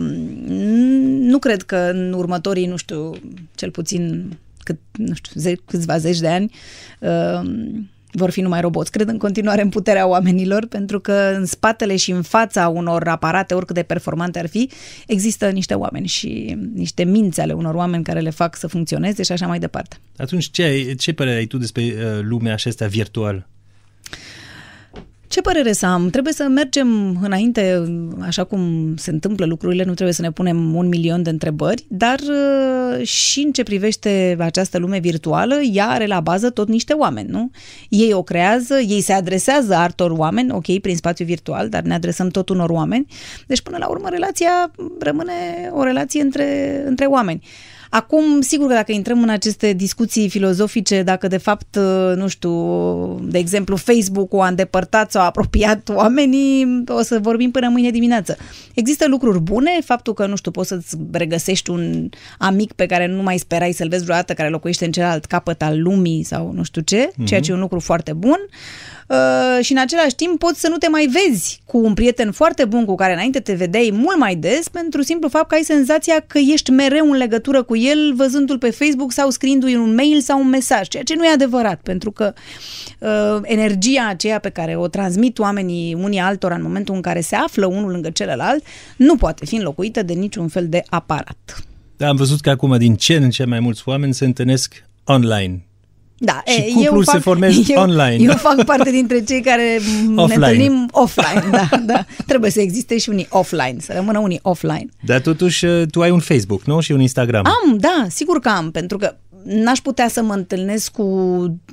nu 1.19 1.39
cred 1.39 1.61
că 1.61 1.75
în 1.93 2.13
următorii, 2.13 2.65
nu 2.65 2.75
știu, 2.75 3.11
cel 3.55 3.71
puțin 3.71 4.31
cât, 4.63 4.79
nu 4.91 5.13
știu, 5.13 5.41
ze, 5.41 5.55
câțiva 5.65 5.97
zeci 5.97 6.19
de 6.19 6.27
ani 6.27 6.51
uh, 6.99 7.49
vor 8.11 8.29
fi 8.29 8.41
numai 8.41 8.61
roboți. 8.61 8.91
Cred 8.91 9.07
în 9.07 9.17
continuare 9.17 9.61
în 9.61 9.69
puterea 9.69 10.07
oamenilor, 10.07 10.65
pentru 10.67 10.99
că 10.99 11.33
în 11.35 11.45
spatele 11.45 11.95
și 11.95 12.11
în 12.11 12.21
fața 12.21 12.67
unor 12.67 13.07
aparate, 13.07 13.53
oricât 13.53 13.75
de 13.75 13.83
performante 13.83 14.39
ar 14.39 14.47
fi, 14.47 14.69
există 15.07 15.49
niște 15.49 15.73
oameni 15.73 16.07
și 16.07 16.57
niște 16.73 17.03
minți 17.03 17.39
ale 17.39 17.53
unor 17.53 17.73
oameni 17.73 18.03
care 18.03 18.19
le 18.19 18.29
fac 18.29 18.55
să 18.55 18.67
funcționeze 18.67 19.23
și 19.23 19.31
așa 19.31 19.47
mai 19.47 19.59
departe. 19.59 19.95
Atunci 20.17 20.51
ce, 20.51 20.63
ai, 20.63 20.95
ce 20.95 21.13
părere 21.13 21.37
ai 21.37 21.45
tu 21.45 21.57
despre 21.57 21.83
uh, 21.83 22.19
lumea 22.21 22.53
aceasta 22.53 22.85
virtuală? 22.87 23.47
Ce 25.31 25.41
părere 25.41 25.71
să 25.71 25.85
am? 25.85 26.09
Trebuie 26.09 26.33
să 26.33 26.43
mergem 26.43 27.17
înainte, 27.21 27.83
așa 28.21 28.43
cum 28.43 28.93
se 28.97 29.11
întâmplă 29.11 29.45
lucrurile, 29.45 29.83
nu 29.83 29.93
trebuie 29.93 30.15
să 30.15 30.21
ne 30.21 30.31
punem 30.31 30.75
un 30.75 30.87
milion 30.87 31.23
de 31.23 31.29
întrebări, 31.29 31.85
dar 31.87 32.19
uh, 32.19 33.05
și 33.05 33.39
în 33.39 33.51
ce 33.51 33.63
privește 33.63 34.35
această 34.39 34.77
lume 34.77 34.99
virtuală, 34.99 35.55
ea 35.61 35.87
are 35.87 36.05
la 36.05 36.19
bază 36.19 36.49
tot 36.49 36.67
niște 36.67 36.93
oameni, 36.93 37.29
nu? 37.29 37.51
Ei 37.89 38.13
o 38.13 38.23
creează, 38.23 38.79
ei 38.79 39.01
se 39.01 39.13
adresează 39.13 39.75
altor 39.75 40.11
oameni, 40.11 40.51
ok, 40.51 40.79
prin 40.79 40.95
spațiu 40.95 41.25
virtual, 41.25 41.69
dar 41.69 41.81
ne 41.81 41.93
adresăm 41.93 42.29
tot 42.29 42.49
unor 42.49 42.69
oameni. 42.69 43.05
Deci, 43.47 43.61
până 43.61 43.77
la 43.79 43.87
urmă, 43.87 44.07
relația 44.09 44.71
rămâne 44.99 45.33
o 45.73 45.83
relație 45.83 46.21
între, 46.21 46.81
între 46.85 47.05
oameni. 47.05 47.43
Acum, 47.93 48.41
sigur 48.41 48.67
că 48.67 48.73
dacă 48.73 48.91
intrăm 48.91 49.21
în 49.21 49.29
aceste 49.29 49.73
discuții 49.73 50.29
filozofice, 50.29 51.01
dacă 51.03 51.27
de 51.27 51.37
fapt, 51.37 51.77
nu 52.15 52.27
știu, 52.27 52.51
de 53.23 53.37
exemplu, 53.37 53.75
Facebook-ul 53.75 54.39
a 54.39 54.47
îndepărtat 54.47 55.11
sau 55.11 55.21
a 55.21 55.25
apropiat 55.25 55.89
oamenii, 55.89 56.83
o 56.87 57.01
să 57.01 57.19
vorbim 57.21 57.51
până 57.51 57.69
mâine 57.69 57.89
dimineață. 57.89 58.37
Există 58.73 59.07
lucruri 59.07 59.39
bune, 59.39 59.79
faptul 59.83 60.13
că, 60.13 60.25
nu 60.25 60.35
știu, 60.35 60.51
poți 60.51 60.67
să-ți 60.67 60.97
regăsești 61.11 61.69
un 61.69 62.09
amic 62.37 62.73
pe 62.73 62.85
care 62.85 63.07
nu 63.07 63.21
mai 63.21 63.37
sperai 63.37 63.71
să-l 63.71 63.89
vezi 63.89 64.03
vreodată, 64.03 64.33
care 64.33 64.49
locuiește 64.49 64.85
în 64.85 64.91
celălalt 64.91 65.25
capăt 65.25 65.61
al 65.61 65.81
lumii 65.81 66.23
sau 66.23 66.51
nu 66.53 66.63
știu 66.63 66.81
ce, 66.81 67.11
ceea 67.23 67.39
ce 67.39 67.51
e 67.51 67.53
un 67.53 67.59
lucru 67.59 67.79
foarte 67.79 68.13
bun. 68.13 68.39
Uh, 69.07 69.63
și 69.63 69.71
în 69.71 69.77
același 69.77 70.15
timp 70.15 70.39
poți 70.39 70.59
să 70.59 70.67
nu 70.67 70.77
te 70.77 70.87
mai 70.87 71.05
vezi 71.05 71.61
cu 71.65 71.77
un 71.77 71.93
prieten 71.93 72.31
foarte 72.31 72.65
bun 72.65 72.85
cu 72.85 72.95
care 72.95 73.13
înainte 73.13 73.39
te 73.39 73.53
vedeai 73.53 73.89
mult 73.93 74.17
mai 74.17 74.35
des 74.35 74.67
pentru 74.67 75.01
simplu 75.01 75.29
fapt 75.29 75.47
că 75.47 75.55
ai 75.55 75.63
senzația 75.63 76.23
că 76.27 76.37
ești 76.37 76.71
mereu 76.71 77.11
în 77.11 77.17
legătură 77.17 77.63
cu 77.63 77.75
el 77.89 78.13
văzându-l 78.15 78.57
pe 78.57 78.69
Facebook 78.69 79.11
sau 79.11 79.29
scriindu-i 79.29 79.75
un 79.75 79.93
mail 79.93 80.21
sau 80.21 80.39
un 80.39 80.49
mesaj, 80.49 80.87
ceea 80.87 81.03
ce 81.03 81.15
nu 81.15 81.25
e 81.25 81.29
adevărat, 81.29 81.81
pentru 81.81 82.11
că 82.11 82.33
uh, 82.99 83.39
energia 83.43 84.07
aceea 84.07 84.39
pe 84.39 84.49
care 84.49 84.75
o 84.75 84.87
transmit 84.87 85.39
oamenii 85.39 85.93
unii 85.93 86.19
altora 86.19 86.55
în 86.55 86.61
momentul 86.61 86.95
în 86.95 87.01
care 87.01 87.21
se 87.21 87.35
află 87.35 87.65
unul 87.65 87.91
lângă 87.91 88.09
celălalt 88.09 88.63
nu 88.97 89.15
poate 89.15 89.45
fi 89.45 89.55
înlocuită 89.55 90.03
de 90.03 90.13
niciun 90.13 90.47
fel 90.47 90.67
de 90.67 90.83
aparat. 90.89 91.63
Da, 91.97 92.07
am 92.07 92.15
văzut 92.15 92.39
că 92.39 92.49
acum 92.49 92.77
din 92.77 92.95
ce 92.95 93.15
în 93.15 93.29
ce 93.29 93.45
mai 93.45 93.59
mulți 93.59 93.81
oameni 93.85 94.13
se 94.13 94.25
întâlnesc 94.25 94.83
online. 95.03 95.65
Da, 96.23 96.41
Și 96.45 96.59
e, 96.59 96.71
cuplul 96.73 96.93
eu 96.95 97.01
se 97.01 97.11
fac, 97.11 97.21
formezi 97.21 97.71
eu, 97.71 97.81
online. 97.81 98.23
Eu 98.23 98.35
fac 98.35 98.63
parte 98.63 98.91
dintre 98.91 99.23
cei 99.23 99.41
care 99.41 99.79
ne 100.15 100.21
Offline. 100.21 100.45
întâlnim 100.45 100.89
offline. 100.91 101.43
Da, 101.51 101.69
da. 101.85 102.05
Trebuie 102.27 102.51
să 102.51 102.61
existe 102.61 102.97
și 102.97 103.09
unii 103.09 103.27
offline, 103.29 103.75
să 103.79 103.91
rămână 103.95 104.19
unii 104.19 104.39
offline. 104.41 104.85
Dar 105.05 105.19
totuși 105.19 105.65
uh, 105.65 105.83
tu 105.91 106.01
ai 106.01 106.11
un 106.11 106.19
Facebook, 106.19 106.63
nu? 106.63 106.79
Și 106.79 106.91
un 106.91 107.01
Instagram. 107.01 107.45
Am, 107.45 107.77
da, 107.77 108.05
sigur 108.09 108.39
că 108.39 108.49
am, 108.49 108.71
pentru 108.71 108.97
că 108.97 109.15
n-aș 109.43 109.79
putea 109.79 110.07
să 110.07 110.21
mă 110.23 110.33
întâlnesc 110.33 110.91
cu, 110.91 111.03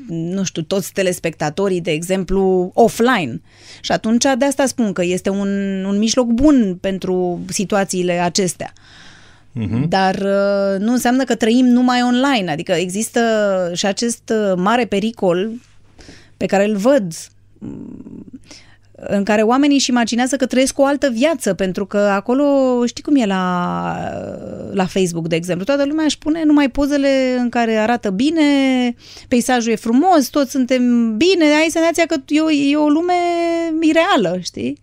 nu 0.09 0.45
știu, 0.45 0.63
toți 0.63 0.93
telespectatorii, 0.93 1.81
de 1.81 1.91
exemplu, 1.91 2.71
offline. 2.75 3.41
Și 3.81 3.93
atunci 3.93 4.25
de 4.39 4.45
asta 4.45 4.67
spun 4.67 4.93
că 4.93 5.05
este 5.05 5.31
un, 5.31 5.49
un 5.85 5.99
mijloc 5.99 6.27
bun 6.27 6.79
pentru 6.81 7.41
situațiile 7.49 8.13
acestea. 8.13 8.73
Mhm. 9.53 9.89
Dar 9.89 10.15
uh, 10.15 10.79
nu 10.79 10.93
înseamnă 10.93 11.25
că 11.25 11.35
trăim 11.35 11.67
numai 11.67 12.03
online, 12.03 12.51
adică 12.51 12.73
există 12.73 13.21
și 13.75 13.87
acest 13.87 14.33
uh, 14.33 14.53
mare 14.57 14.85
pericol 14.85 15.51
pe 16.37 16.47
care 16.47 16.65
îl 16.65 16.77
văd 16.77 17.13
mm, 17.59 18.27
în 19.01 19.25
care 19.25 19.43
oamenii 19.43 19.77
își 19.77 19.91
imaginează 19.91 20.37
că 20.37 20.47
trăiesc 20.47 20.79
o 20.79 20.85
altă 20.85 21.11
viață, 21.11 21.55
pentru 21.55 21.87
că 21.87 21.99
acolo, 21.99 22.47
știi 22.87 23.03
cum 23.03 23.17
e 23.17 23.27
la, 23.27 23.95
la 24.73 24.87
Facebook, 24.87 25.29
de 25.29 25.37
exemplu, 25.37 25.65
toată 25.65 25.85
lumea 25.85 26.05
își 26.05 26.19
pune 26.19 26.45
numai 26.45 26.71
pozele 26.71 27.37
în 27.39 27.49
care 27.49 27.77
arată 27.77 28.11
bine, 28.11 28.43
peisajul 29.29 29.73
e 29.73 29.77
frumos, 29.77 30.27
toți 30.27 30.51
suntem 30.51 31.17
bine, 31.17 31.45
ai 31.45 31.69
senzația 31.71 32.07
că 32.07 32.17
e 32.27 32.41
o, 32.41 32.51
e 32.51 32.77
o 32.77 32.89
lume 32.89 33.15
ireală, 33.81 34.39
știi? 34.43 34.79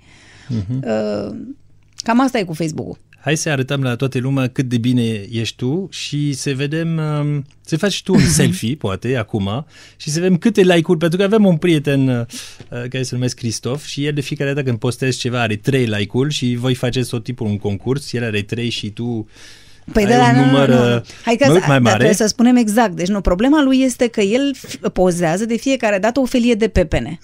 Uh-huh. 0.46 1.30
Cam 1.96 2.20
asta 2.20 2.38
e 2.38 2.44
cu 2.44 2.54
Facebook-ul. 2.54 2.98
Hai 3.26 3.38
să 3.38 3.50
arătăm 3.50 3.82
la 3.82 3.96
toată 3.96 4.20
lumea 4.20 4.48
cât 4.48 4.66
de 4.66 4.78
bine 4.78 5.26
ești 5.32 5.56
tu 5.56 5.88
și 5.92 6.34
să 6.34 6.54
vedem, 6.54 6.98
um, 6.98 7.46
să 7.62 7.78
faci 7.78 8.04
tu 8.04 8.14
un 8.14 8.28
selfie, 8.38 8.76
poate, 8.76 9.16
acum, 9.16 9.66
și 9.98 10.10
să 10.10 10.20
vedem 10.20 10.38
câte 10.38 10.62
like-uri, 10.62 11.00
pentru 11.00 11.18
că 11.18 11.24
avem 11.24 11.46
un 11.46 11.58
prieten 11.58 12.08
uh, 12.08 12.26
care 12.70 13.04
se 13.04 13.16
numește 13.16 13.40
Cristof 13.40 13.86
și 13.86 14.06
el 14.06 14.14
de 14.14 14.22
fiecare 14.22 14.54
dată 14.54 14.66
când 14.66 14.80
postezi 14.80 15.20
ceva 15.20 15.42
are 15.42 15.56
3 15.56 15.86
like-uri 15.86 16.34
și 16.34 16.56
voi 16.56 16.74
faceți 16.74 17.10
tot 17.10 17.24
tipul 17.24 17.48
un 17.48 17.58
concurs, 17.58 18.14
el 18.14 18.24
are 18.24 18.42
3 18.42 18.70
și 18.70 18.90
tu 18.90 19.28
Păi 19.94 20.04
ai 20.04 20.10
da, 20.10 20.18
da, 20.18 20.30
un 20.30 20.36
nu, 20.36 20.46
număr 20.46 20.68
nu, 20.70 20.76
nu. 20.76 20.96
uh, 20.96 21.02
Hai 21.26 21.36
că 21.36 21.46
mult 21.50 21.60
să- 21.62 21.66
mai 21.68 21.76
da, 21.78 21.82
mare. 21.84 21.96
trebuie 21.96 22.16
să 22.16 22.26
spunem 22.28 22.56
exact. 22.56 22.92
Deci 22.96 23.08
nu, 23.08 23.22
problema 23.22 23.62
lui 23.62 23.82
este 23.82 24.08
că 24.08 24.22
el 24.22 24.56
f- 24.58 24.92
pozează 24.94 25.46
de 25.46 25.56
fiecare 25.58 25.98
dată 26.00 26.20
o 26.20 26.26
felie 26.26 26.54
de 26.54 26.68
pepene. 26.68 27.20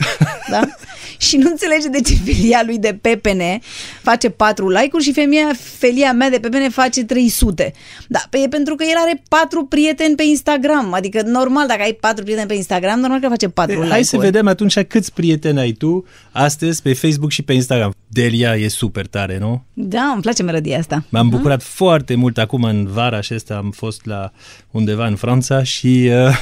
da? 0.50 0.62
Și 1.18 1.38
nu 1.38 1.50
înțelege 1.50 1.88
de 1.88 2.02
ce 2.02 2.14
felia 2.26 2.64
lui 2.66 2.78
de 2.78 2.98
pepene 3.02 3.60
face 4.02 4.30
4 4.30 4.70
like-uri 4.70 5.04
și 5.04 5.14
femeia, 5.14 5.52
felia 5.78 6.14
mea 6.14 6.30
de 6.30 6.40
pepene 6.40 6.70
face 6.70 7.04
300. 7.04 7.74
Da, 8.08 8.20
pe, 8.30 8.38
e 8.38 8.48
pentru 8.48 8.76
că 8.76 8.84
el 8.84 8.96
are 8.98 9.24
4 9.28 9.66
prieteni 9.66 10.16
pe 10.16 10.24
Instagram. 10.24 10.94
Adică 10.94 11.22
normal, 11.26 11.68
dacă 11.68 11.82
ai 11.82 11.94
4 11.94 12.24
prieteni 12.24 12.48
pe 12.48 12.54
Instagram, 12.54 13.00
normal 13.00 13.20
că 13.20 13.28
face 13.28 13.50
4 13.50 13.72
like-uri. 13.72 13.92
Hai 13.94 14.04
să 14.04 14.18
vedem 14.18 14.48
atunci 14.48 14.80
câți 14.80 15.14
prieteni 15.14 15.60
ai 15.60 15.72
tu 15.72 16.06
astăzi 16.32 16.82
pe 16.82 16.94
Facebook 16.94 17.32
și 17.32 17.42
pe 17.42 17.54
Instagram. 17.54 17.94
Delia 18.08 18.56
e 18.56 18.68
super 18.68 19.06
tare, 19.08 19.38
nu? 19.40 19.64
Da, 19.84 20.02
îmi 20.14 20.22
place 20.22 20.44
melodia 20.44 20.78
asta. 20.78 21.04
M-am 21.10 21.30
bucurat 21.30 21.64
foarte 21.64 22.16
mult 22.16 22.38
acum 22.38 22.64
în 22.64 22.88
vara 22.88 23.18
acesta, 23.18 23.56
am 23.56 23.72
fost 23.72 24.06
la 24.06 24.32
undeva 24.72 25.08
în 25.08 25.16
Franța 25.16 25.64
și 25.64 26.10
uh, 26.12 26.16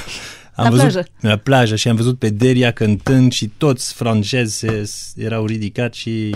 am 0.54 0.64
La 0.64 0.70
văzut 0.70 0.80
plajă. 0.90 1.06
la 1.20 1.36
plajă 1.36 1.76
și 1.76 1.88
am 1.88 1.96
văzut 1.96 2.18
pe 2.18 2.28
Delia 2.30 2.70
cântând 2.70 3.32
și 3.32 3.50
toți 3.56 3.94
francezi 3.94 4.56
se- 4.58 4.90
erau 5.16 5.44
ridicați 5.46 5.98
și 5.98 6.34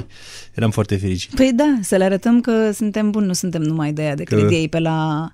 eram 0.54 0.70
foarte 0.70 0.96
fericit. 0.96 1.34
Păi 1.34 1.50
da, 1.54 1.78
să 1.82 1.96
le 1.96 2.04
arătăm 2.04 2.40
că 2.40 2.70
suntem 2.72 3.10
buni, 3.10 3.26
nu 3.26 3.32
suntem 3.32 3.62
numai 3.62 3.92
de 3.92 4.02
aia 4.02 4.14
de 4.14 4.22
Că- 4.22 4.34
cred 4.36 4.50
ei 4.50 4.68
pe 4.68 4.78
la 4.78 5.28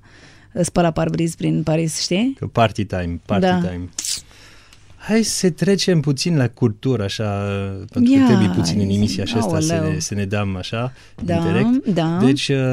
spăla 0.63 0.91
parbriz 0.91 1.35
prin 1.35 1.63
Paris, 1.63 2.01
știi? 2.01 2.35
Că 2.39 2.47
party 2.47 2.85
time, 2.85 3.21
party 3.27 3.47
Da. 3.47 3.57
time. 3.59 3.89
Hai 5.11 5.23
să 5.23 5.51
trecem 5.51 6.01
puțin 6.01 6.37
la 6.37 6.49
cultură, 6.49 7.03
așa, 7.05 7.25
pentru 7.93 8.13
Ia, 8.13 8.21
că 8.21 8.27
trebuie 8.27 8.49
puțin 8.49 8.81
în 8.81 8.89
emisia 8.89 9.25
zi, 9.25 9.31
aceasta 9.31 9.61
să 9.61 9.73
aoleu. 9.75 9.93
ne, 9.93 9.99
să 9.99 10.15
ne 10.15 10.25
dăm 10.25 10.57
așa, 10.57 10.93
Da, 11.25 11.35
indirect. 11.37 11.87
da. 11.87 12.19
Deci, 12.25 12.49
um, 12.49 12.73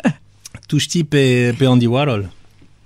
tu 0.66 0.78
știi 0.78 1.04
pe, 1.04 1.54
pe 1.58 1.64
Andy 1.66 1.86
Warhol? 1.86 2.32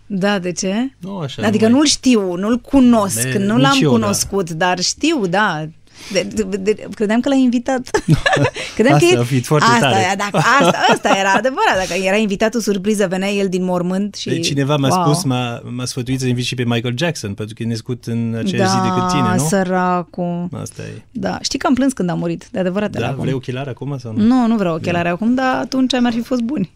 Da, 0.06 0.38
de 0.38 0.52
ce? 0.52 0.92
Nu 0.98 1.16
așa 1.18 1.42
Adică 1.46 1.64
numai. 1.64 1.78
nu-l 1.78 1.86
știu, 1.88 2.34
nu-l 2.34 2.58
cunosc, 2.58 3.22
De- 3.22 3.38
nu 3.38 3.54
nici 3.54 3.62
l-am 3.62 3.78
eu, 3.80 3.90
da. 3.90 3.98
cunoscut, 3.98 4.50
dar 4.50 4.80
știu, 4.80 5.26
da. 5.26 5.68
De, 6.12 6.22
de, 6.22 6.56
de, 6.56 6.86
credeam 6.94 7.20
că 7.20 7.28
l-ai 7.28 7.40
invitat. 7.40 7.90
credeam 8.74 8.94
Asta 8.94 9.08
că 9.08 9.14
e- 9.14 9.18
a 9.18 9.22
fi 9.22 9.40
foarte 9.40 9.66
asta, 9.66 9.90
tare. 9.90 10.14
Dacă, 10.16 10.36
asta, 10.36 10.78
asta 10.92 11.08
era 11.18 11.32
adevărat. 11.32 11.88
Dacă 11.88 12.00
era 12.02 12.16
invitatul 12.16 12.60
surpriză, 12.60 13.06
venea 13.06 13.30
el 13.30 13.48
din 13.48 13.64
mormânt 13.64 14.14
și... 14.14 14.28
Deci 14.28 14.46
cineva 14.46 14.76
m-a 14.76 14.88
wow. 14.88 15.04
spus, 15.04 15.24
m-a, 15.24 15.62
m-a 15.64 15.84
sfătuit 15.84 16.20
să 16.20 16.26
invit 16.26 16.44
și 16.44 16.54
pe 16.54 16.64
Michael 16.64 16.94
Jackson, 16.96 17.34
pentru 17.34 17.54
că 17.54 17.62
e 17.62 17.66
născut 17.66 18.04
în 18.04 18.34
aceeași 18.38 18.72
da, 18.72 18.80
zi 18.82 18.88
decât 18.88 19.08
tine, 19.08 19.34
nu? 19.36 19.46
săracul. 19.48 20.48
Asta 20.60 20.82
e. 20.82 21.02
Da, 21.10 21.38
știi 21.42 21.58
că 21.58 21.66
am 21.66 21.74
plâns 21.74 21.92
când 21.92 22.10
a 22.10 22.14
murit, 22.14 22.48
de 22.50 22.58
adevărat. 22.58 22.90
Da, 22.90 23.06
acum. 23.06 23.20
vrei 23.20 23.32
ochelari 23.32 23.68
acum 23.68 23.98
sau 23.98 24.12
nu? 24.12 24.22
Nu, 24.22 24.46
nu 24.46 24.56
vreau 24.56 24.74
ochelari 24.74 25.08
acum, 25.08 25.34
dar 25.34 25.56
atunci 25.56 25.92
mi-ar 26.00 26.12
fi 26.12 26.22
fost 26.22 26.40
buni. 26.40 26.70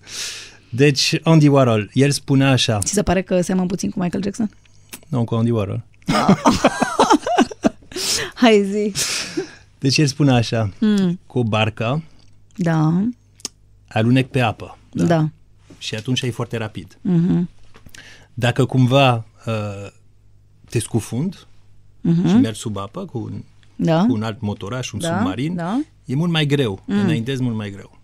Deci, 0.68 1.20
Andy 1.22 1.48
Warhol, 1.48 1.90
el 1.92 2.10
spunea 2.10 2.50
așa, 2.50 2.78
Ți 2.78 2.92
se 2.92 3.02
pare 3.02 3.22
că 3.22 3.40
seamăn 3.40 3.66
puțin 3.66 3.90
cu 3.90 4.00
Michael 4.00 4.22
Jackson? 4.22 4.50
nu 5.08 5.24
cu 5.24 5.34
Andy 5.34 5.50
Warhol, 5.50 5.82
Hai 8.42 8.62
zi. 8.70 8.92
deci 9.78 9.98
el 9.98 10.06
spunea 10.06 10.34
așa, 10.34 10.70
Mm. 10.80 11.18
cu 11.26 11.38
o 11.38 11.42
barcă 11.44 12.02
Da, 12.56 13.04
alunec 13.88 14.30
pe 14.30 14.40
apă 14.40 14.78
da. 14.92 15.04
da. 15.04 15.28
și 15.78 15.94
atunci 15.94 16.20
e 16.22 16.30
foarte 16.30 16.56
rapid. 16.56 16.98
Mhm. 17.00 17.48
Dacă 18.34 18.64
cumva 18.64 19.24
uh, 19.46 19.90
te 20.70 20.78
scufund 20.78 21.46
Mhm. 22.00 22.28
și 22.28 22.34
mergi 22.34 22.60
sub 22.60 22.76
apă 22.76 23.04
cu 23.04 23.18
un, 23.18 23.42
Da. 23.76 24.04
cu 24.06 24.12
un 24.12 24.22
alt 24.22 24.40
motoraș, 24.40 24.90
un 24.92 24.98
Da, 25.00 25.06
submarin, 25.16 25.54
da. 25.54 25.80
e 26.04 26.14
mult 26.14 26.30
mai 26.30 26.46
greu, 26.46 26.82
mm. 26.86 26.98
înaintezi 26.98 27.42
mult 27.42 27.56
mai 27.56 27.70
greu. 27.70 27.98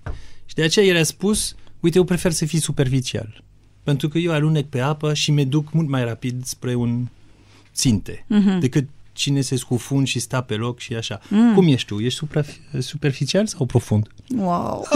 Și 0.45 0.55
de 0.55 0.63
aceea 0.63 0.87
el 0.87 0.97
a 0.97 1.03
spus, 1.03 1.55
uite, 1.81 1.99
eu 1.99 2.05
prefer 2.05 2.33
să 2.33 2.45
fii 2.47 2.61
superficial, 2.61 3.43
pentru 3.83 4.09
că 4.09 4.19
eu 4.19 4.33
alunec 4.33 4.67
pe 4.69 4.81
apă 4.81 5.15
și 5.15 5.31
me 5.33 5.45
duc 5.45 5.73
mult 5.73 5.89
mai 5.89 6.05
rapid 6.05 6.45
spre 6.45 6.75
un 6.75 7.09
ținte, 7.75 8.25
mm-hmm. 8.25 8.59
decât 8.61 8.89
cine 9.19 9.41
se 9.41 9.57
scufund 9.57 10.07
și 10.07 10.19
sta 10.19 10.41
pe 10.41 10.55
loc 10.55 10.79
și 10.79 10.95
așa. 10.95 11.21
Mm. 11.29 11.55
Cum 11.55 11.69
ești 11.69 11.87
tu? 11.87 12.01
Ești 12.01 12.19
supra, 12.19 12.43
superficial 12.79 13.47
sau 13.47 13.67
profund? 13.67 14.07
Wow. 14.37 14.87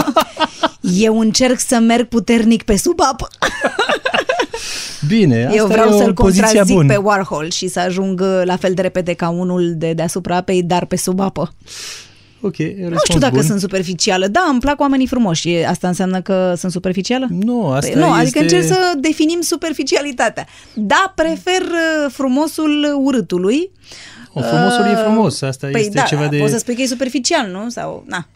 Eu 1.07 1.19
încerc 1.19 1.61
să 1.61 1.79
merg 1.79 2.09
puternic 2.09 2.63
pe 2.63 2.77
sub 2.77 3.01
apă. 3.01 3.29
Bine, 5.09 5.45
asta 5.45 5.57
Eu 5.57 5.67
vreau 5.67 5.91
e 5.91 5.95
o 5.95 5.99
să-l 5.99 6.15
poziție 6.15 6.45
contrazic 6.45 6.75
bună. 6.75 6.93
pe 6.93 6.97
Warhol 6.97 7.51
și 7.51 7.69
să 7.69 7.81
ajung 7.81 8.21
uh, 8.21 8.43
la 8.45 8.57
fel 8.57 8.75
de 8.75 8.83
repede 8.83 9.13
ca 9.15 9.29
unul 9.29 9.75
de 9.77 9.93
deasupra 9.93 10.37
apei, 10.37 10.63
dar 10.63 10.85
pe 10.85 10.97
sub 10.97 11.21
apă. 11.21 11.53
Ok, 12.45 12.57
Nu 12.57 12.97
știu 13.05 13.19
dacă 13.19 13.35
bun. 13.35 13.43
sunt 13.43 13.61
superficială. 13.61 14.27
Da, 14.27 14.47
îmi 14.51 14.61
plac 14.61 14.81
oamenii 14.81 15.07
frumoși. 15.07 15.51
E- 15.51 15.67
Asta 15.67 15.89
înseamnă 15.89 16.21
că 16.21 16.55
sunt 16.57 16.73
superficială? 16.73 17.27
Nu, 17.31 17.67
asta 17.69 17.91
Păi, 17.93 18.01
nu, 18.01 18.07
este... 18.07 18.21
adică 18.21 18.39
încerc 18.39 18.65
să 18.65 18.93
definim 19.01 19.41
superficialitatea. 19.41 20.47
Da, 20.75 21.13
prefer 21.17 21.61
uh, 21.63 22.11
frumosul 22.13 22.97
urâtului. 23.05 23.71
O, 24.33 24.41
frumosul 24.41 24.85
e 24.85 24.91
Uh, 24.93 25.01
frumos, 25.05 25.43
asta 25.43 25.69
păi 25.73 25.81
este 25.81 25.93
da, 25.99 26.03
ceva 26.03 26.27
de... 26.27 26.39
poți 26.39 26.53
să 26.53 26.59
spui 26.59 26.75
că 26.75 26.83
e 26.83 26.87
superficial, 26.87 27.51
nu? 27.51 27.69
Sau, 27.69 28.05
na. 28.07 28.27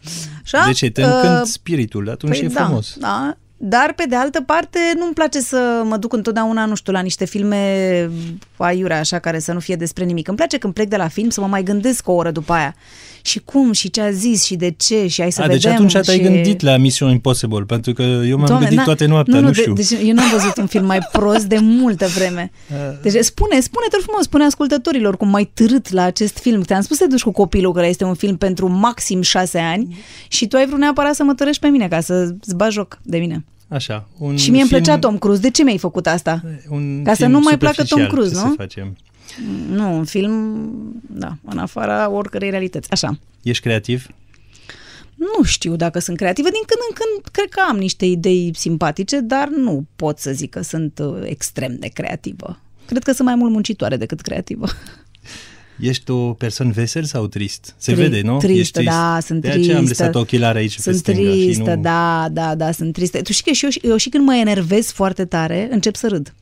Așa? 0.43 0.63
De 0.65 0.71
ce? 0.73 0.89
Te 0.89 1.01
Uh, 1.03 1.09
încânt 1.13 1.47
spiritul, 1.47 2.09
atunci 2.09 2.37
Păi 2.37 2.45
e 2.47 2.51
da, 2.53 2.63
frumos. 2.63 2.95
Da, 2.99 3.37
dar 3.57 3.93
pe 3.95 4.05
de 4.09 4.15
altă 4.15 4.41
parte 4.41 4.79
nu-mi 4.97 5.13
place 5.13 5.39
să 5.39 5.81
mă 5.85 5.97
duc 5.97 6.13
întotdeauna, 6.13 6.65
nu 6.65 6.75
știu, 6.75 6.93
la 6.93 6.99
niște 6.99 7.25
filme 7.25 8.09
aiurea 8.57 8.99
așa 8.99 9.19
care 9.19 9.39
să 9.39 9.53
nu 9.53 9.59
fie 9.59 9.75
despre 9.75 10.03
nimic. 10.03 10.27
Îmi 10.27 10.37
place 10.37 10.57
când 10.57 10.73
plec 10.73 10.87
de 10.87 10.95
la 10.95 11.07
film 11.07 11.29
să 11.29 11.41
mă 11.41 11.47
mai 11.47 11.63
gândesc 11.63 12.07
o 12.07 12.11
oră 12.11 12.31
după 12.31 12.53
aia. 12.53 12.75
Și 13.21 13.39
cum, 13.39 13.71
și 13.71 13.89
ce 13.89 14.01
a 14.01 14.11
zis, 14.11 14.43
și 14.43 14.55
de 14.55 14.73
ce, 14.77 15.07
și 15.07 15.21
hai 15.21 15.31
să 15.31 15.41
A, 15.41 15.45
vedem. 15.45 15.59
deci 15.59 15.71
atunci 15.71 15.91
te-ai 15.91 16.17
și... 16.17 16.23
gândit 16.23 16.61
la 16.61 16.77
Mission 16.77 17.09
Impossible, 17.11 17.63
pentru 17.67 17.93
că 17.93 18.01
eu 18.01 18.37
m-am 18.37 18.45
Doamne, 18.45 18.65
gândit 18.65 18.79
na- 18.79 18.83
toate 18.83 19.05
noaptea, 19.05 19.39
nu, 19.39 19.47
nu, 19.47 19.53
știu. 19.53 19.73
De, 19.73 19.81
deci 19.89 19.99
eu 20.07 20.13
nu 20.13 20.21
am 20.21 20.29
văzut 20.31 20.57
un 20.57 20.65
film 20.65 20.85
mai 20.85 20.99
prost 21.11 21.45
de 21.45 21.57
multă 21.61 22.05
vreme. 22.05 22.51
Deci 23.01 23.23
spune, 23.23 23.59
spune-te 23.59 23.97
frumos, 24.01 24.23
spune 24.23 24.43
ascultătorilor 24.43 25.17
cum 25.17 25.29
mai 25.29 25.49
târât 25.53 25.91
la 25.91 26.03
acest 26.03 26.37
film. 26.37 26.61
Te-am 26.61 26.81
spus 26.81 26.97
să 26.97 27.03
te 27.03 27.09
duci 27.09 27.23
cu 27.23 27.31
copilul, 27.31 27.73
că 27.73 27.85
este 27.85 28.03
un 28.03 28.13
film 28.13 28.37
pentru 28.37 28.69
maxim 28.69 29.21
șase 29.21 29.59
ani 29.59 29.97
și 30.27 30.47
tu 30.47 30.57
ai 30.57 30.65
vrut 30.65 30.79
neapărat 30.79 31.15
să 31.15 31.23
mă 31.23 31.33
tărești 31.33 31.61
pe 31.61 31.67
mine 31.67 31.87
ca 31.87 31.99
să-ți 31.99 32.55
bagi 32.55 32.73
joc 32.73 32.99
de 33.03 33.17
mine. 33.17 33.45
Așa, 33.67 34.07
un 34.17 34.37
Și 34.37 34.49
mie 34.49 34.59
îmi 34.59 34.69
film, 34.69 34.81
plăcea 34.81 34.99
Tom 34.99 35.17
Cruise. 35.17 35.41
De 35.41 35.49
ce 35.49 35.63
mi-ai 35.63 35.77
făcut 35.77 36.07
asta? 36.07 36.41
un 36.69 37.03
Ca 37.03 37.13
să 37.13 37.17
film 37.17 37.31
nu 37.31 37.39
mai 37.39 37.57
placă 37.57 37.83
Tom 37.83 37.85
superficial, 37.87 38.17
Cruise, 38.17 38.35
ce 38.35 38.41
nu? 38.41 38.49
Să 38.49 38.55
facem. 38.57 38.97
Nu, 39.69 39.97
un 39.97 40.05
film, 40.05 41.01
da, 41.09 41.37
în 41.45 41.57
afara 41.57 42.09
oricărei 42.09 42.49
realități. 42.49 42.91
Așa. 42.91 43.19
Ești 43.41 43.63
creativ? 43.63 44.07
Nu 45.15 45.43
știu 45.43 45.75
dacă 45.75 45.99
sunt 45.99 46.17
creativă, 46.17 46.49
din 46.49 46.61
când 46.65 46.79
în 46.89 46.95
când 46.95 47.31
cred 47.31 47.49
că 47.49 47.61
am 47.69 47.77
niște 47.77 48.05
idei 48.05 48.51
simpatice, 48.55 49.19
dar 49.19 49.47
nu 49.47 49.85
pot 49.95 50.19
să 50.19 50.31
zic 50.31 50.49
că 50.49 50.61
sunt 50.61 50.99
uh, 50.99 51.21
extrem 51.23 51.75
de 51.79 51.87
creativă. 51.87 52.59
Cred 52.85 53.03
că 53.03 53.11
sunt 53.11 53.27
mai 53.27 53.35
mult 53.35 53.51
muncitoare 53.51 53.97
decât 53.97 54.21
creativă. 54.21 54.67
Ești 55.79 56.11
o 56.11 56.33
persoană 56.33 56.71
vesel 56.75 57.03
sau 57.03 57.27
trist? 57.27 57.75
Se 57.77 57.91
Tri- 57.91 57.95
vede, 57.95 58.21
nu? 58.21 58.37
Tristă, 58.37 58.59
Ești 58.59 58.71
trist. 58.73 58.89
da, 58.89 59.17
sunt 59.25 59.41
De 59.41 59.47
aceea 59.47 59.77
am 59.77 59.83
tristă. 59.85 60.03
lăsat 60.03 60.15
ochelari 60.21 60.57
aici 60.57 60.71
Sunt 60.77 60.95
pe 60.95 61.11
stânga. 61.11 61.29
tristă, 61.31 61.51
și 61.51 61.59
nu... 61.75 61.81
da, 61.81 62.27
da, 62.31 62.55
da, 62.55 62.71
sunt 62.71 62.93
tristă. 62.93 63.21
Tu 63.21 63.31
știi 63.31 63.43
că 63.51 63.51
și 63.57 63.65
eu, 63.65 63.91
eu 63.91 63.97
și 63.97 64.09
când 64.09 64.25
mă 64.25 64.35
enervez 64.35 64.91
foarte 64.91 65.25
tare, 65.25 65.67
încep 65.71 65.95
să 65.95 66.07
râd. 66.07 66.33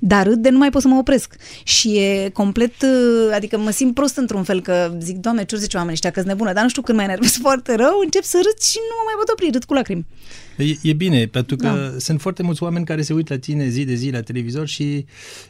Dar 0.00 0.26
râd 0.26 0.38
de 0.42 0.48
nu 0.50 0.58
mai 0.58 0.70
pot 0.70 0.82
să 0.82 0.88
mă 0.88 0.96
opresc. 0.98 1.34
Și 1.62 1.96
e 1.96 2.30
complet, 2.32 2.82
uh, 2.82 3.32
adică 3.34 3.58
mă 3.58 3.70
simt 3.70 3.94
prost 3.94 4.16
într-un 4.16 4.42
fel, 4.42 4.60
că 4.62 4.92
zic, 5.00 5.16
doamne, 5.16 5.44
ce 5.44 5.56
zice 5.56 5.76
oamenii 5.76 5.94
ăștia, 5.94 6.10
că 6.10 6.22
nebună, 6.26 6.52
dar 6.52 6.62
nu 6.62 6.68
știu 6.68 6.82
când 6.82 6.98
mă 6.98 7.04
enervez 7.04 7.30
foarte 7.46 7.74
rău, 7.74 8.00
încep 8.04 8.22
să 8.22 8.36
râd 8.44 8.58
și 8.62 8.76
nu 8.78 8.94
mă 8.96 9.02
mai 9.04 9.14
pot 9.18 9.28
opri, 9.28 9.48
râd 9.52 9.64
cu 9.64 9.74
lacrimi. 9.74 10.06
E, 10.56 10.76
e 10.82 10.92
bine, 10.92 11.26
pentru 11.26 11.56
că 11.56 11.66
Da. 11.66 11.98
sunt 11.98 12.20
foarte 12.20 12.42
mulți 12.42 12.62
oameni 12.62 12.84
care 12.84 13.02
se 13.02 13.12
uită 13.12 13.32
la 13.32 13.38
tine 13.38 13.68
zi 13.68 13.84
de 13.84 13.94
zi 13.94 14.10
la 14.10 14.20
televizor 14.20 14.66
și 14.66 15.04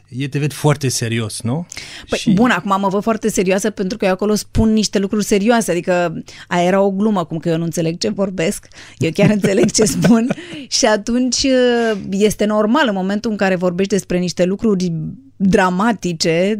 ei 0.09 0.27
te 0.27 0.39
ved 0.39 0.53
foarte 0.53 0.87
serios, 0.87 1.41
nu? 1.41 1.65
Păi, 2.09 2.19
și... 2.19 2.31
bun, 2.31 2.49
acum 2.49 2.79
mă 2.79 2.87
văd 2.87 3.03
foarte 3.03 3.29
serioasă 3.29 3.69
pentru 3.69 3.97
că 3.97 4.05
eu 4.05 4.11
acolo 4.11 4.35
spun 4.35 4.73
niște 4.73 4.99
lucruri 4.99 5.23
serioase, 5.23 5.71
adică 5.71 6.23
aia 6.47 6.67
era 6.67 6.81
o 6.81 6.91
glumă, 6.91 7.25
cum 7.25 7.37
că 7.37 7.49
eu 7.49 7.57
nu 7.57 7.63
înțeleg 7.63 7.97
ce 7.97 8.09
vorbesc, 8.09 8.67
eu 8.97 9.11
chiar 9.13 9.29
înțeleg 9.29 9.71
ce 9.71 9.85
spun 9.95 10.27
și 10.67 10.85
atunci 10.85 11.43
uh, 11.43 11.97
este 12.09 12.45
normal 12.45 12.87
în 12.87 12.93
momentul 12.95 13.31
în 13.31 13.37
care 13.37 13.55
vorbești 13.55 13.93
despre 13.93 14.17
niște 14.17 14.43
lucruri 14.45 14.91
dramatice 15.37 16.59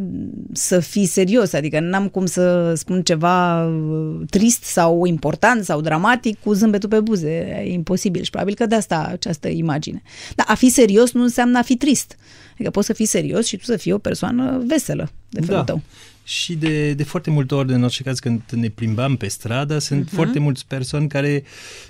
să 0.54 0.80
fii 0.80 1.06
serios, 1.06 1.54
adică 1.54 1.80
n-am 1.80 2.08
cum 2.08 2.26
să 2.26 2.74
spun 2.76 3.02
ceva 3.02 3.66
uh, 3.66 4.22
trist 4.30 4.64
sau 4.64 5.06
important 5.06 5.64
sau 5.64 5.82
dramatic 5.82 6.40
cu 6.44 6.54
zâmbetul 6.54 6.90
pe 6.90 7.00
buze, 7.00 7.62
e 7.66 7.72
imposibil 7.74 8.24
și 8.24 8.30
probabil 8.30 8.56
că 8.56 8.66
de 8.66 8.76
asta 8.76 9.08
această 9.12 9.48
imagine. 9.48 10.02
Dar 10.36 10.46
a 10.50 10.54
fi 10.56 10.70
serios 10.70 11.12
nu 11.12 11.22
înseamnă 11.22 11.58
a 11.58 11.62
fi 11.62 11.76
trist. 11.78 12.18
Adică 12.54 12.70
poți 12.70 12.86
să 12.88 12.94
fii 12.94 13.06
serios 13.06 13.46
și 13.46 13.58
tu 13.58 13.64
să 13.64 13.78
fii 13.78 13.92
o 13.92 13.98
persoană 13.98 14.64
veselă 14.68 15.10
de 15.30 15.40
felul 15.42 15.56
Da. 15.56 15.64
tău. 15.64 15.82
Și 16.24 16.54
de, 16.54 16.94
de 16.94 17.04
foarte 17.04 17.30
multe 17.30 17.56
ori, 17.56 17.74
în 17.74 17.84
orice 17.84 18.04
caz, 18.04 18.20
când 18.20 18.42
ne 18.52 18.68
plimbam 18.68 19.16
pe 19.16 19.28
stradă, 19.28 19.78
sunt 19.78 20.00
Mhm. 20.00 20.10
uh-huh. 20.10 20.14
foarte 20.16 20.40
mulți 20.40 20.66
persoane 20.68 21.06
care, 21.08 21.44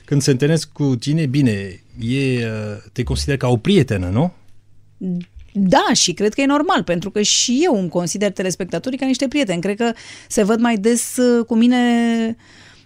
când 0.06 0.22
se 0.22 0.32
întâlnesc 0.32 0.72
cu 0.72 0.96
tine, 0.96 1.26
bine, 1.26 1.52
e, 2.00 2.46
uh, 2.46 2.78
te 2.92 3.04
consider 3.04 3.38
ca 3.38 3.48
o 3.48 3.58
prietenă, 3.58 4.10
nu? 4.10 4.34
Da, 5.58 5.94
și 5.94 6.14
cred 6.14 6.34
că 6.34 6.42
e 6.42 6.46
normal, 6.46 6.84
pentru 6.84 7.12
că 7.12 7.22
și 7.22 7.60
eu 7.64 7.80
îmi 7.80 7.90
consider 7.90 8.32
telespectatorii 8.32 8.98
ca 8.98 9.06
niște 9.06 9.28
prieteni. 9.28 9.62
Cred 9.62 9.78
că 9.78 9.92
se 10.28 10.44
văd 10.44 10.60
mai 10.60 10.78
des 10.78 11.18
uh, 11.18 11.46
cu 11.46 11.56
mine 11.56 11.78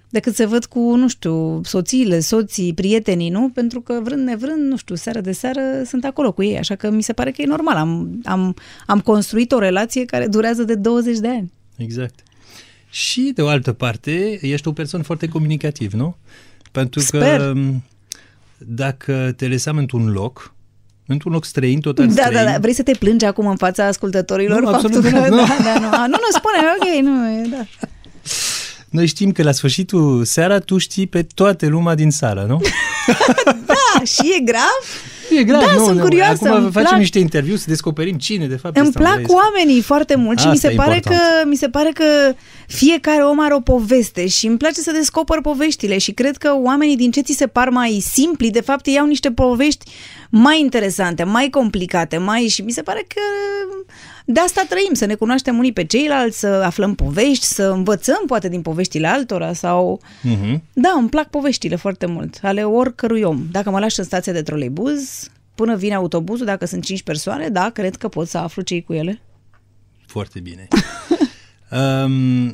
decât 0.09 0.35
se 0.35 0.45
văd 0.45 0.65
cu, 0.65 0.95
nu 0.95 1.07
știu, 1.07 1.61
soțiile, 1.63 2.19
soții, 2.19 2.73
prietenii, 2.73 3.29
nu? 3.29 3.49
Pentru 3.49 3.81
că 3.81 3.99
vrând 4.03 4.27
nevrând, 4.27 4.61
nu 4.69 4.77
știu, 4.77 4.95
seară 4.95 5.21
de 5.21 5.31
seară 5.31 5.61
sunt 5.85 6.05
acolo 6.05 6.31
cu 6.31 6.43
ei, 6.43 6.57
așa 6.57 6.75
că 6.75 6.89
mi 6.89 7.03
se 7.03 7.13
pare 7.13 7.31
că 7.31 7.41
e 7.41 7.45
normal. 7.45 7.75
Am, 7.75 8.21
am, 8.23 8.55
am 8.85 8.99
construit 8.99 9.51
o 9.51 9.59
relație 9.59 10.05
care 10.05 10.27
durează 10.27 10.63
de 10.63 10.75
20 10.75 11.17
de 11.17 11.27
ani. 11.27 11.51
Exact. 11.77 12.19
Și, 12.89 13.31
de 13.35 13.41
o 13.41 13.47
altă 13.47 13.73
parte, 13.73 14.39
ești 14.41 14.67
o 14.67 14.71
persoană 14.71 15.05
foarte 15.05 15.27
comunicativ, 15.27 15.93
nu? 15.93 16.15
Pentru 16.71 16.99
Sper. 16.99 17.37
că 17.37 17.53
m, 17.55 17.83
dacă 18.57 19.33
te 19.37 19.47
lăsam 19.47 19.77
într-un 19.77 20.11
loc, 20.11 20.53
într-un 21.13 21.31
loc 21.31 21.45
străin, 21.45 21.79
total 21.79 22.05
Da, 22.07 22.11
străin, 22.11 22.45
da, 22.45 22.51
da. 22.51 22.57
Vrei 22.57 22.73
să 22.73 22.83
te 22.83 22.91
plângi 22.99 23.25
acum 23.25 23.47
în 23.47 23.55
fața 23.55 23.85
ascultătorilor? 23.85 24.61
Nu, 24.61 24.67
absolut 24.67 24.93
faptul 24.93 25.11
că, 25.11 25.19
deloc, 25.19 25.39
nu. 25.39 25.45
Da, 25.45 25.57
da, 25.63 25.79
nu. 25.79 25.87
A, 25.87 26.05
nu, 26.05 26.17
nu, 26.19 26.29
spune, 26.33 26.57
ok, 26.77 27.03
nu, 27.03 27.29
e, 27.29 27.47
da. 27.49 27.65
noi 28.89 29.05
știm 29.05 29.31
că 29.31 29.43
la 29.43 29.51
sfârșitul 29.51 30.25
seara 30.25 30.59
tu 30.59 30.77
știi 30.77 31.07
pe 31.07 31.23
toată 31.33 31.67
lumea 31.67 31.95
din 31.95 32.11
sală, 32.11 32.45
nu? 32.47 32.61
Da, 33.65 34.03
și 34.03 34.33
e 34.39 34.43
grav? 34.43 34.83
E 35.37 35.43
grav, 35.43 35.61
Da, 35.61 35.73
nu, 35.73 35.83
sunt 35.83 35.95
nu. 35.97 36.01
curioasă, 36.03 36.47
Acum 36.47 36.61
îmi 36.63 36.71
facem 36.71 36.87
plac. 36.87 36.99
niște 36.99 37.19
interviu 37.19 37.55
să 37.55 37.65
descoperim 37.67 38.17
cine, 38.17 38.47
de 38.47 38.55
fapt, 38.55 38.77
Îmi 38.77 38.87
este 38.87 38.99
plac 38.99 39.11
Andreescu. 39.11 39.35
oamenii 39.35 39.81
foarte 39.81 40.15
mult 40.15 40.39
și 40.39 40.45
mi 40.45 40.51
Asta 40.53 40.67
se, 40.67 40.73
e 40.73 40.77
pare 40.77 40.95
important. 40.95 41.21
că, 41.41 41.47
mi 41.47 41.55
se 41.55 41.69
pare 41.69 41.89
că 41.93 42.03
fiecare 42.67 43.23
om 43.23 43.39
are 43.39 43.53
o 43.53 43.59
poveste 43.59 44.27
și 44.27 44.47
îmi 44.47 44.57
place 44.57 44.81
să 44.81 44.91
descoper 44.91 45.41
poveștile 45.41 45.97
și 45.97 46.11
cred 46.11 46.37
că 46.37 46.51
oamenii 46.61 46.95
din 46.95 47.11
ce 47.11 47.21
ți 47.21 47.33
se 47.33 47.47
par 47.47 47.69
mai 47.69 47.99
simpli, 48.11 48.51
de 48.51 48.61
fapt, 48.61 48.85
ei 48.85 48.99
au 48.99 49.05
niște 49.05 49.31
povești 49.31 49.91
mai 50.29 50.59
interesante, 50.59 51.23
mai 51.23 51.49
complicate, 51.49 52.17
mai 52.17 52.41
și 52.47 52.61
mi 52.61 52.71
se 52.71 52.81
pare 52.81 53.05
că 53.07 53.21
de 54.31 54.39
asta 54.39 54.65
trăim, 54.69 54.93
să 54.93 55.05
ne 55.05 55.15
cunoaștem 55.15 55.57
unii 55.57 55.73
pe 55.73 55.85
ceilalți, 55.85 56.39
să 56.39 56.47
aflăm 56.47 56.95
povești, 56.95 57.45
să 57.45 57.63
învățăm 57.63 58.23
poate 58.27 58.49
din 58.49 58.61
poveștile 58.61 59.07
altora 59.07 59.53
sau... 59.53 60.01
Mhm. 60.21 60.63
Da, 60.73 60.93
îmi 60.97 61.09
plac 61.09 61.29
poveștile 61.29 61.75
foarte 61.75 62.05
mult, 62.05 62.39
ale 62.41 62.63
oricărui 62.63 63.21
om. 63.21 63.47
Dacă 63.51 63.69
mă 63.69 63.79
lași 63.79 63.99
în 63.99 64.05
stația 64.05 64.33
de 64.33 64.41
troleibuz, 64.41 65.29
până 65.55 65.75
vine 65.75 65.93
autobuzul, 65.93 66.45
dacă 66.45 66.65
sunt 66.65 66.83
cinci 66.83 67.03
persoane, 67.03 67.47
da, 67.47 67.69
cred 67.69 67.95
că 67.95 68.07
pot 68.07 68.27
să 68.27 68.37
aflu 68.37 68.61
ce 68.61 68.81
cu 68.81 68.93
ele. 68.93 69.21
Foarte 70.05 70.39
bine. 70.39 70.67
um, 72.05 72.45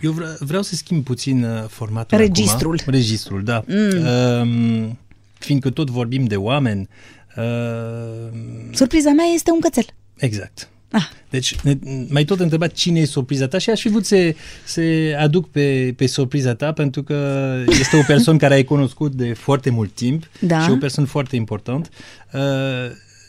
eu 0.00 0.12
vreau, 0.12 0.30
vreau 0.38 0.62
să 0.62 0.74
schimb 0.74 1.04
puțin 1.04 1.44
uh, 1.44 1.64
formatul 1.68 2.18
Registrul. 2.18 2.78
Acum. 2.80 2.92
Registrul, 2.92 3.44
da. 3.44 3.64
Mm. 3.66 4.06
Um, 4.06 4.98
fiindcă 5.38 5.70
tot 5.70 5.90
vorbim 5.90 6.24
de 6.24 6.36
oameni. 6.36 6.88
Uh, 7.36 8.28
Surpriza 8.72 9.10
mea 9.10 9.26
este 9.34 9.50
un 9.50 9.60
cățel. 9.60 9.84
exact. 10.16 10.68
Ah. 10.92 11.08
Deci, 11.30 11.56
ne, 11.60 11.78
mai 12.08 12.24
tot 12.24 12.40
întrebat 12.40 12.72
cine 12.72 13.00
e 13.00 13.04
surpriza 13.04 13.48
ta 13.48 13.58
și 13.58 13.70
aș 13.70 13.80
fi 13.80 13.88
vrut 13.88 14.06
să, 14.06 14.34
să 14.64 14.82
aduc 15.18 15.50
pe, 15.50 15.94
pe 15.96 16.06
surpriza 16.06 16.54
ta 16.54 16.72
pentru 16.72 17.02
că 17.02 17.48
este 17.66 17.96
o 17.96 18.02
persoană 18.06 18.38
care 18.38 18.54
ai 18.54 18.64
cunoscut 18.64 19.12
de 19.14 19.32
foarte 19.32 19.70
mult 19.70 19.94
timp 19.94 20.30
Da. 20.40 20.60
și 20.60 20.70
o 20.70 20.76
persoană 20.76 21.08
foarte 21.08 21.36
important. 21.36 21.90
Uh, 22.32 22.40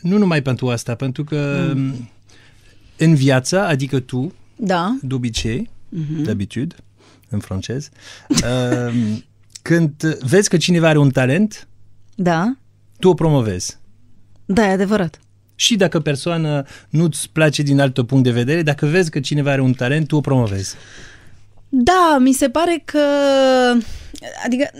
nu 0.02 0.18
numai 0.18 0.42
pentru 0.42 0.68
asta, 0.68 0.94
pentru 0.94 1.24
că 1.24 1.72
mm. 1.74 2.10
în 2.96 3.14
viața, 3.14 3.66
adică 3.66 4.00
tu, 4.00 4.32
Da. 4.56 4.98
de 5.02 5.14
obicei, 5.14 5.70
mm-hmm. 5.96 6.28
d'habitude, 6.28 6.76
în 7.28 7.38
francez, 7.38 7.88
uh, 8.28 8.94
când 9.62 10.18
vezi 10.20 10.48
că 10.48 10.56
cineva 10.56 10.88
are 10.88 10.98
un 10.98 11.10
talent, 11.10 11.68
Da. 12.14 12.56
tu 12.98 13.08
o 13.08 13.14
promovezi. 13.14 13.78
Da, 14.44 14.66
e 14.66 14.70
adevărat. 14.70 15.20
Și 15.62 15.76
dacă 15.76 16.00
persoana 16.00 16.66
nu-ți 16.88 17.28
place 17.32 17.62
din 17.62 17.80
alt 17.80 18.06
punct 18.06 18.24
de 18.24 18.30
vedere, 18.30 18.62
dacă 18.62 18.86
vezi 18.86 19.10
că 19.10 19.20
cineva 19.20 19.50
are 19.50 19.60
un 19.60 19.72
talent, 19.72 20.06
tu 20.06 20.16
o 20.16 20.20
promovezi. 20.20 20.74
Da, 21.68 22.16
mi 22.20 22.32
se 22.32 22.48
pare 22.48 22.82
că... 22.84 22.98
Adică 24.44 24.70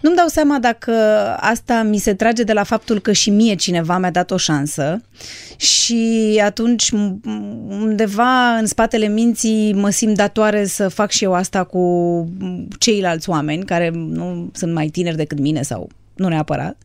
nu-mi 0.00 0.16
dau 0.16 0.26
seama 0.26 0.58
dacă 0.58 0.92
asta 1.40 1.82
mi 1.82 1.98
se 1.98 2.14
trage 2.14 2.42
de 2.42 2.52
la 2.52 2.62
faptul 2.62 3.00
că 3.00 3.12
și 3.12 3.30
mie 3.30 3.54
cineva 3.54 3.98
mi-a 3.98 4.10
dat 4.10 4.30
o 4.30 4.36
șansă 4.36 5.02
și 5.56 6.40
atunci 6.44 6.90
m- 6.94 7.24
undeva 7.68 8.56
în 8.56 8.66
spatele 8.66 9.08
minții 9.08 9.72
mă 9.72 9.90
simt 9.90 10.16
datoare 10.16 10.64
să 10.64 10.88
fac 10.88 11.10
și 11.10 11.24
eu 11.24 11.34
asta 11.34 11.64
cu 11.64 11.80
ceilalți 12.78 13.30
oameni 13.30 13.64
care 13.64 13.90
nu 13.94 14.50
sunt 14.52 14.72
mai 14.72 14.88
tineri 14.88 15.16
decât 15.16 15.38
mine 15.38 15.62
sau 15.62 15.88
nu 16.16 16.28
neapărat, 16.28 16.76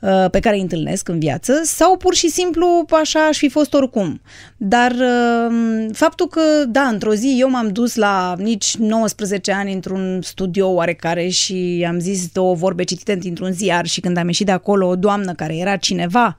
uh, 0.00 0.30
pe 0.30 0.40
care 0.40 0.56
îi 0.56 0.62
întâlnesc 0.62 1.08
în 1.08 1.18
viață, 1.18 1.60
sau 1.64 1.96
pur 1.96 2.14
și 2.14 2.28
simplu 2.28 2.84
așa 2.90 3.26
aș 3.26 3.38
fi 3.38 3.48
fost 3.48 3.74
oricum. 3.74 4.20
Dar 4.56 4.90
uh, 4.90 5.86
faptul 5.92 6.28
că, 6.28 6.40
da, 6.68 6.82
într-o 6.82 7.14
zi 7.14 7.36
eu 7.38 7.50
m-am 7.50 7.68
dus 7.68 7.94
la 7.94 8.34
nici 8.38 8.76
19 8.76 9.52
ani 9.52 9.72
într-un 9.72 10.18
studio 10.22 10.68
oarecare 10.68 11.28
și 11.28 11.84
am 11.88 11.98
zis 11.98 12.28
două 12.32 12.54
vorbe 12.54 12.84
citite 12.84 13.14
dintr-un 13.14 13.52
ziar 13.52 13.86
și 13.86 14.00
când 14.00 14.16
am 14.16 14.26
ieșit 14.26 14.46
de 14.46 14.52
acolo 14.52 14.86
o 14.86 14.96
doamnă 14.96 15.32
care 15.32 15.56
era 15.56 15.76
cineva 15.76 16.36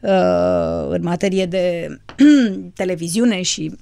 uh, 0.00 0.88
în 0.88 1.02
materie 1.02 1.46
de 1.46 1.96
televiziune 2.74 3.42
și 3.42 3.72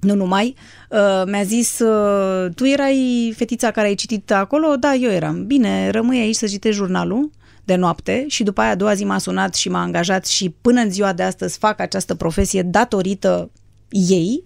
nu 0.00 0.14
numai, 0.14 0.54
uh, 0.90 1.22
mi-a 1.26 1.42
zis, 1.42 1.78
uh, 1.78 2.54
tu 2.54 2.66
erai 2.66 3.32
fetița 3.36 3.70
care 3.70 3.86
ai 3.86 3.94
citit 3.94 4.32
acolo? 4.32 4.76
Da, 4.76 4.94
eu 4.94 5.10
eram. 5.10 5.46
Bine, 5.46 5.90
rămâi 5.90 6.20
aici 6.20 6.36
să 6.36 6.46
citești 6.46 6.76
jurnalul 6.76 7.30
de 7.64 7.74
noapte 7.74 8.24
și 8.28 8.42
după 8.42 8.60
aia 8.60 8.70
a 8.70 8.74
doua 8.74 8.94
zi 8.94 9.04
m-a 9.04 9.18
sunat 9.18 9.54
și 9.54 9.68
m-a 9.68 9.80
angajat 9.80 10.26
și 10.26 10.54
până 10.60 10.80
în 10.80 10.90
ziua 10.90 11.12
de 11.12 11.22
astăzi 11.22 11.58
fac 11.58 11.80
această 11.80 12.14
profesie 12.14 12.62
datorită 12.62 13.50
ei. 13.88 14.44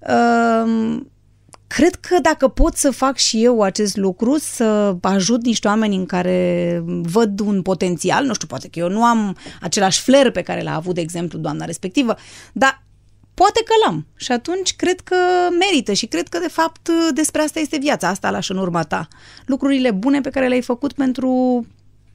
Uh, 0.00 1.00
Cred 1.66 1.94
că 1.94 2.18
dacă 2.22 2.48
pot 2.48 2.76
să 2.76 2.90
fac 2.90 3.16
și 3.16 3.44
eu 3.44 3.62
acest 3.62 3.96
lucru, 3.96 4.38
să 4.38 4.96
ajut 5.00 5.44
niște 5.44 5.68
oameni 5.68 5.96
în 5.96 6.06
care 6.06 6.82
văd 6.86 7.40
un 7.40 7.62
potențial, 7.62 8.24
nu 8.24 8.34
știu, 8.34 8.46
poate 8.46 8.68
că 8.68 8.78
eu 8.78 8.88
nu 8.88 9.04
am 9.04 9.36
același 9.60 10.00
flair 10.00 10.30
pe 10.30 10.42
care 10.42 10.62
l-a 10.62 10.74
avut, 10.74 10.94
de 10.94 11.00
exemplu, 11.00 11.38
doamna 11.38 11.64
respectivă, 11.64 12.16
dar 12.52 12.85
poate 13.40 13.62
că 13.64 13.72
l-am. 13.84 14.06
Și 14.16 14.32
atunci 14.32 14.76
cred 14.76 15.00
că 15.00 15.16
merită 15.58 15.92
și 15.92 16.06
cred 16.06 16.28
că, 16.28 16.38
de 16.38 16.48
fapt, 16.48 16.88
despre 17.14 17.40
asta 17.40 17.60
este 17.60 17.78
viața. 17.78 18.08
Asta 18.08 18.30
lași 18.30 18.50
în 18.50 18.56
urma 18.56 18.82
ta. 18.82 19.08
Lucrurile 19.46 19.90
bune 19.90 20.20
pe 20.20 20.30
care 20.30 20.48
le-ai 20.48 20.62
făcut 20.62 20.92
pentru 20.92 21.66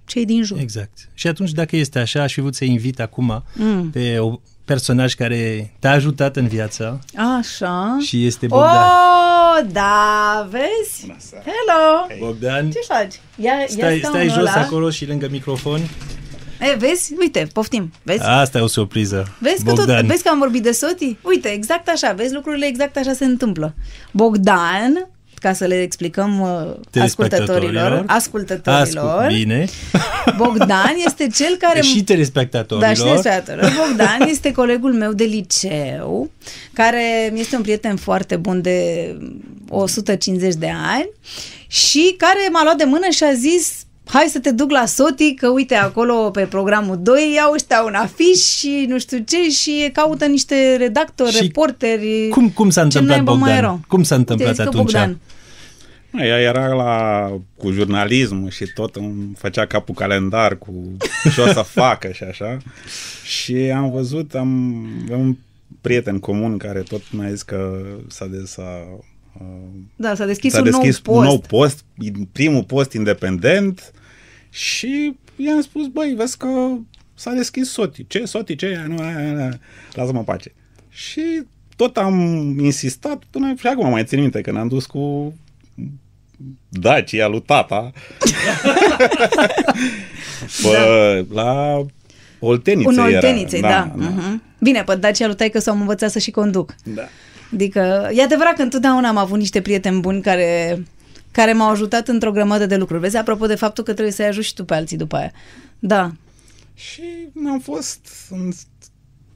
cei 0.05 0.25
din 0.25 0.43
jur. 0.43 0.59
Exact. 0.59 1.09
Și 1.13 1.27
atunci, 1.27 1.51
dacă 1.51 1.75
este 1.75 1.99
așa, 1.99 2.21
aș 2.21 2.33
fi 2.33 2.39
vrut 2.39 2.55
să 2.55 2.65
invit 2.65 2.99
acum 2.99 3.43
mm. 3.53 3.89
pe 3.89 4.19
o 4.19 4.39
personaj 4.65 5.13
care 5.13 5.73
te-a 5.79 5.91
ajutat 5.91 6.35
în 6.35 6.47
viață 6.47 6.99
Așa. 7.37 7.97
și 8.01 8.25
este 8.25 8.47
Bogdan. 8.47 8.87
Oh, 8.87 9.65
da, 9.71 10.47
vezi? 10.49 11.13
Hello! 11.31 12.25
Bogdan, 12.25 12.69
Ce 12.71 12.79
faci? 12.87 13.19
Ia, 13.35 13.53
stai, 13.67 13.99
ia 13.99 14.07
stai 14.07 14.27
jos 14.27 14.37
ăla. 14.37 14.51
acolo 14.51 14.89
și 14.89 15.07
lângă 15.07 15.27
microfon. 15.29 15.79
E, 16.61 16.75
vezi? 16.77 17.13
Uite, 17.19 17.47
poftim. 17.53 17.91
Vezi? 18.03 18.23
Asta 18.23 18.57
e 18.57 18.61
o 18.61 18.67
surpriză. 18.67 19.35
Vezi 19.39 19.63
că, 19.63 19.69
tot, 19.69 19.75
Bogdan. 19.75 20.07
vezi 20.07 20.23
că 20.23 20.29
am 20.29 20.39
vorbit 20.39 20.63
de 20.63 20.71
Soti? 20.71 21.17
Uite, 21.21 21.47
exact 21.47 21.89
așa, 21.89 22.11
vezi, 22.11 22.33
lucrurile 22.33 22.65
exact 22.65 22.97
așa 22.97 23.13
se 23.13 23.25
întâmplă. 23.25 23.73
Bogdan, 24.11 25.09
ca 25.41 25.53
să 25.53 25.65
le 25.65 25.81
explicăm 25.81 26.39
uh, 26.39 27.01
ascultătorilor, 27.01 28.03
ascultătorilor, 28.07 29.05
Ascult, 29.05 29.37
bine. 29.37 29.67
Bogdan 30.37 30.95
este 31.05 31.27
cel 31.27 31.55
care... 31.59 31.81
și 31.81 32.03
telespectatorilor. 32.03 32.89
Da, 32.89 32.95
și 32.95 33.01
telespectatorilor. 33.01 33.71
Bogdan 33.87 34.29
este 34.29 34.51
colegul 34.51 34.93
meu 34.93 35.13
de 35.13 35.23
liceu, 35.23 36.31
care 36.73 37.31
este 37.35 37.55
un 37.55 37.61
prieten 37.61 37.95
foarte 37.95 38.35
bun 38.35 38.61
de 38.61 39.17
150 39.69 40.53
de 40.53 40.71
ani 40.93 41.09
și 41.67 42.15
care 42.17 42.49
m-a 42.51 42.63
luat 42.63 42.77
de 42.77 42.83
mână 42.83 43.09
și 43.09 43.23
a 43.23 43.33
zis 43.33 43.85
hai 44.11 44.27
să 44.29 44.39
te 44.39 44.51
duc 44.51 44.71
la 44.71 44.85
Soti, 44.85 45.33
că 45.33 45.47
uite 45.49 45.75
acolo 45.75 46.29
pe 46.29 46.45
programul 46.45 46.97
2 47.01 47.33
iau 47.35 47.51
ăștia 47.53 47.83
un 47.85 47.93
afiș 47.93 48.39
și 48.57 48.85
nu 48.87 48.99
știu 48.99 49.17
ce 49.27 49.49
și 49.49 49.89
caută 49.93 50.25
niște 50.25 50.75
redactori, 50.77 51.31
Și 51.31 51.41
reporteri. 51.41 52.27
Cum, 52.29 52.49
cum 52.49 52.69
s-a 52.69 52.81
Ce 52.81 52.85
întâmplat 52.97 53.15
naiba 53.15 53.31
mai 53.31 53.39
Bogdan? 53.39 53.57
erau? 53.57 53.79
Cum 53.87 54.03
s-a 54.03 54.15
întâmplat 54.15 54.49
Uite, 54.49 54.63
zic 54.63 54.71
că 54.71 54.77
atunci? 54.77 54.91
Bogdan. 54.93 55.17
Mă, 56.11 56.23
Ea 56.23 56.39
era 56.39 56.67
la, 56.73 57.27
cu 57.57 57.71
jurnalismul 57.71 58.49
și 58.49 58.65
tot 58.73 58.95
îmi 58.95 59.31
făcea 59.37 59.65
capul 59.65 59.95
calendar 59.95 60.57
cu 60.57 60.73
ce 61.35 61.41
o 61.41 61.47
să 61.47 61.61
facă 61.67 62.11
și 62.11 62.23
așa. 62.23 62.57
Și 63.23 63.55
am 63.55 63.91
văzut, 63.91 64.33
am, 64.35 64.85
am 65.13 65.37
prieten 65.81 66.19
comun 66.19 66.57
care 66.57 66.79
tot 66.79 67.01
mi-a 67.11 67.29
zis 67.29 67.41
că 67.41 67.81
s-a, 68.07 68.25
de, 68.25 68.43
s-a 68.45 68.87
uh, 69.39 69.45
Da, 69.95 70.15
s-a 70.15 70.25
deschis, 70.25 70.51
s-a 70.51 70.57
un, 70.57 70.63
deschis 70.63 71.01
nou 71.05 71.15
un 71.15 71.21
post. 71.23 71.27
nou 71.27 71.59
post, 71.59 71.83
primul 72.31 72.63
post 72.63 72.93
independent 72.93 73.91
și 74.51 75.15
i-am 75.35 75.61
spus, 75.61 75.87
băi, 75.87 76.13
vezi 76.17 76.37
că 76.37 76.47
s-a 77.13 77.31
deschis 77.31 77.71
Soti. 77.71 78.07
Ce 78.07 78.25
Soti? 78.25 78.55
Ce? 78.55 78.85
Nu, 78.87 79.03
aia, 79.03 79.17
aia, 79.17 79.37
aia. 79.37 79.59
lasă-mă 79.93 80.17
în 80.17 80.23
pace. 80.23 80.53
Și 80.89 81.21
tot 81.75 81.97
am 81.97 82.19
insistat 82.59 83.23
până 83.29 83.53
și 83.59 83.67
acum 83.67 83.89
mai 83.89 84.03
țin 84.03 84.19
minte 84.19 84.41
că 84.41 84.51
ne-am 84.51 84.67
dus 84.67 84.85
cu 84.85 85.33
Dacia 86.69 87.27
lui 87.27 87.41
tata 87.41 87.91
Bă, 90.63 91.25
la 91.31 91.81
Oltenițe 92.39 92.87
Un 92.87 92.93
era. 92.93 93.03
Oltenițe, 93.03 93.59
da. 93.59 93.67
da. 93.69 93.93
Uh-huh. 93.95 94.39
Bine, 94.59 94.83
pe 94.83 94.95
Dacia 94.95 95.25
lui 95.25 95.35
taică 95.35 95.59
s-au 95.59 95.75
învățat 95.75 96.11
să 96.11 96.19
și 96.19 96.31
conduc. 96.31 96.75
da. 96.83 97.01
Adică, 97.53 98.09
e 98.13 98.21
adevărat 98.21 98.55
că 98.55 98.61
întotdeauna 98.61 99.07
am 99.07 99.17
avut 99.17 99.37
niște 99.37 99.61
prieteni 99.61 99.99
buni 99.99 100.21
care, 100.21 100.83
care 101.31 101.53
m-au 101.53 101.69
ajutat 101.69 102.07
într-o 102.07 102.31
grămadă 102.31 102.65
de 102.65 102.75
lucruri. 102.75 103.01
Vezi, 103.01 103.17
apropo 103.17 103.45
de 103.45 103.55
faptul 103.55 103.83
că 103.83 103.91
trebuie 103.91 104.13
să-i 104.13 104.25
ajut 104.25 104.43
și 104.43 104.53
tu 104.53 104.65
pe 104.65 104.73
alții 104.73 104.97
după 104.97 105.15
aia. 105.15 105.31
Da. 105.79 106.11
Și 106.73 107.01
am 107.47 107.59
fost 107.59 107.99
în, 108.29 108.51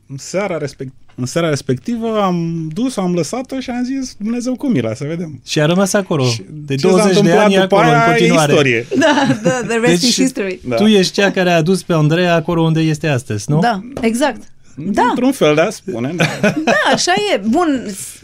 în 0.07 0.17
seara 0.17 0.57
respect, 0.57 0.91
în 1.15 1.25
seara 1.25 1.49
respectivă 1.49 2.21
am 2.21 2.69
dus, 2.73 2.97
am 2.97 3.13
lăsat-o 3.13 3.59
și 3.59 3.69
am 3.69 3.83
zis 3.83 4.15
Dumnezeu 4.19 4.55
cu 4.55 4.67
mila, 4.67 4.93
să 4.93 5.03
vedem. 5.07 5.41
Și 5.45 5.59
a 5.61 5.65
rămas 5.65 5.93
acolo. 5.93 6.25
De 6.51 6.75
ce 6.75 6.87
s-a 6.87 6.93
20 6.93 7.13
de 7.13 7.19
întâmplat 7.19 7.45
ani 7.45 7.53
e 7.55 7.59
după 7.59 7.75
acolo, 7.75 7.89
în 7.89 7.99
aia 7.99 8.05
e 8.05 8.09
continuare. 8.17 8.51
istorie. 8.51 8.85
Da, 8.99 9.39
da, 9.43 9.61
the 9.67 9.77
rest 9.77 10.01
Deci 10.01 10.09
is 10.09 10.15
history. 10.15 10.59
da. 10.67 10.75
tu 10.75 10.85
ești 10.85 11.13
cea 11.13 11.31
care 11.31 11.49
a 11.51 11.55
adus 11.55 11.83
pe 11.83 11.93
Andreea 11.93 12.33
acolo 12.35 12.61
unde 12.61 12.79
este 12.79 13.07
astăzi, 13.07 13.51
nu? 13.51 13.59
Da, 13.59 13.81
exact. 14.01 14.41
Da. 14.77 15.01
Într-un 15.09 15.31
fel, 15.31 15.55
da, 15.55 15.69
spune. 15.69 16.13
Da. 16.15 16.25
Da, 16.65 16.73
așa 16.93 17.11
e. 17.33 17.37
Bun, 17.49 17.85
s- 17.89 18.19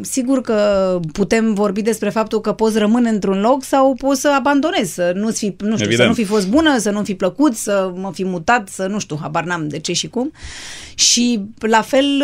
sigur 0.00 0.40
că 0.40 1.00
putem 1.12 1.54
vorbi 1.54 1.82
despre 1.82 2.08
faptul 2.10 2.40
că 2.40 2.52
poți 2.52 2.78
rămâne 2.78 3.08
într-un 3.08 3.40
loc 3.40 3.64
sau 3.64 3.94
poți 3.94 4.20
să 4.20 4.32
abandonezi, 4.38 4.94
să 4.94 5.12
nu 5.14 5.30
fi, 5.30 5.46
nu 5.58 5.72
știu, 5.76 5.84
Evident. 5.86 5.96
să 5.98 6.04
nu 6.06 6.12
fi 6.12 6.24
fost 6.24 6.48
bună, 6.48 6.78
să 6.78 6.90
nu 6.90 7.02
fi 7.02 7.14
plăcut, 7.14 7.54
să 7.56 7.92
mă 7.96 8.10
fi 8.14 8.24
mutat, 8.24 8.68
să 8.68 8.86
nu 8.86 8.98
știu, 8.98 9.18
habar 9.22 9.44
n-am 9.44 9.68
de 9.68 9.78
ce 9.78 9.92
și 9.92 10.08
cum. 10.08 10.32
Și 10.94 11.40
la 11.58 11.80
fel 11.82 12.22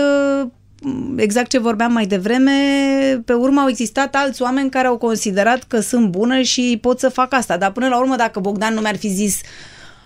exact 1.16 1.50
ce 1.50 1.58
vorbeam 1.58 1.92
mai 1.92 2.06
devreme, 2.06 2.52
pe 3.24 3.32
urmă 3.32 3.60
au 3.60 3.68
existat 3.68 4.14
alți 4.14 4.42
oameni 4.42 4.70
care 4.70 4.86
au 4.86 4.96
considerat 4.96 5.62
că 5.68 5.80
sunt 5.80 6.08
bună 6.08 6.40
și 6.40 6.78
pot 6.80 6.98
să 6.98 7.08
fac 7.08 7.34
asta. 7.34 7.56
Dar 7.56 7.70
până 7.72 7.88
la 7.88 7.98
urmă, 7.98 8.16
dacă 8.16 8.40
Bogdan 8.40 8.74
nu 8.74 8.80
mi-ar 8.80 8.96
fi 8.96 9.08
zis 9.08 9.40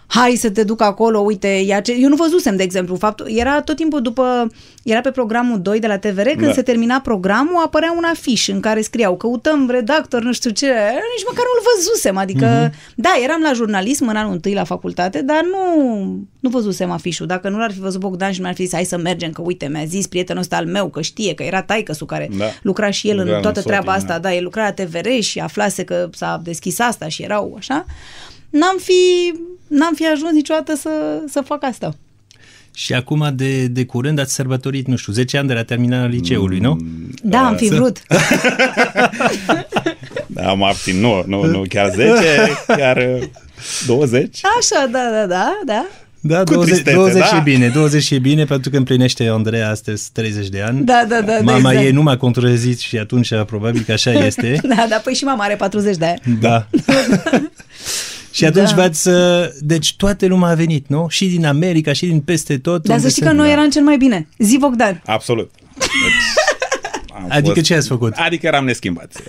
hai 0.06 0.34
să 0.34 0.50
te 0.50 0.64
duc 0.64 0.82
acolo, 0.82 1.18
uite, 1.18 1.46
ia 1.48 1.80
ce... 1.80 1.92
eu 1.92 2.08
nu 2.08 2.14
văzusem, 2.16 2.56
de 2.56 2.62
exemplu, 2.62 2.96
faptul, 2.96 3.26
era 3.30 3.60
tot 3.62 3.76
timpul 3.76 4.02
după, 4.02 4.46
era 4.82 5.00
pe 5.00 5.10
programul 5.10 5.60
2 5.60 5.78
de 5.78 5.86
la 5.86 5.98
TVR, 5.98 6.26
când 6.28 6.46
Da. 6.46 6.52
se 6.52 6.62
termina 6.62 7.00
programul, 7.00 7.62
apărea 7.64 7.94
un 7.96 8.04
afiș 8.04 8.48
în 8.48 8.60
care 8.60 8.80
scriau, 8.80 9.16
căutăm 9.16 9.70
redactor, 9.70 10.22
nu 10.22 10.32
știu 10.32 10.50
ce, 10.50 10.66
nici 10.66 11.24
măcar 11.28 11.44
nu-l 11.44 11.66
văzusem, 11.76 12.16
adică, 12.16 12.46
Mhm. 12.46 12.74
da, 12.94 13.10
eram 13.24 13.40
la 13.40 13.52
jurnalism 13.52 14.08
în 14.08 14.16
anul 14.16 14.32
întâi 14.32 14.54
la 14.54 14.64
facultate, 14.64 15.22
dar 15.22 15.42
nu, 15.52 16.02
nu 16.40 16.48
văzusem 16.48 16.90
afișul, 16.90 17.26
dacă 17.26 17.48
nu 17.48 17.58
l-ar 17.58 17.72
fi 17.72 17.78
văzut 17.80 18.00
Bogdan 18.00 18.32
și 18.32 18.40
mi-ar 18.40 18.54
fi 18.54 18.62
zis, 18.62 18.72
hai 18.72 18.84
să 18.84 18.96
mergem, 18.98 19.30
că 19.30 19.42
uite, 19.44 19.68
mi-a 19.68 19.84
zis 19.84 20.06
prietenul 20.06 20.42
ăsta 20.42 20.56
al 20.56 20.66
meu, 20.66 20.88
că 20.88 21.00
știe, 21.02 21.34
că 21.34 21.42
era 21.42 21.62
taică 21.62 21.92
care 22.06 22.28
Da. 22.38 22.44
lucra 22.62 22.90
și 22.90 23.08
el 23.08 23.14
Lucra 23.16 23.30
în 23.30 23.36
în 23.36 23.42
toată 23.42 23.56
Soti, 23.60 23.68
treaba 23.70 23.90
da. 23.90 23.96
asta, 23.96 24.18
da, 24.18 24.34
el 24.34 24.42
lucra 24.42 24.62
la 24.62 24.72
TVR 24.72 25.08
și 25.20 25.38
aflase 25.38 25.84
că 25.84 26.08
s-a 26.12 26.40
deschis 26.44 26.78
asta 26.78 27.08
și 27.08 27.22
erau 27.22 27.54
așa, 27.58 27.84
n-am 28.58 28.76
fi, 28.78 29.32
n-am 29.66 29.94
fi 29.94 30.06
ajuns 30.06 30.32
niciodată 30.32 30.76
să, 30.76 30.90
să 31.28 31.40
fac 31.40 31.64
asta. 31.64 31.94
Și 32.74 32.92
acum 32.92 33.32
de, 33.34 33.66
de 33.66 33.84
curând 33.84 34.18
ați 34.18 34.34
sărbătorit, 34.34 34.86
nu 34.86 34.96
știu, 34.96 35.12
10 35.12 35.38
ani 35.38 35.48
de 35.48 35.54
la 35.54 35.62
terminarea 35.64 36.06
liceului, 36.06 36.58
nu? 36.58 36.76
Da, 37.22 37.46
am 37.46 37.56
fi 37.56 37.68
vrut. 37.68 38.02
Da, 40.26 40.48
am 40.48 40.62
abțin, 40.62 41.00
nu, 41.00 41.24
nu, 41.26 41.44
nu 41.44 41.64
chiar 41.68 41.90
10, 41.94 42.12
chiar 42.66 42.96
uh, 42.96 43.22
20. 43.86 44.40
Așa, 44.58 44.86
da, 44.86 45.08
da, 45.12 45.26
da, 45.26 45.60
da. 45.64 45.86
Da, 46.20 46.38
Cu 46.42 46.52
20, 46.52 46.72
tristețe, 46.72 46.96
20 46.96 47.30
da? 47.30 47.36
e 47.36 47.40
bine, 47.40 47.68
20 47.68 48.10
e 48.10 48.18
bine 48.18 48.44
pentru 48.44 48.70
că 48.70 48.76
împlinește 48.76 49.26
Andreea 49.26 49.70
astăzi 49.70 50.10
30 50.12 50.48
de 50.48 50.62
ani. 50.62 50.84
Da, 50.84 51.04
da, 51.08 51.20
da, 51.20 51.38
Mama 51.42 51.70
exact. 51.70 51.86
ei 51.86 51.92
nu 51.92 52.02
m-a 52.02 52.16
contrazis 52.16 52.80
și 52.80 52.98
atunci 52.98 53.28
probabil 53.46 53.82
că 53.86 53.92
așa 53.92 54.12
este. 54.26 54.60
Da, 54.62 54.86
da, 54.88 54.96
păi 54.96 55.14
și 55.14 55.24
mama 55.24 55.44
are 55.44 55.56
40 55.56 55.96
de 55.96 56.04
ani. 56.04 56.38
Da. 56.40 56.66
și 58.36 58.44
atunci 58.44 58.68
Da. 58.70 58.74
da. 58.76 58.82
v-ați... 58.82 59.08
uh, 59.08 59.46
Deci 59.60 59.96
toată 59.96 60.26
lumea 60.26 60.48
a 60.48 60.54
venit, 60.54 60.88
nu? 60.88 61.06
Și 61.08 61.26
din 61.28 61.46
America, 61.46 61.92
și 61.92 62.06
din 62.06 62.20
peste 62.20 62.58
tot. 62.58 62.82
Dar 62.82 62.84
să 62.84 62.92
unde 63.02 63.08
știi 63.08 63.22
sunt. 63.22 63.34
că 63.36 63.42
noi 63.42 63.52
eram 63.52 63.68
cel 63.70 63.82
mai 63.82 63.96
bine. 63.96 64.28
Zi 64.38 64.56
Bogdan. 64.58 65.02
Absolut. 65.06 65.50
Deci, 65.78 65.88
am 67.16 67.26
Adică 67.28 67.60
ce 67.60 67.74
ați 67.74 67.88
făcut? 67.88 68.12
Adică 68.16 68.46
eram 68.46 68.64
neschimbați. 68.64 69.16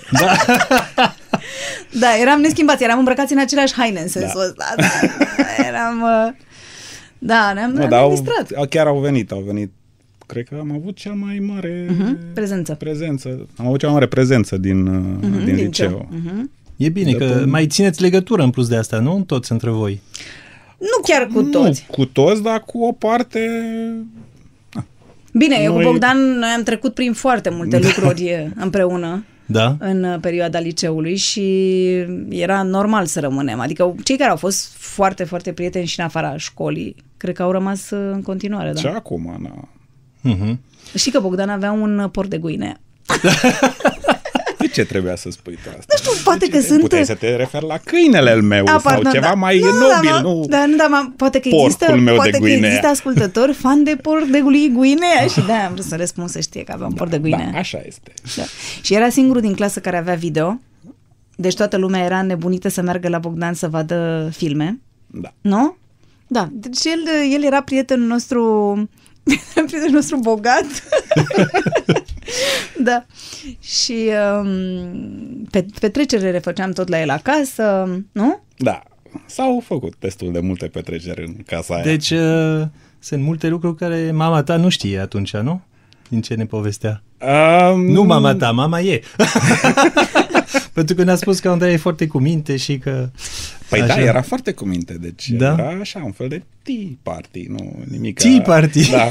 Da, 2.00 2.06
eram 2.20 2.40
neschimbați, 2.40 2.84
eram 2.84 2.98
îmbrăcați 2.98 3.32
în 3.32 3.38
aceleași 3.38 3.74
haine 3.74 4.00
în 4.00 4.08
sensul 4.08 4.40
ăsta. 4.40 4.74
Da, 4.76 4.84
da, 5.36 5.66
eram... 5.68 6.00
uh, 6.02 6.32
Da, 7.18 7.52
ne-am, 7.54 7.70
Nu, 7.70 7.76
ne-am 7.76 7.88
dar 7.90 8.00
au, 8.00 8.10
distrat. 8.10 8.50
au- 8.56 8.66
chiar 8.70 8.86
au 8.86 8.98
venit, 8.98 9.30
au 9.30 9.42
venit. 9.46 9.72
Cred 10.26 10.44
că 10.48 10.56
am 10.60 10.72
avut 10.72 10.96
cea 10.96 11.12
mai 11.12 11.38
mare 11.38 11.86
Mhm, 11.98 12.18
prezență. 12.34 12.74
prezență. 12.74 13.46
Am 13.56 13.66
avut 13.66 13.78
cea 13.78 13.86
mai 13.86 13.94
mare 13.94 14.06
prezență 14.06 14.56
din, 14.56 14.86
uh, 14.86 15.02
din, 15.20 15.44
din 15.44 15.54
liceu. 15.54 16.08
Mhm. 16.10 16.50
E 16.78 16.88
bine 16.88 17.10
De 17.12 17.16
că 17.16 17.24
până- 17.24 17.44
mai 17.44 17.66
țineți 17.66 18.00
legătură 18.02 18.42
în 18.42 18.50
plus 18.50 18.68
de 18.68 18.76
asta, 18.76 18.98
nu? 18.98 19.22
Toți 19.26 19.52
între 19.52 19.70
voi. 19.70 20.00
Nu 20.78 21.02
chiar 21.02 21.26
cu 21.34 21.42
toți. 21.42 21.86
Nu 21.88 21.94
cu 21.94 22.04
toți, 22.04 22.42
dar 22.42 22.62
cu 22.66 22.84
o 22.84 22.92
parte... 22.92 23.40
Bine, 25.32 25.56
eu 25.62 25.72
cu 25.72 25.78
Noi- 25.78 25.86
Bogdan 25.86 26.18
noi 26.38 26.48
am 26.56 26.62
trecut 26.62 26.94
prin 26.94 27.12
foarte 27.12 27.50
multe 27.50 27.78
lucruri 27.78 28.24
eh, 28.24 28.46
împreună 28.56 29.24
Da? 29.46 29.76
în 29.78 30.04
uh, 30.04 30.16
perioada 30.20 30.58
liceului 30.58 31.16
și 31.16 31.42
era 32.28 32.62
normal 32.62 33.06
să 33.06 33.20
rămânem. 33.20 33.60
Adică 33.60 33.94
cei 34.04 34.16
care 34.16 34.30
au 34.30 34.36
fost 34.36 34.72
foarte, 34.76 35.24
foarte 35.24 35.52
prieteni 35.52 35.86
și 35.86 35.98
în 36.00 36.04
afara 36.06 36.36
școlii, 36.36 36.96
cred 37.16 37.34
că 37.34 37.42
au 37.42 37.50
rămas 37.50 37.90
uh, 37.90 38.10
în 38.12 38.22
continuare, 38.22 38.72
Și 38.76 38.82
da. 38.82 38.90
acum, 38.94 39.38
na. 39.42 39.68
Mhm. 40.20 40.60
Și 40.96 41.10
că 41.10 41.20
Bogdan 41.20 41.48
avea 41.48 41.72
un 41.72 41.98
uh, 41.98 42.10
port 42.10 42.30
de 42.30 42.38
guine. 42.38 42.80
De 44.78 44.84
ce 44.84 44.90
trebuia 44.90 45.16
să 45.16 45.30
spui 45.30 45.58
tu 45.62 45.68
asta? 45.78 45.84
Nu 45.88 45.96
știu, 45.96 46.22
poate 46.24 46.48
că 46.48 46.60
sunt... 46.60 46.80
Puteai 46.80 47.04
să 47.04 47.14
te 47.14 47.36
referi 47.36 47.66
la 47.66 47.78
câinele 47.84 48.30
al 48.30 48.42
meu 48.42 48.64
A, 48.64 48.68
sau 48.68 48.80
pardon, 48.80 49.12
ceva 49.12 49.26
da. 49.26 49.34
mai 49.34 49.58
nu, 49.58 49.64
nobil, 49.66 50.10
da, 50.10 50.20
nu? 50.20 50.44
Da, 50.48 50.66
nu, 50.66 50.76
da, 50.76 50.86
ma, 50.86 51.12
poate 51.16 51.40
că 51.40 51.48
porcul 51.48 51.64
există, 51.66 51.92
meu 51.96 52.04
de 52.04 52.10
poate 52.14 52.30
că 52.30 52.38
Guinea. 52.38 52.66
există 52.68 52.86
ascultători 52.86 53.52
fan 53.62 53.84
de 53.84 53.96
porc 54.02 54.24
de 54.24 54.40
gui- 54.40 54.72
Guinea 54.72 55.26
și 55.32 55.40
da, 55.46 55.54
am 55.66 55.72
vrut 55.72 55.84
să 55.84 55.96
răspund 55.96 56.28
să 56.28 56.40
știe 56.40 56.64
că 56.64 56.72
aveam 56.72 56.92
porc 56.92 57.10
de 57.10 57.18
Guinea. 57.18 57.48
Da, 57.52 57.58
așa 57.58 57.80
este. 57.86 58.12
Da. 58.36 58.42
Și 58.82 58.94
era 58.94 59.08
singurul 59.08 59.40
din 59.40 59.54
clasă 59.54 59.80
care 59.80 59.96
avea 59.96 60.14
video. 60.14 60.60
Deci 61.36 61.54
toată 61.54 61.76
lumea 61.76 62.04
era 62.04 62.22
nebunită 62.22 62.68
să 62.68 62.82
meargă 62.82 63.08
la 63.08 63.18
Bogdan 63.18 63.54
să 63.54 63.68
vadă 63.68 64.28
filme. 64.36 64.78
Da. 65.06 65.32
Nu? 65.40 65.76
Da. 66.26 66.48
Deci 66.52 66.84
el, 66.84 67.32
el 67.32 67.44
era 67.44 67.62
prietenul 67.62 68.06
nostru 68.06 68.42
prietenul 69.66 69.90
nostru 69.90 70.16
bogat. 70.16 70.64
da. 72.88 73.06
Și 73.60 74.10
um, 74.40 75.46
pe, 75.50 75.66
petrecerile 75.80 76.38
făceam 76.38 76.70
tot 76.70 76.88
la 76.88 77.00
el 77.00 77.10
acasă, 77.10 77.88
nu? 78.12 78.40
Da. 78.56 78.82
S-au 79.26 79.62
făcut 79.66 79.94
destul 79.98 80.32
de 80.32 80.40
multe 80.40 80.66
petreceri 80.66 81.26
în 81.26 81.34
casa 81.46 81.74
aia. 81.74 81.82
Deci 81.82 82.10
uh, 82.10 82.62
sunt 82.98 83.22
multe 83.22 83.48
lucruri 83.48 83.76
care 83.76 84.10
mama 84.10 84.42
ta 84.42 84.56
nu 84.56 84.68
știe 84.68 84.98
atunci, 84.98 85.36
nu? 85.36 85.60
Din 86.08 86.20
ce 86.20 86.34
ne 86.34 86.46
povestea. 86.46 87.02
Um, 87.72 87.84
Nu 87.84 88.02
mama 88.02 88.34
ta, 88.34 88.50
mama 88.50 88.80
e. 88.80 89.02
Pentru 90.72 90.94
că 90.94 91.04
ne-a 91.04 91.14
spus 91.14 91.40
că 91.40 91.48
Andrei 91.48 91.72
e 91.72 91.76
foarte 91.76 92.06
cu 92.06 92.18
minte 92.18 92.56
și 92.56 92.78
că... 92.78 93.08
Păi 93.68 93.80
Așa. 93.80 93.94
da, 93.94 94.00
era 94.00 94.22
foarte 94.22 94.52
cu 94.52 94.64
minte, 94.64 94.94
deci 94.94 95.28
Da? 95.30 95.52
era 95.58 95.76
așa, 95.80 96.02
un 96.04 96.12
fel 96.12 96.28
de 96.28 96.42
tea 96.62 96.74
party, 97.02 97.46
nu 97.48 97.84
nimic. 97.90 98.18
Tea 98.18 98.40
party. 98.40 98.90
Da. 98.90 99.10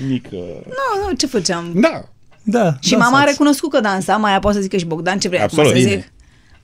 nimic. 0.00 0.24
uh, 0.32 0.38
Nu, 0.64 1.06
nu, 1.08 1.14
ce 1.16 1.26
făceam? 1.26 1.70
Da, 1.74 1.88
Și 1.88 2.04
Da, 2.42 2.62
dansați. 2.62 2.94
mama 2.94 3.18
a 3.20 3.24
recunoscut 3.24 3.70
că 3.70 3.80
dansa, 3.80 4.16
mai 4.16 4.38
poate 4.40 4.56
să 4.56 4.62
zică 4.62 4.76
și 4.76 4.84
Bogdan 4.84 5.18
ce 5.18 5.28
vrei 5.28 5.40
acum 5.40 5.58
Absolut. 5.58 5.80
să 5.82 5.86
Bine. 5.88 6.00
zic. 6.00 6.12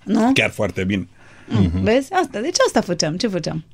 Nu? 0.05 0.31
chiar 0.33 0.51
foarte 0.51 0.85
bine. 0.85 1.09
Mm, 1.49 1.71
Vezi? 1.83 2.13
Asta, 2.13 2.41
deci 2.41 2.57
asta 2.67 2.81
făceam. 2.81 3.17
Ce 3.17 3.29
făceam? 3.29 3.65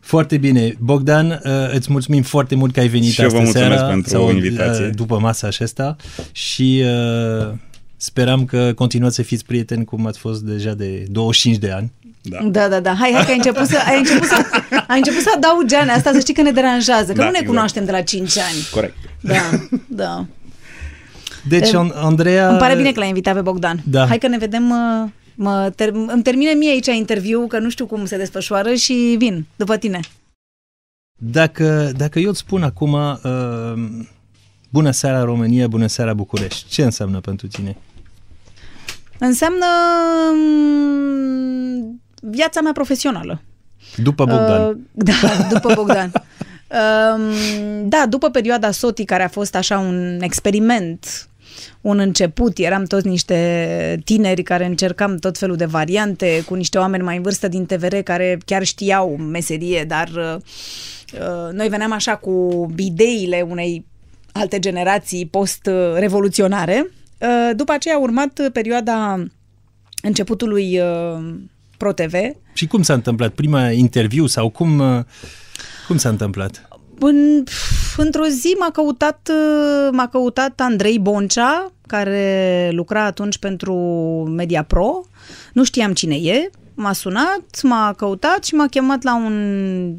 Foarte 0.00 0.36
bine. 0.36 0.74
Bogdan, 0.78 1.30
uh, 1.30 1.74
îți 1.74 1.90
mulțumim 1.92 2.22
foarte 2.22 2.54
mult 2.54 2.72
că 2.72 2.80
ai 2.80 2.88
venit 2.88 3.12
Și 3.12 3.20
eu 3.22 3.28
vă 3.28 3.36
astă 3.36 3.44
mulțumesc 3.44 3.74
seara, 3.76 3.90
pentru 3.90 4.10
sau, 4.10 4.30
invitație. 4.32 4.84
uh, 4.84 4.90
după 4.94 5.18
masa 5.18 5.46
aceasta 5.46 5.96
și 6.32 6.84
uh, 8.06 8.12
speram 8.12 8.44
că 8.44 8.72
continuați 8.74 9.14
să 9.14 9.22
fiți 9.22 9.44
prieteni 9.44 9.84
cum 9.84 10.06
ați 10.06 10.18
fost 10.18 10.42
deja 10.42 10.74
de 10.74 11.04
25 11.08 11.58
de 11.60 11.70
ani. 11.70 11.92
Da. 12.22 12.38
Da, 12.42 12.68
da, 12.68 12.80
da. 12.80 12.94
Hai, 12.94 13.10
hai 13.12 13.24
că 13.24 13.30
ai 13.30 13.36
început 13.36 13.66
să, 13.66 13.76
ai 13.86 13.98
început 13.98 14.26
să, 14.28 14.44
ai 14.88 14.96
început 14.96 15.20
să 15.20 15.28
adaugi 15.36 15.74
ani 15.74 15.90
asta, 15.90 16.12
să 16.12 16.18
știi 16.18 16.34
că 16.34 16.42
ne 16.42 16.50
deranjează, 16.50 17.06
că 17.12 17.18
Da, 17.18 17.24
nu 17.24 17.30
ne 17.30 17.36
exact. 17.36 17.46
cunoaștem 17.46 17.84
de 17.84 17.90
la 17.90 18.00
5 18.02 18.38
ani. 18.38 18.56
Corect. 18.72 18.96
Da, 19.20 19.34
da. 19.88 20.26
Deci, 21.48 21.70
Em, 21.72 21.78
An- 21.78 21.92
Andreea... 21.94 22.48
Îmi 22.48 22.58
pare 22.58 22.74
bine 22.76 22.92
că 22.92 22.98
l-ai 22.98 23.08
invitat 23.08 23.34
pe 23.34 23.40
Bogdan. 23.40 23.82
Da. 23.84 24.06
Hai 24.06 24.18
că 24.18 24.28
ne 24.28 24.38
vedem, 24.38 24.70
uh, 24.70 25.08
mă, 25.34 25.72
ter- 25.74 25.92
îmi 26.06 26.22
termine 26.22 26.50
mie 26.52 26.70
aici 26.70 26.86
interviu, 26.86 27.46
că 27.46 27.58
nu 27.58 27.70
știu 27.70 27.86
cum 27.86 28.04
se 28.06 28.16
desfășoară 28.16 28.74
și 28.74 29.14
vin 29.18 29.46
după 29.56 29.76
tine. 29.76 30.00
Dacă, 31.18 31.92
dacă 31.96 32.18
eu 32.18 32.28
îți 32.28 32.38
spun 32.38 32.62
acum 32.62 32.92
uh, 32.92 33.98
Bună 34.70 34.90
seara 34.90 35.22
România, 35.24 35.68
bună 35.68 35.86
seara 35.86 36.14
București, 36.14 36.68
ce 36.68 36.82
înseamnă 36.82 37.20
pentru 37.20 37.46
tine? 37.46 37.76
Înseamnă 39.18 39.66
mm, 40.34 42.00
viața 42.20 42.60
mea 42.60 42.72
profesională. 42.72 43.42
După 43.96 44.24
Bogdan. 44.24 44.68
Uh, 44.68 44.76
da, 44.92 45.46
după 45.52 45.72
Bogdan. 45.74 46.12
uh, 46.14 47.20
da, 47.84 48.06
după 48.08 48.30
perioada 48.30 48.70
SOTI, 48.70 49.04
care 49.04 49.22
a 49.22 49.28
fost 49.28 49.54
așa 49.54 49.78
un 49.78 50.18
experiment 50.20 51.28
un 51.80 51.98
început, 51.98 52.58
eram 52.58 52.84
toți 52.84 53.06
niște 53.06 54.00
tineri 54.04 54.42
care 54.42 54.66
încercam 54.66 55.16
tot 55.16 55.38
felul 55.38 55.56
de 55.56 55.64
variante, 55.64 56.42
cu 56.46 56.54
niște 56.54 56.78
oameni 56.78 57.02
mai 57.02 57.16
în 57.16 57.22
vârstă 57.22 57.48
din 57.48 57.66
TVR 57.66 57.94
care 57.96 58.38
chiar 58.44 58.64
știau 58.64 59.16
meserie, 59.16 59.84
dar 59.84 60.08
uh, 60.08 60.34
uh, 61.20 61.52
noi 61.52 61.68
veneam 61.68 61.92
așa 61.92 62.16
cu 62.16 62.66
ideile 62.76 63.46
unei 63.48 63.84
alte 64.32 64.58
generații 64.58 65.26
post-revoluționare. 65.26 66.90
Uh, 67.20 67.50
după 67.56 67.72
aceea 67.72 67.94
a 67.94 67.98
urmat 67.98 68.48
perioada 68.52 69.24
începutului 70.02 70.80
uh, 70.80 71.34
ProTV. 71.76 72.14
Și 72.52 72.66
cum 72.66 72.82
s-a 72.82 72.94
întâmplat? 72.94 73.32
Prima 73.32 73.70
interviu 73.70 74.26
sau 74.26 74.48
cum, 74.48 74.78
uh, 74.78 75.04
cum 75.86 75.96
s-a 75.96 76.08
întâmplat? 76.08 76.68
În, 76.98 77.44
într-o 77.96 78.26
zi 78.26 78.56
m-a 78.58 78.70
căutat, 78.70 79.30
m-a 79.92 80.08
căutat 80.08 80.60
Andrei 80.60 80.98
Boncea, 80.98 81.72
care 81.86 82.68
lucra 82.72 83.04
atunci 83.04 83.38
pentru 83.38 83.74
Media 84.36 84.62
Pro. 84.62 85.00
Nu 85.52 85.64
știam 85.64 85.92
cine 85.92 86.14
e, 86.14 86.50
m-a 86.74 86.92
sunat, 86.92 87.62
m-a 87.62 87.94
căutat 87.96 88.44
și 88.44 88.54
m-a 88.54 88.66
chemat 88.66 89.02
la 89.02 89.16
un 89.16 89.94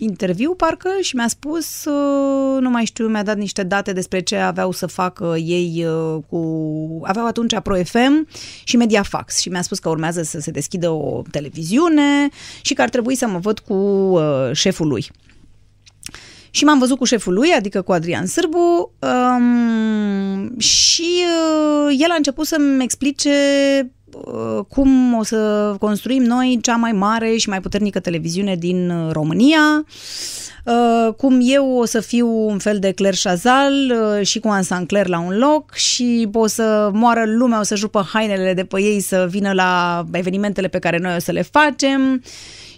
interviu, 0.00 0.54
parcă, 0.54 0.88
și 1.00 1.16
mi-a 1.16 1.28
spus, 1.28 1.84
uh, 1.84 2.60
nu 2.60 2.70
mai 2.70 2.84
știu, 2.84 3.06
mi-a 3.06 3.22
dat 3.22 3.36
niște 3.36 3.62
date 3.62 3.92
despre 3.92 4.20
ce 4.20 4.36
aveau 4.36 4.70
să 4.70 4.86
facă 4.86 5.34
ei 5.38 5.86
uh, 5.86 6.22
cu... 6.28 6.40
Aveau 7.02 7.26
atunci 7.26 7.58
Pro 7.62 7.74
FM 7.84 8.28
și 8.64 8.76
Mediafax 8.76 9.38
și 9.38 9.48
mi-a 9.48 9.62
spus 9.62 9.78
că 9.78 9.88
urmează 9.88 10.22
să 10.22 10.40
se 10.40 10.50
deschidă 10.50 10.90
o 10.90 11.22
televiziune 11.30 12.28
și 12.62 12.74
că 12.74 12.82
ar 12.82 12.88
trebui 12.88 13.14
să 13.14 13.26
mă 13.26 13.38
văd 13.38 13.58
cu 13.58 13.74
uh, 13.74 14.50
șeful 14.52 14.86
lui. 14.86 15.06
Și 16.50 16.64
m-am 16.64 16.78
văzut 16.78 16.98
cu 16.98 17.04
șeful 17.04 17.32
lui, 17.32 17.50
adică 17.50 17.82
cu 17.82 17.92
Adrian 17.92 18.26
Sârbu, 18.26 18.92
um, 18.98 20.58
și 20.58 21.24
uh, 21.88 21.96
el 21.98 22.10
a 22.10 22.14
început 22.16 22.46
să-mi 22.46 22.82
explice 22.82 23.30
uh, 23.84 23.97
cum 24.68 25.14
o 25.14 25.22
să 25.22 25.74
construim 25.80 26.22
noi 26.22 26.58
cea 26.62 26.76
mai 26.76 26.92
mare 26.92 27.36
și 27.36 27.48
mai 27.48 27.60
puternică 27.60 28.00
televiziune 28.00 28.56
din 28.56 28.90
uh, 28.90 29.12
România, 29.12 29.84
uh, 30.64 31.14
cum 31.14 31.38
eu 31.42 31.76
o 31.76 31.84
să 31.84 32.00
fiu 32.00 32.28
un 32.28 32.58
fel 32.58 32.78
de 32.78 32.92
Claire 32.92 33.16
Chazal 33.22 33.72
uh, 33.72 34.26
și 34.26 34.38
cu 34.38 34.48
Ansan 34.48 34.86
Claire 34.86 35.08
la 35.08 35.18
un 35.18 35.38
loc 35.38 35.74
și 35.74 36.28
o 36.32 36.46
să 36.46 36.90
moară 36.92 37.24
lumea, 37.26 37.60
o 37.60 37.62
să 37.62 37.74
jupă 37.74 38.06
hainele 38.12 38.54
de 38.54 38.64
pe 38.64 38.80
ei 38.80 39.00
să 39.00 39.26
vină 39.30 39.52
la 39.52 40.04
evenimentele 40.12 40.68
pe 40.68 40.78
care 40.78 40.98
noi 40.98 41.14
o 41.16 41.20
să 41.20 41.32
le 41.32 41.42
facem 41.42 42.22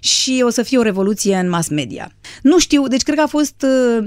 și 0.01 0.43
o 0.47 0.51
să 0.51 0.63
fie 0.63 0.79
o 0.79 0.83
revoluție 0.83 1.37
în 1.37 1.49
mass 1.49 1.69
media. 1.69 2.13
Nu 2.43 2.59
știu, 2.59 2.87
deci 2.87 3.03
cred 3.03 3.17
că 3.17 3.23
a 3.23 3.27
fost 3.27 3.65
uh, 3.99 4.05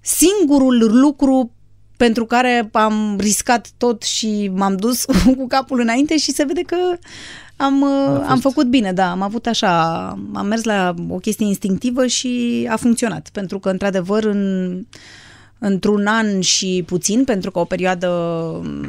singurul 0.00 1.00
lucru 1.00 1.52
pentru 2.00 2.24
care 2.24 2.68
am 2.72 3.16
riscat 3.18 3.68
tot 3.76 4.02
și 4.02 4.50
m-am 4.54 4.76
dus 4.76 5.04
cu 5.38 5.46
capul 5.48 5.80
înainte 5.80 6.18
și 6.18 6.32
se 6.32 6.44
vede 6.44 6.60
că 6.60 6.76
am, 7.56 7.80
uh, 7.80 8.24
am 8.28 8.38
făcut 8.38 8.66
bine, 8.66 8.92
da, 8.92 9.10
am 9.10 9.22
avut 9.22 9.46
așa, 9.46 9.98
am 10.34 10.46
mers 10.46 10.64
la 10.64 10.94
o 11.08 11.16
chestie 11.16 11.46
instinctivă 11.46 12.06
și 12.06 12.66
a 12.70 12.76
funcționat, 12.76 13.28
pentru 13.32 13.58
că 13.58 13.68
într-adevăr 13.68 14.24
în 14.24 14.82
într-un 15.62 16.06
an 16.06 16.40
și 16.40 16.82
puțin, 16.86 17.24
pentru 17.24 17.50
că 17.50 17.58
o 17.58 17.64
perioadă 17.64 18.06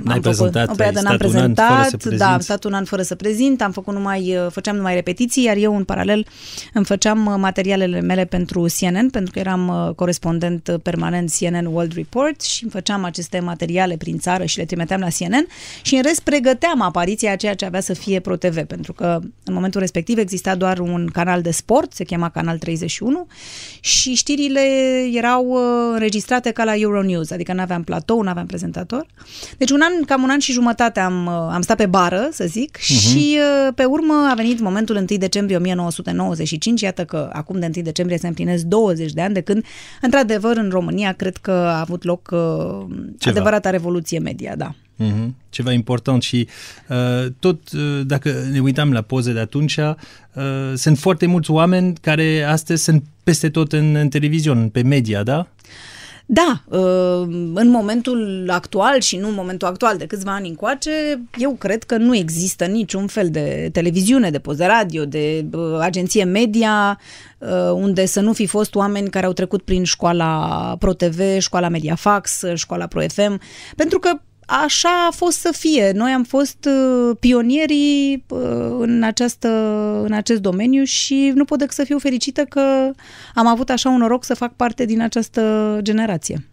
N-ai 0.04 0.16
am 0.16 0.22
prezentat, 0.22 0.62
făcut, 0.62 0.70
o 0.70 0.84
perioadă 0.84 1.02
n-am 1.02 1.18
prezentat, 1.18 2.04
da, 2.04 2.34
am 2.34 2.40
stat 2.40 2.64
un 2.64 2.74
an 2.74 2.86
fără 2.86 3.02
să 3.02 3.16
prezint, 3.16 3.62
am 3.62 3.72
făcut 3.72 3.94
numai, 3.94 4.38
făceam 4.50 4.76
numai 4.76 4.94
repetiții, 4.94 5.44
iar 5.44 5.58
eu 5.58 5.76
în 5.76 5.84
paralel 5.84 6.26
îmi 6.74 6.86
făceam 6.86 7.26
uh, 7.26 7.34
materialele 7.38 8.00
mele 8.00 8.26
pentru 8.26 8.66
CNN, 8.80 9.10
pentru 9.10 9.32
că 9.34 9.40
eram 9.40 9.68
uh, 9.68 9.96
corespondent 9.96 10.78
permanent 10.84 11.32
CNN 11.40 11.66
World 11.66 11.94
Report 11.94 12.42
și 12.42 12.64
îmi 12.64 12.72
făceam 12.72 13.04
aceste 13.04 13.40
materiale 13.40 13.98
prin 13.98 14.18
țară 14.18 14.46
și 14.46 14.58
le 14.58 14.66
trimiteam 14.66 15.00
la 15.00 15.08
CNN 15.18 15.46
și 15.82 15.96
în 15.96 16.02
rest 16.02 16.22
pregăteam 16.22 16.82
apariția 16.82 17.32
a 17.32 17.36
ceea 17.36 17.56
ce 17.56 17.66
avea 17.66 17.82
să 17.82 17.94
fie 17.94 18.20
ProTV, 18.20 18.64
pentru 18.64 18.94
că 18.94 19.20
în 19.44 19.54
momentul 19.54 19.80
respectiv 19.80 20.18
exista 20.18 20.56
doar 20.56 20.80
un 20.80 21.10
canal 21.14 21.42
de 21.42 21.52
sport, 21.52 21.94
se 21.94 22.04
chema 22.04 22.30
Canal 22.30 22.58
31 22.58 23.28
și 23.80 24.14
știrile 24.14 24.62
erau 25.14 25.46
uh, 25.46 25.60
înregistrate 25.94 26.52
ca 26.52 26.61
la 26.64 26.76
Euronews, 26.76 27.32
adică 27.32 27.54
nu 27.54 27.62
aveam 27.62 27.84
platou, 27.84 28.22
nu 28.22 28.30
aveam 28.30 28.46
prezentator. 28.46 29.06
Deci 29.58 29.70
un 29.72 29.82
an, 29.82 30.06
cam 30.06 30.24
un 30.24 30.30
an 30.30 30.40
și 30.40 30.52
jumătate 30.52 31.00
am, 31.00 31.26
uh, 31.26 31.34
am 31.34 31.62
stat 31.62 31.78
pe 31.78 31.86
bară, 31.86 32.30
să 32.32 32.46
zic, 32.48 32.78
uh-huh. 32.78 32.82
și 32.82 33.38
uh, 33.38 33.74
pe 33.76 33.84
urmă 33.84 34.28
a 34.32 34.34
venit 34.34 34.60
momentul 34.60 34.96
1 34.96 35.06
decembrie 35.06 35.58
1995, 35.58 36.82
iată 36.82 37.06
că 37.06 37.30
acum 37.34 37.60
de 37.60 37.72
1 37.76 37.84
decembrie 37.84 38.18
se 38.18 38.28
împlinesc 38.28 38.64
20 38.64 39.12
de 39.12 39.22
ani 39.22 39.34
de 39.34 39.42
când, 39.42 39.66
într-adevăr, 40.02 40.58
în 40.58 40.70
România 40.70 41.12
cred 41.12 41.38
că 41.38 41.52
a 41.52 41.80
avut 41.80 42.04
loc 42.04 42.30
uh, 42.32 42.86
adevărata 43.26 43.70
revoluție 43.70 44.20
media, 44.20 44.56
da. 44.56 44.76
Mm-hmm. 45.02 45.34
Ceva 45.50 45.72
important 45.72 46.22
și 46.22 46.48
uh, 46.88 47.32
tot 47.40 47.72
uh, 47.72 48.02
dacă 48.06 48.34
ne 48.52 48.60
uitam 48.60 48.92
la 48.92 49.02
poze 49.02 49.34
de 49.34 49.40
atunci, 49.40 49.78
uh, 49.78 49.94
sunt 50.74 50.98
foarte 50.98 51.26
mulți 51.26 51.52
oameni 51.52 51.94
care 52.02 52.44
astăzi 52.44 52.84
sunt 52.84 53.04
peste 53.24 53.50
tot 53.50 53.74
în, 53.74 53.96
în 53.96 54.10
televiziune, 54.10 54.66
pe 54.68 54.82
media, 54.82 55.24
da? 55.24 55.48
Da, 56.34 56.64
uh, 56.66 57.28
în 57.54 57.70
momentul 57.70 58.46
actual 58.52 59.00
și 59.00 59.18
nu 59.18 59.28
în 59.28 59.34
momentul 59.34 59.68
actual 59.68 59.98
de 59.98 60.06
câțiva 60.06 60.34
ani 60.34 60.48
încoace, 60.48 61.22
eu 61.38 61.52
cred 61.52 61.84
că 61.84 61.98
nu 61.98 62.16
există 62.16 62.66
niciun 62.66 63.08
fel 63.08 63.30
de 63.30 63.70
televiziune, 63.72 64.30
de 64.30 64.40
post 64.40 64.58
de 64.58 64.66
radio, 64.66 65.06
de 65.06 65.46
uh, 65.54 65.78
agenție 65.80 66.24
media 66.24 67.00
uh, 67.38 67.72
unde 67.74 68.06
să 68.06 68.20
nu 68.20 68.34
fi 68.34 68.46
fost 68.46 68.76
oameni 68.76 69.10
care 69.10 69.26
au 69.26 69.34
trecut 69.34 69.62
prin 69.62 69.84
școala 69.84 70.76
ProTV, 70.80 71.40
școala 71.40 71.70
Mediafax, 71.70 72.42
școala 72.54 72.88
ProFM, 72.88 73.40
pentru 73.76 74.00
că 74.00 74.12
așa 74.64 75.06
a 75.08 75.12
fost 75.12 75.40
să 75.40 75.54
fie. 75.58 75.92
Noi 75.92 76.12
am 76.12 76.24
fost 76.24 76.68
uh, 76.68 77.16
pionierii 77.20 78.24
uh, 78.30 78.40
în, 78.80 79.04
această, 79.04 79.50
în 80.06 80.12
acest 80.12 80.42
domeniu 80.42 80.84
și 80.84 81.32
nu 81.36 81.46
pot 81.46 81.58
decât 81.60 81.76
să 81.76 81.84
fiu 81.84 82.00
fericită 82.00 82.44
că 82.44 82.92
am 83.34 83.48
avut 83.48 83.70
așa 83.70 83.90
un 83.90 83.98
noroc 83.98 84.24
să 84.24 84.34
fac 84.34 84.56
parte 84.56 84.86
din 84.86 85.02
această 85.02 85.78
generație. 85.82 86.46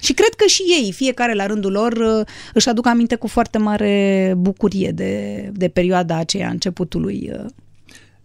Și 0.00 0.12
cred 0.12 0.34
că 0.34 0.46
și 0.46 0.62
ei, 0.62 0.92
fiecare 0.92 1.34
la 1.34 1.46
rândul 1.46 1.72
lor, 1.72 1.92
uh, 1.92 2.26
își 2.54 2.68
aduc 2.68 2.86
aminte 2.86 3.14
cu 3.14 3.26
foarte 3.26 3.58
mare 3.58 4.34
bucurie 4.36 4.90
de, 4.90 5.50
de 5.52 5.68
perioada 5.68 6.16
aceea 6.16 6.48
începutului 6.48 7.32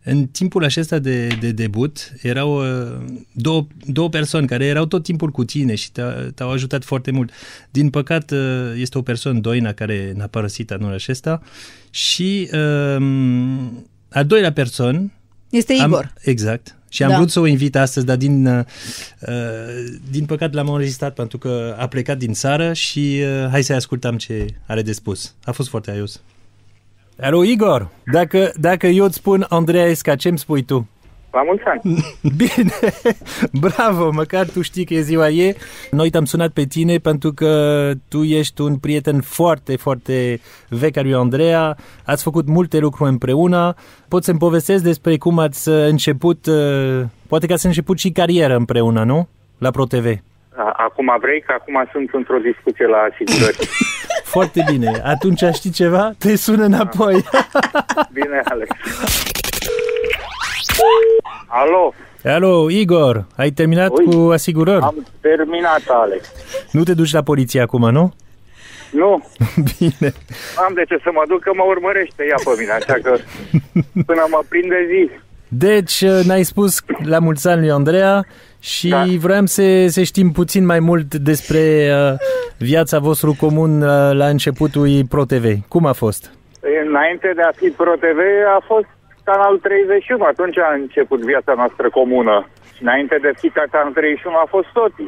în 0.04 0.28
timpul 0.28 0.64
acesta 0.64 1.00
de, 1.00 1.28
de 1.28 1.52
debut 1.52 2.14
erau 2.22 2.58
uh, 2.58 3.04
două, 3.32 3.68
două 3.86 4.10
persoane 4.10 4.46
care 4.46 4.66
erau 4.66 4.86
tot 4.86 5.04
timpul 5.04 5.32
cu 5.32 5.44
tine 5.44 5.76
și 5.76 5.92
te-au 6.36 6.50
ajutat 6.50 6.84
foarte 6.84 7.12
mult. 7.12 7.32
Din 7.70 7.90
păcat 7.90 8.32
uh, 8.32 8.40
este 8.76 8.98
o 8.98 9.02
persoană, 9.02 9.40
Doina, 9.40 9.74
care 9.74 10.14
ne-a 10.16 10.28
părăsit 10.28 10.72
anul 10.72 10.94
acesta 10.94 11.42
și 11.90 12.50
um, 12.98 13.88
a 14.10 14.24
doilea 14.24 14.52
persoană 14.52 15.12
este 15.50 15.74
Igor. 15.74 16.04
Am, 16.04 16.14
exact. 16.22 16.76
Și 16.90 17.04
am 17.04 17.10
da. 17.10 17.16
vrut 17.16 17.30
să 17.30 17.40
o 17.40 17.46
invit 17.46 17.76
astăzi, 17.76 18.06
dar 18.06 18.18
din, 18.18 18.46
uh, 18.48 18.64
din 20.10 20.26
păcat 20.26 20.54
l-am 20.54 20.70
înregistrat 20.70 21.14
pentru 21.14 21.38
că 21.38 21.76
a 21.78 21.88
plecat 21.88 22.18
din 22.18 22.34
țară 22.34 22.74
și 22.74 23.22
uh, 23.22 23.48
hai 23.50 23.64
să-i 23.64 23.76
ascultăm 23.76 24.18
ce 24.18 24.46
are 24.66 24.82
de 24.82 24.92
spus. 24.92 25.36
A 25.44 25.52
fost 25.52 25.70
foarte 25.70 25.92
aios. 25.92 26.22
Alo, 27.20 27.44
Igor, 27.44 27.88
dacă, 28.06 28.52
dacă 28.56 28.88
eu 28.88 29.06
îți 29.06 29.16
spun 29.16 29.46
Andreea 29.50 29.86
Esca, 29.86 30.16
ce 30.16 30.28
îmi 30.28 30.38
spui 30.38 30.64
tu? 30.64 30.90
La 31.32 31.44
mulți 31.44 31.64
ani! 31.64 31.82
Bine, 32.42 32.72
bravo, 33.52 34.12
măcar 34.12 34.46
tu 34.46 34.62
știi 34.62 34.86
că 34.86 34.94
e 34.94 35.02
ziua 35.02 35.30
ei. 35.30 35.56
Noi 35.92 36.10
te-am 36.10 36.26
sunat 36.26 36.52
pe 36.52 36.64
tine 36.64 36.98
pentru 36.98 37.32
că 37.32 37.92
tu 38.10 38.24
ești 38.24 38.62
un 38.62 38.78
prieten 38.78 39.22
foarte, 39.22 39.76
foarte 39.76 40.40
vechi 40.70 40.98
al 40.98 41.04
lui 41.04 41.14
Andreea. 41.14 41.76
Ați 42.06 42.24
făcut 42.24 42.48
multe 42.48 42.78
lucruri 42.78 43.10
împreună. 43.10 43.74
Poți 44.08 44.26
să-mi 44.26 44.40
povestesc 44.40 44.84
despre 44.84 45.18
cum 45.18 45.40
ați 45.40 45.70
început, 45.70 46.46
uh, 46.46 47.02
poate 47.28 47.48
că 47.48 47.54
ați 47.54 47.66
început 47.66 47.98
și 48.00 48.12
carieră 48.12 48.56
împreună, 48.56 49.04
nu? 49.04 49.28
La 49.58 49.72
ProTV. 49.72 50.06
Acum 50.74 51.18
vrei 51.22 51.42
că 51.42 51.54
acum 51.60 51.88
sunt 51.92 52.10
într-o 52.14 52.38
discuție 52.38 52.88
la 52.88 52.98
asigurări. 52.98 53.58
Foarte 54.32 54.64
bine. 54.72 55.02
Atunci 55.04 55.44
știi 55.54 55.70
ceva? 55.70 56.12
Te 56.18 56.36
sună 56.36 56.64
înapoi. 56.64 57.14
bine, 58.18 58.42
Alex. 58.44 58.70
Alo. 61.48 61.94
Alo, 62.24 62.70
Igor, 62.70 63.26
ai 63.36 63.50
terminat 63.50 63.98
Ui, 63.98 64.06
cu 64.06 64.32
asigurări? 64.32 64.82
Am 64.82 65.08
terminat, 65.22 65.82
Alex. 65.88 66.32
Nu 66.72 66.84
te 66.84 66.94
duci 66.94 67.12
la 67.12 67.22
poliție 67.22 67.62
acum, 67.62 67.90
nu? 67.90 68.14
Nu. 68.92 69.24
Bine. 69.78 70.14
Am 70.66 70.74
de 70.74 70.84
ce 70.88 70.98
să 71.04 71.10
mă 71.14 71.24
duc, 71.28 71.40
că 71.40 71.52
mă 71.56 71.64
urmărește 71.68 72.26
ea 72.30 72.36
pe 72.44 72.60
mine, 72.60 72.72
așa 72.72 72.94
că 73.04 73.18
până 74.10 74.26
mă 74.30 74.42
prinde 74.50 74.88
zi. 74.90 75.10
Deci, 75.48 76.02
uh, 76.02 76.24
ne-ai 76.26 76.44
spus 76.44 76.80
la 77.04 77.20
mulți 77.20 77.48
ani 77.48 77.60
lui 77.60 77.72
Andreea 77.72 78.26
și 78.62 78.90
da. 78.90 79.04
vreau 79.20 79.46
să, 79.46 79.88
să 79.88 80.02
știm 80.04 80.32
puțin 80.32 80.66
mai 80.66 80.80
mult 80.80 81.16
despre 81.16 81.60
uh, 81.60 82.14
viața 82.58 83.00
vostru 83.00 83.36
comun 83.40 83.82
uh, 83.82 84.12
la 84.22 84.28
începutul 84.36 84.88
ProTV. 85.10 85.46
Cum 85.68 85.86
a 85.86 85.94
fost? 85.94 86.22
Înainte 86.88 87.32
de 87.36 87.42
a 87.42 87.52
fi 87.60 87.68
ProTV 87.70 88.20
a 88.58 88.62
fost 88.72 88.90
Canal 89.24 89.58
31, 89.58 90.24
atunci 90.24 90.58
a 90.58 90.74
început 90.74 91.20
viața 91.32 91.54
noastră 91.54 91.90
comună. 91.90 92.48
Și 92.76 92.82
înainte 92.82 93.16
de 93.22 93.28
a 93.28 93.40
fi 93.42 93.50
Canal 93.50 93.92
31 93.92 94.36
a 94.36 94.48
fost 94.50 94.68
Soti. 94.74 95.08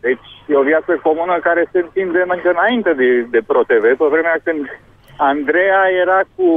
Deci 0.00 0.26
e 0.48 0.54
o 0.62 0.68
viață 0.72 0.92
comună 1.02 1.34
care 1.48 1.62
se 1.72 1.78
întinde 1.78 2.24
încă 2.28 2.50
înainte 2.50 2.92
de, 3.00 3.08
de 3.34 3.40
ProTV, 3.46 3.84
pe 3.98 4.06
vremea 4.14 4.36
când 4.44 4.62
Andreea 5.16 5.82
era 6.02 6.20
cu 6.36 6.48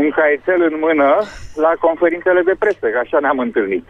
un 0.00 0.10
caietel 0.18 0.60
în 0.70 0.76
mână 0.86 1.08
la 1.64 1.72
conferințele 1.86 2.42
de 2.50 2.54
presă, 2.58 2.86
că 2.92 2.98
așa 3.02 3.18
ne-am 3.20 3.38
întâlnit. 3.38 3.84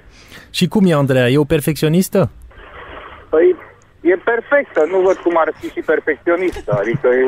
Și 0.51 0.65
cum 0.69 0.87
e 0.87 0.95
Andreea? 0.95 1.29
E 1.29 1.45
o 1.47 1.53
perfecționistă? 1.55 2.31
Păi 3.33 3.57
e 4.11 4.17
perfectă, 4.33 4.81
nu 4.93 4.99
văd 5.07 5.17
cum 5.25 5.35
ar 5.43 5.49
fi 5.59 5.67
și 5.75 5.83
perfecționistă, 5.93 6.71
adică 6.83 7.09
e, 7.09 7.25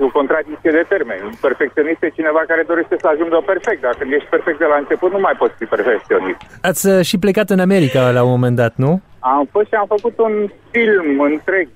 e 0.00 0.04
o 0.08 0.16
contradicție 0.18 0.70
de 0.78 0.84
termen. 0.88 1.20
Perfecționist 1.40 2.02
e 2.02 2.18
cineva 2.18 2.42
care 2.50 2.62
dorește 2.66 2.96
să 3.02 3.08
ajungă 3.08 3.38
perfect, 3.52 3.80
dacă 3.80 4.02
ești 4.16 4.28
perfect 4.34 4.58
de 4.58 4.68
la 4.72 4.76
început 4.82 5.10
nu 5.12 5.20
mai 5.26 5.36
poți 5.38 5.54
fi 5.58 5.64
perfecționist. 5.64 6.40
Ați 6.70 6.82
uh, 6.88 7.04
și 7.08 7.18
plecat 7.18 7.48
în 7.50 7.60
America 7.60 8.10
la 8.10 8.22
un 8.22 8.30
moment 8.36 8.56
dat, 8.56 8.74
nu? 8.76 9.00
Am 9.18 9.48
fost 9.50 9.66
și 9.66 9.74
am 9.74 9.88
făcut 9.96 10.18
un 10.18 10.34
film 10.70 11.20
întreg 11.20 11.68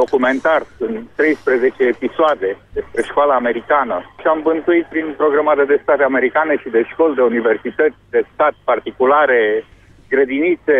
documentar 0.00 0.62
în 0.78 0.92
13 1.16 1.84
episoade 1.94 2.50
despre 2.72 3.02
școala 3.10 3.34
americană 3.34 3.96
și 4.20 4.26
am 4.26 4.40
bântuit 4.42 4.86
prin 4.92 5.14
programare 5.16 5.64
de 5.64 5.80
state 5.82 6.02
americane 6.02 6.54
și 6.62 6.68
de 6.76 6.82
școli, 6.90 7.14
de 7.14 7.22
universități, 7.32 7.96
de 8.10 8.20
stat 8.32 8.54
particulare, 8.64 9.64
grădinițe, 10.08 10.78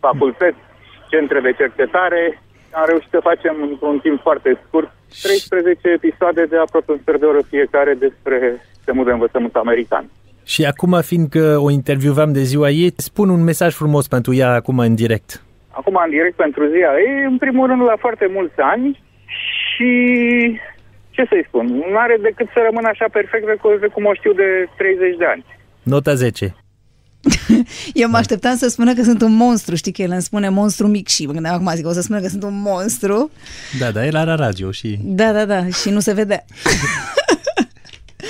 facultăți, 0.00 0.62
centre 1.10 1.40
de 1.40 1.52
cercetare. 1.60 2.42
Am 2.72 2.84
reușit 2.86 3.10
să 3.10 3.28
facem 3.30 3.56
într-un 3.70 3.98
timp 3.98 4.20
foarte 4.20 4.60
scurt 4.66 4.90
13 5.22 5.88
episoade 5.88 6.44
de 6.44 6.56
aproape 6.56 6.92
un 6.92 6.98
sfert 7.02 7.20
de 7.20 7.26
oră 7.26 7.42
fiecare 7.48 7.94
despre 7.94 8.36
sistemul 8.72 9.04
de 9.04 9.10
învățământ 9.10 9.54
american. 9.54 10.04
Și 10.44 10.64
acum, 10.64 11.00
fiindcă 11.00 11.58
o 11.58 11.70
intervievam 11.70 12.32
de 12.32 12.42
ziua 12.42 12.70
ei, 12.70 12.92
spun 12.96 13.28
un 13.28 13.42
mesaj 13.44 13.74
frumos 13.74 14.08
pentru 14.08 14.34
ea 14.34 14.52
acum 14.52 14.78
în 14.78 14.94
direct. 14.94 15.42
Acum 15.78 15.96
în 16.04 16.10
direct 16.10 16.36
pentru 16.44 16.62
ziua 16.74 16.92
ei, 17.06 17.24
în 17.32 17.38
primul 17.44 17.66
rând 17.66 17.82
la 17.82 17.96
foarte 18.04 18.26
mulți 18.36 18.60
ani 18.74 18.88
și 19.68 19.90
ce 21.14 21.22
să-i 21.28 21.48
spun, 21.48 21.66
nu 21.66 21.98
are 22.04 22.16
decât 22.28 22.48
să 22.54 22.58
rămână 22.68 22.88
așa 22.88 23.06
perfect 23.12 23.46
de 23.80 23.86
cum 23.94 24.04
o 24.04 24.14
știu 24.14 24.32
de 24.32 24.48
30 24.76 25.16
de 25.16 25.26
ani. 25.32 25.44
Nota 25.82 26.14
10. 26.14 26.54
Eu 28.02 28.08
mă 28.08 28.16
așteptam 28.16 28.56
să 28.56 28.68
spună 28.68 28.94
că 28.94 29.02
sunt 29.02 29.22
un 29.22 29.34
monstru, 29.34 29.74
știi 29.74 29.92
că 29.92 30.02
el 30.02 30.10
îmi 30.10 30.22
spune 30.22 30.48
monstru 30.48 30.86
mic 30.86 31.08
și 31.08 31.26
mă 31.26 31.32
gândeam 31.32 31.54
acum 31.54 31.72
zic 31.74 31.86
o 31.86 31.92
să 31.92 32.00
spună 32.00 32.20
că 32.20 32.28
sunt 32.28 32.42
un 32.42 32.60
monstru. 32.60 33.30
Da, 33.78 33.90
da, 33.90 34.06
el 34.06 34.14
era 34.14 34.34
radio 34.34 34.70
și... 34.70 34.98
Da, 35.02 35.32
da, 35.32 35.44
da, 35.44 35.66
și 35.82 35.90
nu 35.90 36.00
se 36.00 36.12
vede. 36.12 36.44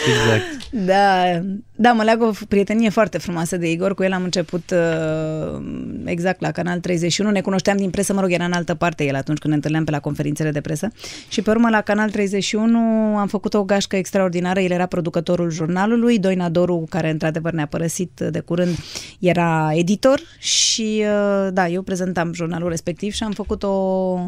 Exact. 0.08 0.58
Da, 0.70 1.40
da, 1.74 1.92
mă 1.92 2.02
leagă 2.02 2.24
o 2.24 2.30
prietenie 2.48 2.88
foarte 2.88 3.18
frumoasă 3.18 3.56
de 3.56 3.70
Igor. 3.70 3.94
Cu 3.94 4.02
el 4.02 4.12
am 4.12 4.22
început 4.22 4.70
uh, 4.70 5.62
exact 6.04 6.40
la 6.40 6.50
Canal 6.50 6.78
31. 6.80 7.30
Ne 7.30 7.40
cunoșteam 7.40 7.76
din 7.76 7.90
presă, 7.90 8.12
mă 8.12 8.20
rog, 8.20 8.32
era 8.32 8.44
în 8.44 8.52
altă 8.52 8.74
parte 8.74 9.04
el 9.04 9.14
atunci 9.14 9.38
când 9.38 9.48
ne 9.48 9.54
întâlneam 9.54 9.84
pe 9.84 9.90
la 9.90 10.00
conferințele 10.00 10.50
de 10.50 10.60
presă. 10.60 10.88
Și 11.28 11.42
pe 11.42 11.50
urmă 11.50 11.68
la 11.68 11.80
Canal 11.80 12.10
31 12.10 12.78
am 13.16 13.26
făcut 13.26 13.54
o 13.54 13.64
gașcă 13.64 13.96
extraordinară. 13.96 14.60
El 14.60 14.70
era 14.70 14.86
producătorul 14.86 15.50
jurnalului. 15.50 16.18
Doina 16.18 16.48
Doru, 16.48 16.86
care 16.88 17.10
într-adevăr 17.10 17.52
ne-a 17.52 17.66
părăsit 17.66 18.20
de 18.30 18.40
curând, 18.40 18.76
era 19.18 19.70
editor. 19.74 20.20
Și 20.38 21.04
uh, 21.04 21.48
da, 21.52 21.68
eu 21.68 21.82
prezentam 21.82 22.32
jurnalul 22.32 22.68
respectiv 22.68 23.12
și 23.12 23.22
am 23.22 23.32
făcut 23.32 23.62
o 23.62 24.18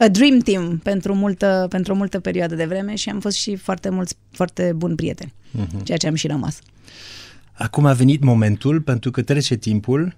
a 0.00 0.08
dream 0.08 0.38
team 0.38 0.80
pentru, 0.82 1.14
multă, 1.14 1.66
pentru 1.68 1.92
o 1.92 1.96
multă 1.96 2.20
perioadă 2.20 2.54
de 2.54 2.64
vreme 2.64 2.94
și 2.94 3.08
am 3.08 3.20
fost 3.20 3.36
și 3.36 3.56
foarte 3.56 3.88
mulți, 3.88 4.14
foarte 4.30 4.72
buni 4.76 4.94
prieteni, 4.94 5.32
uh-huh. 5.58 5.82
ceea 5.82 5.98
ce 5.98 6.06
am 6.06 6.14
și 6.14 6.26
rămas. 6.26 6.58
Acum 7.52 7.86
a 7.86 7.92
venit 7.92 8.22
momentul, 8.22 8.80
pentru 8.80 9.10
că 9.10 9.22
trece 9.22 9.54
timpul, 9.54 10.16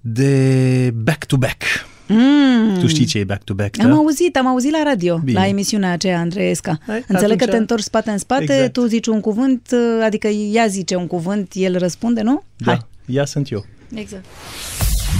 de 0.00 0.90
back-to-back. 0.94 1.62
Mm. 2.08 2.78
Tu 2.80 2.86
știi 2.86 3.04
ce 3.04 3.18
e 3.18 3.24
back-to-back, 3.24 3.80
Am 3.80 3.88
da? 3.88 3.94
auzit, 3.94 4.36
am 4.36 4.46
auzit 4.46 4.70
la 4.70 4.82
radio, 4.82 5.18
Bine. 5.18 5.38
la 5.38 5.46
emisiunea 5.46 5.92
aceea 5.92 6.18
Andreesca. 6.18 6.78
Hai, 6.86 7.04
Înțeleg 7.08 7.32
atunci... 7.32 7.40
că 7.40 7.46
te 7.46 7.56
întorci 7.56 7.82
spate 7.82 8.10
în 8.10 8.18
spate, 8.18 8.42
exact. 8.42 8.72
tu 8.72 8.86
zici 8.86 9.06
un 9.06 9.20
cuvânt, 9.20 9.74
adică 10.04 10.28
ea 10.28 10.66
zice 10.66 10.94
un 10.94 11.06
cuvânt, 11.06 11.52
el 11.54 11.78
răspunde, 11.78 12.22
nu? 12.22 12.42
Da, 12.56 12.70
Hai. 12.72 12.86
ea 13.06 13.24
sunt 13.24 13.50
eu. 13.50 13.66
Exact. 13.94 14.24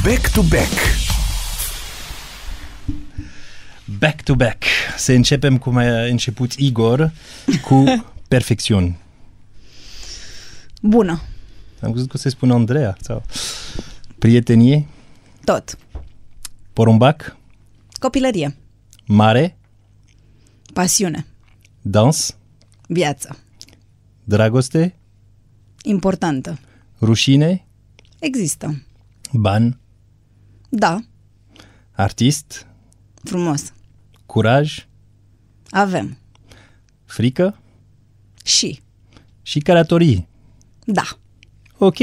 Back-to-back. 0.04 1.13
Back-to-back. 3.98 4.64
Să 4.96 5.12
începem 5.12 5.58
cum 5.58 5.76
a 5.76 6.04
început 6.04 6.52
Igor 6.52 7.12
cu 7.64 8.04
perfecțiuni. 8.28 8.98
Bună. 10.82 11.22
Am 11.80 11.90
crezut 11.90 12.10
că 12.10 12.18
se 12.18 12.28
spune 12.28 12.52
Andreea 12.52 12.96
sau 13.00 13.22
prietenie. 14.18 14.86
Tot. 15.44 15.78
Porumbac. 16.72 17.36
Copilărie. 17.92 18.56
Mare. 19.06 19.56
Pasiune. 20.72 21.26
Dans. 21.82 22.36
Viață. 22.88 23.38
Dragoste. 24.24 24.94
Importantă. 25.82 26.58
Rușine. 27.00 27.66
Există. 28.18 28.82
Ban. 29.32 29.78
Da. 30.68 31.00
Artist. 31.92 32.66
Frumos. 33.22 33.72
Curaj? 34.34 34.86
Avem. 35.70 36.18
Frică? 37.04 37.58
Și. 38.44 38.80
Și 39.42 39.58
călătorii? 39.60 40.28
Da. 40.84 41.02
Ok. 41.78 41.98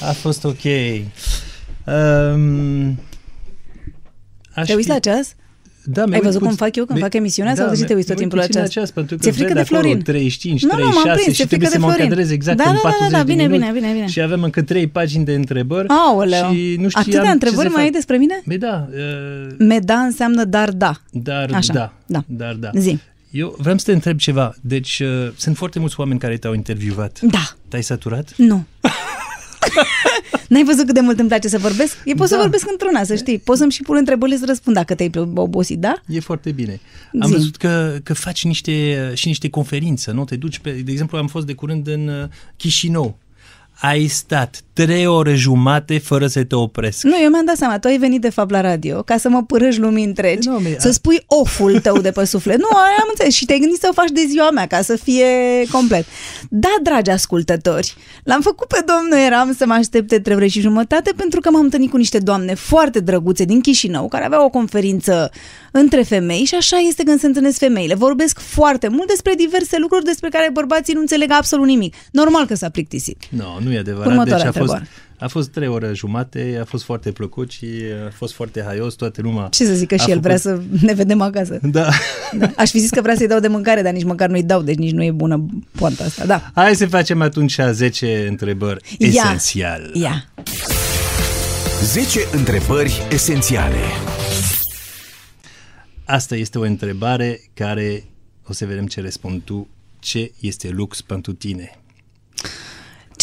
A 0.00 0.12
fost 0.12 0.44
ok. 0.44 0.64
Um, 1.86 2.98
aș 4.54 4.66
Te 4.66 4.74
uiți 4.74 4.88
la 4.88 4.98
ceas? 4.98 5.34
Da, 5.84 6.04
Ai 6.12 6.20
văzut 6.20 6.40
cum 6.42 6.54
fac 6.54 6.76
eu 6.76 6.84
când 6.84 6.98
fac 6.98 7.14
emisiunea 7.14 7.54
da, 7.54 7.62
sau 7.62 7.70
de 7.70 7.76
ce 7.76 7.84
te 7.84 7.94
uiți 7.94 8.06
tot 8.06 8.16
timpul 8.16 8.38
la 8.38 8.46
ceas? 8.46 8.70
ceas 8.70 8.90
pentru 8.90 9.16
că 9.16 9.22
Ți-e 9.22 9.32
frică 9.32 9.52
de 9.52 9.62
Florin? 9.62 10.02
35, 10.02 10.62
nu, 10.62 10.68
36 10.68 11.08
nu, 11.08 11.14
prins, 11.22 11.36
și 11.36 11.46
trebuie 11.46 11.68
să 11.68 11.78
mă 11.78 11.86
încadrez 11.98 12.30
exact 12.30 12.56
da, 12.56 12.64
în 12.68 12.74
da, 12.74 12.80
40 12.82 13.10
da, 13.10 13.16
da, 13.16 13.22
bine, 13.22 13.42
de 13.42 13.48
minute. 13.48 13.70
bine, 13.72 13.80
bine, 13.80 13.92
bine. 13.92 14.06
Și 14.06 14.20
avem 14.20 14.42
încă 14.42 14.62
3 14.62 14.86
pagini 14.86 15.24
de 15.24 15.34
întrebări. 15.34 15.88
Aoleu, 15.88 16.52
și 16.52 16.76
nu 16.80 16.88
atâtea 16.92 17.30
întrebări 17.30 17.68
mai 17.68 17.82
ai 17.82 17.90
despre 17.90 18.16
mine? 18.16 18.42
Băi 18.46 18.58
da. 18.58 18.88
Uh, 18.90 19.54
Meda 19.58 19.94
înseamnă 19.98 20.44
dar 20.44 20.70
da. 20.70 21.00
Dar 21.10 21.50
Așa, 21.52 21.72
da. 21.72 21.92
da. 22.06 22.24
Dar 22.26 22.54
da. 22.54 22.70
Zi. 22.74 22.98
Eu 23.30 23.56
vreau 23.58 23.78
să 23.78 23.84
te 23.84 23.92
întreb 23.92 24.18
ceva. 24.18 24.54
Deci, 24.60 25.02
uh, 25.04 25.32
sunt 25.36 25.56
foarte 25.56 25.78
mulți 25.78 26.00
oameni 26.00 26.18
care 26.20 26.36
te-au 26.36 26.54
intervievat. 26.54 27.20
Da. 27.20 27.54
Te-ai 27.68 27.82
saturat? 27.82 28.34
Nu. 28.36 28.64
N-ai 30.48 30.64
văzut 30.64 30.84
cât 30.84 30.94
de 30.94 31.00
mult 31.00 31.18
îmi 31.18 31.28
place 31.28 31.48
să 31.48 31.58
vorbesc? 31.58 31.96
E 32.04 32.10
pot 32.10 32.18
da. 32.18 32.26
să 32.26 32.36
vorbesc 32.36 32.70
într-una, 32.70 33.04
să 33.04 33.14
știi. 33.14 33.38
Poți 33.38 33.58
să-mi 33.58 33.70
și 33.70 33.82
pun 33.82 33.96
întrebările 33.96 34.38
să 34.38 34.44
răspund 34.46 34.76
dacă 34.76 34.94
te-ai 34.94 35.10
obosit, 35.34 35.78
da? 35.78 35.94
E 36.06 36.20
foarte 36.20 36.52
bine. 36.52 36.80
Am 37.20 37.26
Zi. 37.26 37.32
văzut 37.32 37.56
că, 37.56 37.98
că 38.02 38.14
faci 38.14 38.44
niște, 38.44 39.10
și 39.14 39.26
niște 39.26 39.48
conferințe, 39.48 40.12
nu? 40.12 40.24
Te 40.24 40.36
duci 40.36 40.58
pe... 40.58 40.70
De 40.70 40.90
exemplu, 40.90 41.18
am 41.18 41.26
fost 41.26 41.46
de 41.46 41.52
curând 41.52 41.86
în 41.86 42.08
uh, 42.08 42.28
Chișinău 42.56 43.18
ai 43.80 44.06
stat 44.06 44.64
trei 44.72 45.06
ore 45.06 45.34
jumate 45.34 45.98
fără 45.98 46.26
să 46.26 46.44
te 46.44 46.54
opresc. 46.54 47.02
Nu, 47.02 47.22
eu 47.22 47.30
mi-am 47.30 47.44
dat 47.44 47.56
seama, 47.56 47.78
tu 47.78 47.88
ai 47.88 47.98
venit 47.98 48.20
de 48.20 48.30
fapt 48.30 48.50
la 48.50 48.60
radio 48.60 49.02
ca 49.02 49.16
să 49.16 49.28
mă 49.28 49.42
părăși 49.42 49.78
lumii 49.78 50.04
întregi, 50.04 50.48
nu, 50.48 50.60
să 50.78 50.90
spui 50.90 51.22
oful 51.26 51.80
tău 51.80 51.98
de 51.98 52.10
pe 52.10 52.24
suflet. 52.34 52.58
Nu, 52.58 52.76
am 52.76 53.06
înțeles 53.08 53.34
și 53.34 53.44
te-ai 53.44 53.58
gândit 53.58 53.80
să 53.80 53.86
o 53.90 53.92
faci 53.92 54.10
de 54.10 54.24
ziua 54.28 54.50
mea 54.50 54.66
ca 54.66 54.82
să 54.82 54.96
fie 54.96 55.26
complet. 55.70 56.06
Da, 56.50 56.74
dragi 56.82 57.10
ascultători, 57.10 57.94
l-am 58.24 58.40
făcut 58.40 58.66
pe 58.66 58.84
domnul 58.86 59.26
Eram 59.26 59.54
să 59.58 59.66
mă 59.66 59.72
aștepte 59.72 60.18
trei 60.18 60.36
ore 60.36 60.46
și 60.46 60.60
jumătate 60.60 61.12
pentru 61.16 61.40
că 61.40 61.50
m-am 61.50 61.62
întâlnit 61.62 61.90
cu 61.90 61.96
niște 61.96 62.18
doamne 62.18 62.54
foarte 62.54 63.00
drăguțe 63.00 63.44
din 63.44 63.60
Chișinău 63.60 64.08
care 64.08 64.24
aveau 64.24 64.44
o 64.44 64.48
conferință 64.48 65.30
între 65.72 66.02
femei 66.02 66.44
și 66.44 66.54
așa 66.54 66.76
este 66.76 67.02
când 67.02 67.20
se 67.20 67.26
întâlnesc 67.26 67.58
femeile. 67.58 67.94
Vorbesc 67.94 68.38
foarte 68.38 68.88
mult 68.88 69.08
despre 69.08 69.34
diverse 69.36 69.78
lucruri 69.78 70.04
despre 70.04 70.28
care 70.28 70.50
bărbații 70.52 70.94
nu 70.94 71.00
înțeleg 71.00 71.30
absolut 71.30 71.66
nimic. 71.66 71.94
Normal 72.10 72.46
că 72.46 72.54
s-a 72.54 72.68
plictisit. 72.68 73.22
Nu, 73.28 73.58
nu 73.64 73.72
e 73.72 73.78
adevărat. 73.78 74.06
Următoarea 74.06 74.50
deci 74.50 74.62
a 74.62 74.64
fost, 74.64 74.82
a 75.18 75.28
fost 75.28 75.50
trei 75.50 75.68
ore 75.68 75.92
jumate, 75.94 76.58
a 76.60 76.64
fost 76.64 76.84
foarte 76.84 77.12
plăcut 77.12 77.50
și 77.50 77.66
a 78.06 78.10
fost 78.14 78.34
foarte 78.34 78.62
haios, 78.66 78.94
toată 78.94 79.20
lumea. 79.22 79.48
Ce 79.50 79.64
să 79.64 79.74
zic 79.74 79.88
că 79.88 79.96
și 79.96 80.02
el 80.02 80.08
făcut... 80.08 80.22
vrea 80.22 80.36
să 80.36 80.60
ne 80.80 80.92
vedem 80.92 81.20
acasă. 81.20 81.58
Da. 81.62 81.88
da. 82.38 82.50
Aș 82.56 82.70
fi 82.70 82.78
zis 82.78 82.90
că 82.90 83.00
vrea 83.00 83.14
să-i 83.14 83.26
dau 83.26 83.38
de 83.40 83.48
mâncare, 83.48 83.82
dar 83.82 83.92
nici 83.92 84.04
măcar 84.04 84.28
nu-i 84.28 84.42
dau, 84.42 84.62
deci 84.62 84.76
nici 84.76 84.92
nu 84.92 85.02
e 85.02 85.10
bună 85.10 85.46
poanta 85.78 86.04
asta. 86.04 86.26
Da. 86.26 86.50
Hai 86.54 86.74
să 86.74 86.86
facem 86.86 87.22
atunci 87.22 87.58
10 87.70 88.26
întrebări 88.28 88.96
ia, 88.98 89.08
esențiale. 89.08 89.90
Ia. 89.92 90.24
10 91.82 92.20
întrebări 92.32 93.02
esențiale. 93.10 93.76
Asta 96.04 96.36
este 96.36 96.58
o 96.58 96.62
întrebare 96.62 97.40
care 97.54 98.04
o 98.48 98.52
să 98.52 98.66
vedem 98.66 98.86
ce 98.86 99.00
răspund 99.00 99.42
tu. 99.42 99.68
Ce 99.98 100.32
este 100.40 100.68
lux 100.68 101.00
pentru 101.00 101.32
tine? 101.32 101.78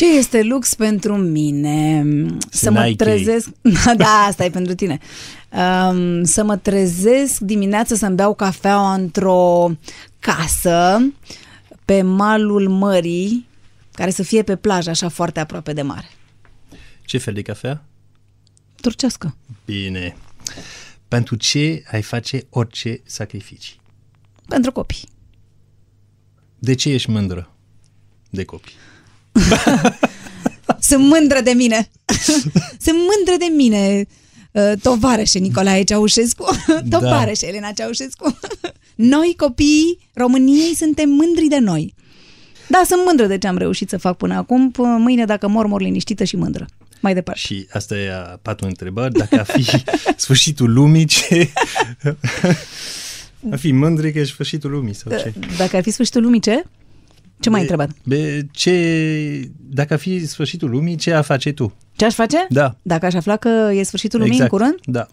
Ce 0.02 0.18
este 0.18 0.44
lux 0.44 0.74
pentru 0.74 1.16
mine? 1.16 2.06
Să 2.50 2.72
mă 2.72 2.84
Nike. 2.84 3.04
trezesc... 3.04 3.50
da, 3.98 4.26
asta 4.28 4.46
e 4.46 4.50
pentru 4.50 4.76
tine. 4.76 5.00
Um, 5.50 6.24
să 6.24 6.44
mă 6.44 6.58
trezesc 6.58 7.40
dimineața 7.40 7.96
să-mi 7.96 8.16
beau 8.16 8.34
cafeaua 8.34 8.94
într-o 8.94 9.72
casă 10.20 11.12
pe 11.86 12.02
malul 12.02 12.70
mării, 12.70 13.48
care 13.92 14.10
să 14.10 14.24
fie 14.24 14.44
pe 14.44 14.56
plajă, 14.56 14.90
așa 14.90 15.10
foarte 15.10 15.40
aproape 15.40 15.74
de 15.74 15.82
mare. 15.82 16.10
Ce 17.06 17.18
fel 17.18 17.34
de 17.34 17.42
cafea? 17.42 17.84
Turcească. 18.76 19.36
Bine. 19.66 20.16
Pentru 21.08 21.36
ce 21.36 21.84
ai 21.92 22.02
face 22.02 22.46
orice 22.50 23.02
sacrificii? 23.04 23.80
Pentru 24.48 24.72
copii. 24.72 25.10
De 26.60 26.76
ce 26.76 26.90
ești 26.90 27.10
mândră 27.10 27.52
de 28.30 28.44
copii? 28.44 28.76
Sunt 30.90 31.04
mândră 31.08 31.42
de 31.44 31.52
mine. 31.52 31.90
Sunt 32.86 32.98
mândră 32.98 33.36
de 33.46 33.54
mine. 33.56 34.06
Uh, 34.52 34.72
Tovarășe 34.82 35.40
Nicolae 35.40 35.84
Ceaușescu. 35.84 36.46
Tovarășe 36.90 37.48
Elena 37.48 37.72
Ceaușescu. 37.72 38.38
Noi, 38.96 39.34
copiii 39.38 40.10
României, 40.14 40.76
suntem 40.76 41.10
mândri 41.10 41.48
de 41.48 41.58
noi. 41.58 41.94
Da, 42.68 42.82
sunt 42.86 43.02
mândră 43.06 43.26
de 43.26 43.38
ce 43.38 43.48
am 43.48 43.58
reușit 43.58 43.90
să 43.90 43.98
fac 43.98 44.18
până 44.18 44.34
acum. 44.34 44.72
P- 44.72 44.78
Mâine, 44.78 45.26
dacă 45.26 45.48
mor, 45.48 45.66
mor 45.66 45.82
liniștită 45.82 46.24
și 46.24 46.36
mândră. 46.36 46.66
Mai 47.00 47.14
departe. 47.14 47.40
Și 47.40 47.68
asta 47.72 47.96
e 47.98 48.14
a 48.14 48.40
patru 48.42 48.68
întrebări. 48.68 49.14
Dacă 49.14 49.40
ar 49.40 49.46
fi 49.46 49.84
sfârșitul 50.16 50.74
lumii, 50.74 51.06
ce... 51.06 51.52
ar 53.52 53.60
fi 53.60 53.72
mândri 53.72 54.12
că 54.12 54.20
e 54.20 54.24
sfârșitul 54.24 54.72
lumii 54.72 54.94
sau 54.94 55.18
ce? 55.18 55.34
Dacă 55.58 55.76
ar 55.76 55.84
fi 55.84 55.92
sfârșitul 55.92 56.22
lumii, 56.22 56.40
ce? 56.40 56.64
Ce 57.42 57.50
m-ai 57.50 57.66
Be- 57.66 57.72
întrebat? 57.72 57.96
Be, 58.04 58.48
ce... 58.52 59.50
Dacă 59.70 59.94
ar 59.94 60.00
fi 60.00 60.28
sfârșitul 60.28 60.70
lumii, 60.70 60.96
ce 60.96 61.14
ar 61.14 61.24
face 61.24 61.52
tu? 61.52 61.74
Ce 61.96 62.06
aș 62.06 62.14
face? 62.14 62.48
Da. 62.50 62.76
Dacă 62.82 63.06
aș 63.06 63.14
afla 63.14 63.38
că 63.38 63.70
e 63.74 63.84
sfârșitul 63.84 64.20
lumii 64.20 64.34
exact. 64.34 64.52
în 64.52 64.58
curând? 64.58 64.80
Da. 64.84 65.08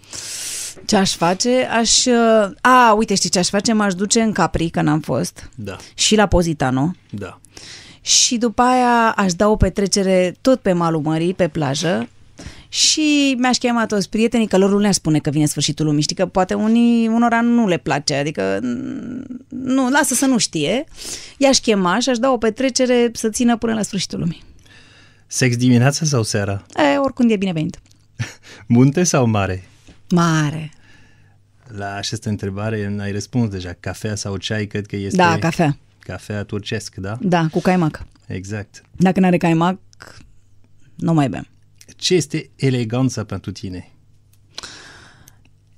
Ce 0.87 0.97
aș 0.97 1.14
face? 1.16 1.68
Aș... 1.79 2.05
uh, 2.05 2.51
A, 2.61 2.93
uite, 2.99 3.14
știi 3.14 3.31
ce 3.31 3.39
aș 3.39 3.49
face? 3.49 3.72
M-aș 3.72 3.95
duce 3.95 4.20
în 4.20 4.33
Capri, 4.33 4.68
că 4.68 4.83
n-am 4.83 5.01
fost. 5.01 5.51
Da. 5.55 5.76
Și 5.95 6.16
la 6.16 6.26
Positano. 6.26 6.95
Da. 7.11 7.41
Și 8.01 8.37
după 8.37 8.62
aia 8.62 9.14
aș 9.16 9.33
da 9.33 9.49
o 9.49 9.57
petrecere 9.57 10.37
tot 10.41 10.61
pe 10.61 10.72
malul 10.72 11.01
mării, 11.01 11.35
pe 11.35 11.49
plajă, 11.49 12.09
și 12.69 13.35
mi-aș 13.39 13.57
chema 13.57 13.87
toți 13.87 14.09
prietenii, 14.09 14.47
că 14.47 14.59
lor 14.59 14.71
nu 14.71 14.79
le-aș 14.79 14.95
spune 14.95 15.19
că 15.19 15.31
vine 15.31 15.47
sfârșitul 15.47 15.87
lumii. 15.87 16.03
Știi 16.03 16.16
că 16.16 16.27
poate 16.27 16.55
unii, 16.55 17.07
unora 17.07 17.41
nu 17.41 17.66
le 17.66 17.77
place, 17.77 18.14
adică 18.14 18.59
mm, 18.62 19.25
nu, 19.49 19.91
lasă 19.91 20.14
să 20.14 20.27
nu 20.27 20.39
știe. 20.39 20.85
I-aș 21.37 21.59
chema 21.59 21.99
și 21.99 22.09
aș 22.09 22.19
da 22.19 22.31
o 22.31 22.39
petrecere 22.39 23.11
să 23.12 23.29
țină 23.29 23.57
până 23.57 23.75
la 23.75 23.83
sfârșitul 23.83 24.19
lumii. 24.19 24.43
Sex 25.27 25.57
dimineața 25.57 26.05
sau 26.05 26.23
seara? 26.23 26.66
E, 26.95 26.97
oricând 26.97 27.31
e 27.31 27.37
binevenit. 27.37 27.81
Munte 28.66 29.05
sau 29.05 29.27
mare? 29.27 29.69
Mare. 30.09 30.71
La 31.77 31.95
această 31.95 32.29
întrebare 32.29 32.89
n-ai 32.89 33.12
răspuns 33.12 33.49
deja. 33.51 33.77
Cafea 33.81 34.14
sau 34.14 34.37
ceai, 34.37 34.66
cred 34.66 34.87
că 34.87 34.97
este... 34.97 35.16
Da, 35.16 35.39
cafea. 35.39 35.79
Cafea 35.99 36.45
turcesc, 36.45 36.95
da? 36.95 37.19
Da, 37.21 37.47
cu 37.51 37.61
caimac. 37.61 38.07
Exact. 38.27 38.83
Dacă 38.97 39.21
n-are 39.21 39.37
caimac, 39.37 39.79
nu 40.95 41.12
mai 41.12 41.29
bem. 41.29 41.47
Ce 41.99 42.14
este 42.14 42.51
eleganța 42.57 43.24
pentru 43.24 43.53
tine? 43.53 43.92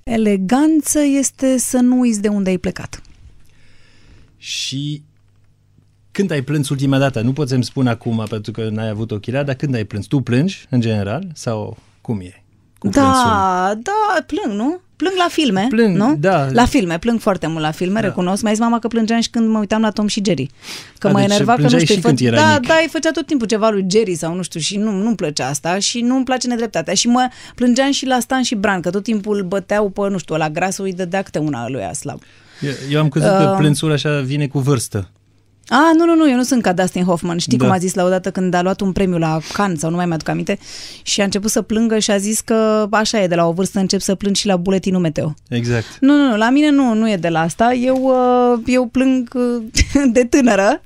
Eleganță 0.03 0.99
este 0.99 1.57
să 1.57 1.77
nu 1.77 1.99
uiți 1.99 2.21
de 2.21 2.27
unde 2.27 2.49
ai 2.49 2.57
plecat. 2.57 3.01
Și 4.37 5.03
când 6.11 6.31
ai 6.31 6.41
plâns 6.41 6.69
ultima 6.69 6.97
dată? 6.97 7.21
Nu 7.21 7.33
pot 7.33 7.47
să-mi 7.47 7.63
spun 7.63 7.87
acum 7.87 8.25
pentru 8.29 8.51
că 8.51 8.69
n-ai 8.69 8.89
avut 8.89 9.11
ochelari, 9.11 9.45
dar 9.45 9.55
când 9.55 9.75
ai 9.75 9.83
plâns? 9.83 10.05
Tu 10.05 10.19
plângi 10.19 10.65
în 10.69 10.81
general 10.81 11.31
sau 11.33 11.77
cum 12.01 12.19
e? 12.19 12.43
Cu 12.77 12.87
plânsul? 12.87 13.29
Da, 13.29 13.73
da, 13.83 14.23
plâng, 14.25 14.59
nu? 14.59 14.81
Plâng 15.01 15.15
la 15.17 15.27
filme, 15.29 15.65
Plâng, 15.69 15.95
nu? 15.97 16.15
da. 16.19 16.47
La 16.51 16.65
filme, 16.65 16.97
plâng 16.99 17.19
foarte 17.19 17.47
mult 17.47 17.61
la 17.63 17.71
filme, 17.71 17.99
Da. 17.99 18.07
recunosc. 18.07 18.41
Mi-a 18.43 18.51
zis 18.51 18.61
mama 18.61 18.79
că 18.79 18.87
plângeam 18.87 19.19
și 19.21 19.29
când 19.29 19.49
mă 19.49 19.59
uitam 19.59 19.81
la 19.81 19.89
Tom 19.89 20.07
și 20.07 20.21
Jerry. 20.25 20.49
Că 20.97 21.07
A, 21.07 21.11
mă 21.11 21.19
deci 21.19 21.29
enerva 21.29 21.53
că 21.55 21.61
nu 21.61 21.67
plângeai 21.67 21.81
știu... 21.81 21.95
și 21.95 22.01
când 22.01 22.19
fă- 22.19 22.25
erai 22.25 22.43
da, 22.43 22.57
mic. 22.59 22.67
da, 22.67 22.73
îi 22.81 22.87
făcea 22.91 23.11
tot 23.11 23.25
timpul 23.25 23.47
ceva 23.47 23.69
lui 23.69 23.85
Jerry 23.91 24.15
sau 24.15 24.35
nu 24.35 24.41
știu 24.41 24.59
și 24.59 24.77
nu, 24.77 24.91
nu-mi 24.91 25.15
plăcea 25.15 25.47
asta 25.47 25.79
și 25.79 26.01
nu-mi 26.01 26.23
place 26.23 26.47
nedreptatea. 26.47 26.93
Și 26.93 27.07
mă 27.07 27.27
plângeam 27.55 27.91
și 27.91 28.05
la 28.05 28.19
Stan 28.19 28.41
și 28.41 28.55
Bran, 28.55 28.81
că 28.81 28.89
tot 28.89 29.03
timpul 29.03 29.35
îl 29.37 29.43
băteau 29.43 29.89
pe, 29.89 30.01
nu 30.09 30.17
știu, 30.17 30.35
la 30.35 30.49
grasul 30.49 30.85
îi 30.85 30.93
dădea 30.93 31.21
câte 31.21 31.39
una 31.39 31.69
lui 31.69 31.95
slab. 31.95 32.21
Eu, 32.61 32.71
eu 32.91 32.99
am 32.99 33.09
crezut 33.09 33.29
că 33.29 33.49
Uh. 33.51 33.57
plânsul 33.57 33.91
așa 33.91 34.19
vine 34.19 34.47
cu 34.47 34.59
vârstă. 34.59 35.09
A, 35.73 35.91
nu, 35.97 36.05
nu, 36.05 36.15
nu, 36.15 36.29
eu 36.29 36.35
nu 36.35 36.43
sunt 36.43 36.61
ca 36.61 36.73
Dustin 36.73 37.03
Hoffman. 37.03 37.37
Știi 37.37 37.57
Da. 37.57 37.63
cum 37.65 37.73
a 37.73 37.77
zis 37.77 37.93
la 37.93 38.03
odată 38.03 38.31
când 38.31 38.53
a 38.53 38.61
luat 38.61 38.81
un 38.81 38.91
premiu 38.91 39.17
la 39.17 39.39
Cannes 39.53 39.79
sau 39.79 39.89
nu 39.89 39.95
mai 39.95 40.05
mi-aduc 40.05 40.27
aminte 40.27 40.59
și 41.01 41.21
a 41.21 41.23
început 41.23 41.51
să 41.51 41.61
plângă 41.61 41.99
și 41.99 42.11
a 42.11 42.17
zis 42.17 42.39
că 42.39 42.87
așa 42.91 43.21
e, 43.21 43.27
de 43.27 43.35
la 43.35 43.47
o 43.47 43.51
vârstă 43.51 43.79
încep 43.79 43.99
să 43.99 44.15
plâng 44.15 44.35
și 44.35 44.45
la 44.45 44.57
buletinul 44.57 45.01
meteo. 45.01 45.33
Exact. 45.49 45.85
Nu, 45.99 46.15
nu, 46.15 46.27
nu, 46.29 46.37
la 46.37 46.49
mine 46.49 46.69
nu, 46.69 46.93
nu 46.93 47.09
e 47.11 47.15
de 47.15 47.29
la 47.29 47.39
asta. 47.39 47.73
Eu, 47.73 47.97
uh, 48.53 48.61
eu 48.65 48.85
plâng 48.85 49.29
uh, 49.35 49.63
de 50.13 50.23
tânără 50.23 50.81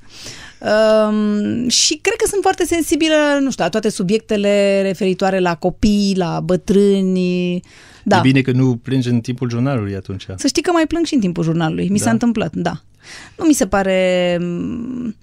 um, 0.59 1.67
și 1.67 1.97
cred 2.01 2.15
că 2.15 2.27
sunt 2.27 2.41
foarte 2.41 2.65
sensibilă, 2.65 3.15
nu 3.41 3.51
știu, 3.51 3.63
la 3.63 3.69
toate 3.69 3.89
subiectele 3.89 4.81
referitoare 4.81 5.39
la 5.39 5.55
copii, 5.55 6.13
la 6.17 6.39
bătrâni. 6.43 7.61
Da. 8.03 8.17
E 8.17 8.21
bine 8.21 8.41
că 8.41 8.51
nu 8.51 8.79
plângi 8.83 9.09
în 9.09 9.19
timpul 9.19 9.49
jurnalului 9.49 9.95
atunci. 9.95 10.25
Să 10.35 10.47
știi 10.47 10.61
că 10.61 10.71
mai 10.71 10.87
plâng 10.87 11.05
și 11.05 11.13
în 11.13 11.19
timpul 11.19 11.43
jurnalului. 11.43 11.89
Mi 11.89 11.97
Da? 11.97 12.03
s-a 12.03 12.11
întâmplat, 12.11 12.55
da. 12.55 12.81
Nu 13.37 13.45
mi 13.45 13.53
se 13.53 13.67
pare... 13.67 14.37
m, 14.41 15.15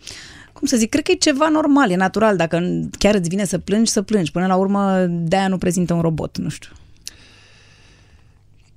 Cum 0.53 0.66
să 0.66 0.76
zic, 0.76 0.89
cred 0.91 1.05
că 1.05 1.11
e 1.11 1.14
ceva 1.14 1.49
normal, 1.49 1.91
e 1.91 1.97
natural. 1.97 2.37
Dacă 2.37 2.62
chiar 2.99 3.14
îți 3.14 3.28
vine 3.28 3.45
să 3.45 3.59
plângi, 3.59 3.91
să 3.91 4.03
plângi. 4.03 4.30
Până 4.30 4.47
la 4.47 4.55
urmă, 4.57 5.07
de-aia 5.09 5.49
nu 5.49 5.59
prezintă 5.59 5.95
un 5.95 6.01
robot, 6.01 6.39
nu 6.39 6.49
știu. 6.49 6.70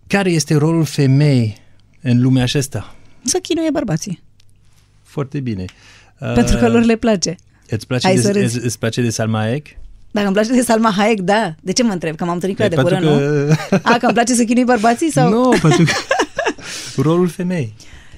Care 0.07 0.29
este 0.31 0.55
rolul 0.55 0.83
femei 0.85 1.57
în 2.01 2.21
lumea 2.21 2.43
aceasta? 2.43 2.95
Să 3.23 3.37
chinuie 3.41 3.69
bărbații. 3.71 4.23
Foarte 5.03 5.39
bine. 5.39 5.65
Uh, 6.19 6.33
Pentru 6.33 6.57
că 6.57 6.69
lor 6.69 6.83
le 6.83 6.95
place. 6.95 7.35
Îți 7.69 7.87
place, 7.87 8.07
Hai 8.07 8.15
de, 8.15 8.21
să 8.21 8.31
râzi. 8.31 8.55
îți, 8.57 8.65
îți 8.65 8.79
place 8.79 9.01
de 9.01 9.09
Salma 9.09 9.39
Hayek? 9.39 9.67
Dacă 10.11 10.25
îmi 10.27 10.35
place 10.35 10.51
de 10.51 10.61
Salma 10.61 10.91
Hayek, 10.97 11.19
da. 11.19 11.55
De 11.61 11.71
ce 11.71 11.83
mă 11.83 11.91
întreb? 11.91 12.15
Că 12.15 12.23
m-am 12.25 12.33
întâlnit 12.33 12.57
cu 12.57 12.63
ea 12.63 12.69
E, 12.71 12.75
de 12.75 12.81
curând, 12.81 13.03
pentru 13.05 13.23
nu? 13.23 13.55
că- 13.69 13.79
A, 13.83 13.97
că 13.97 14.05
îmi 14.05 14.13
place 14.13 14.33
să 14.33 14.43
chinui 14.43 14.63
bărbații? 14.63 15.11
Sau? 15.11 15.29
Nu, 15.35 15.49
pentru 15.61 15.83
că 15.83 15.91
rolul 17.07 17.27
femei. 17.27 17.73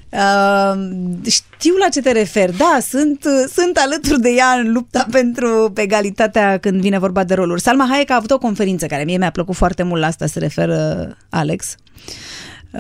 Uh, 0.09 0.81
știu 1.25 1.75
la 1.75 1.89
ce 1.89 2.01
te 2.01 2.11
referi. 2.11 2.57
Da, 2.57 2.77
sunt, 2.81 3.23
sunt 3.53 3.77
alături 3.77 4.21
de 4.21 4.29
ea 4.29 4.49
în 4.51 4.71
lupta 4.71 5.05
pentru 5.11 5.73
egalitatea 5.75 6.57
când 6.57 6.81
vine 6.81 6.99
vorba 6.99 7.23
de 7.23 7.33
roluri. 7.33 7.61
Salma 7.61 7.87
Hayek 7.89 8.09
a 8.09 8.15
avut 8.15 8.31
o 8.31 8.37
conferință 8.37 8.85
care 8.85 9.03
mie 9.03 9.17
mi-a 9.17 9.31
plăcut 9.31 9.55
foarte 9.55 9.83
mult 9.83 10.01
la 10.01 10.07
asta 10.07 10.25
se 10.25 10.39
referă 10.39 11.07
Alex, 11.29 11.75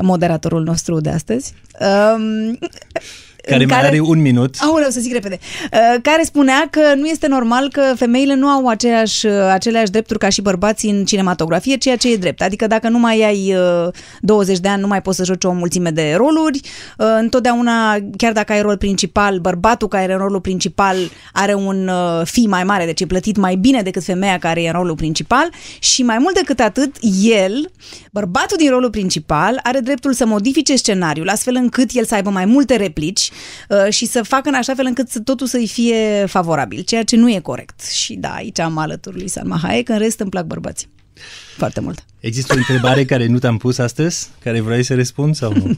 moderatorul 0.01 0.63
nostru 0.63 0.99
de 0.99 1.09
astăzi. 1.09 1.53
Um, 1.79 2.57
Care 3.47 3.63
în 3.63 3.69
mai 3.69 3.85
are 3.85 3.99
un 3.99 4.21
minut. 4.21 4.55
Aoleu, 4.59 4.89
să 4.89 4.99
zic 4.99 5.13
repede. 5.13 5.39
Uh, 5.71 6.01
care 6.01 6.23
spunea 6.23 6.67
că 6.69 6.81
nu 6.95 7.05
este 7.05 7.27
normal 7.27 7.69
că 7.71 7.81
femeile 7.95 8.35
nu 8.35 8.47
au 8.47 8.67
aceeași, 8.67 9.25
uh, 9.25 9.33
aceleași 9.51 9.91
drepturi 9.91 10.19
ca 10.19 10.29
și 10.29 10.41
bărbații 10.41 10.89
în 10.89 11.05
cinematografie, 11.05 11.75
ceea 11.75 11.95
ce 11.95 12.11
e 12.11 12.17
drept. 12.17 12.41
Adică 12.41 12.67
dacă 12.67 12.89
nu 12.89 12.99
mai 12.99 13.21
ai 13.21 13.55
uh, 13.85 13.93
20 14.21 14.59
de 14.59 14.67
ani, 14.67 14.81
nu 14.81 14.87
mai 14.87 15.01
poți 15.01 15.17
să 15.17 15.23
joci 15.23 15.43
o 15.43 15.51
mulțime 15.51 15.89
de 15.89 16.13
roluri. 16.17 16.59
Uh, 16.97 17.07
întotdeauna, 17.19 17.97
chiar 18.17 18.33
dacă 18.33 18.53
ai 18.53 18.61
rol 18.61 18.77
principal, 18.77 19.39
bărbatul 19.39 19.87
care 19.87 20.03
are 20.03 20.13
rolul 20.13 20.41
principal 20.41 20.95
are 21.33 21.53
un 21.53 21.87
uh, 21.87 22.21
fi 22.25 22.47
mai 22.47 22.63
mare, 22.63 22.85
deci 22.85 23.01
e 23.01 23.05
plătit 23.05 23.37
mai 23.37 23.55
bine 23.55 23.81
decât 23.81 24.03
femeia 24.03 24.37
care 24.37 24.61
e 24.61 24.67
în 24.67 24.73
rolul 24.73 24.95
principal 24.95 25.49
și 25.79 26.03
mai 26.03 26.17
mult 26.17 26.35
decât 26.35 26.59
atât, 26.59 26.95
el, 27.21 27.71
bărbatul 28.11 28.57
din 28.57 28.69
rolul 28.69 28.89
principal, 28.89 29.59
are 29.63 29.79
dreptul 29.79 30.13
să 30.13 30.25
modifice 30.25 30.75
scenariul 30.75 31.29
astfel 31.29 31.55
încât 31.55 31.89
el 31.93 32.05
să 32.05 32.15
aibă 32.15 32.29
mai 32.29 32.45
multe 32.45 32.75
replici 32.75 33.29
uh, 33.31 33.36
și 33.89 34.05
să 34.05 34.23
facă 34.23 34.49
în 34.49 34.55
așa 34.55 34.73
fel 34.75 34.85
încât 34.85 35.09
să, 35.09 35.19
totul 35.19 35.47
să-i 35.47 35.67
fie 35.67 36.25
favorabil, 36.27 36.81
ceea 36.81 37.03
ce 37.03 37.15
nu 37.15 37.29
e 37.29 37.39
corect. 37.39 37.85
Și 37.85 38.13
da, 38.13 38.29
aici 38.33 38.59
am 38.59 38.77
alături 38.77 39.17
lui 39.17 39.27
Salma 39.27 39.59
Hayek, 39.61 39.89
în 39.89 39.97
rest 39.97 40.19
îmi 40.19 40.29
plac 40.29 40.45
bărbații. 40.45 40.89
Foarte 41.57 41.79
mult. 41.79 42.05
Există 42.19 42.53
o 42.53 42.57
întrebare 42.57 43.05
care 43.05 43.25
nu 43.27 43.39
te-am 43.39 43.57
pus 43.57 43.77
astăzi, 43.77 44.27
care 44.43 44.61
vrei 44.61 44.83
să 44.83 44.95
răspund 44.95 45.35
sau 45.35 45.53
nu? 45.53 45.77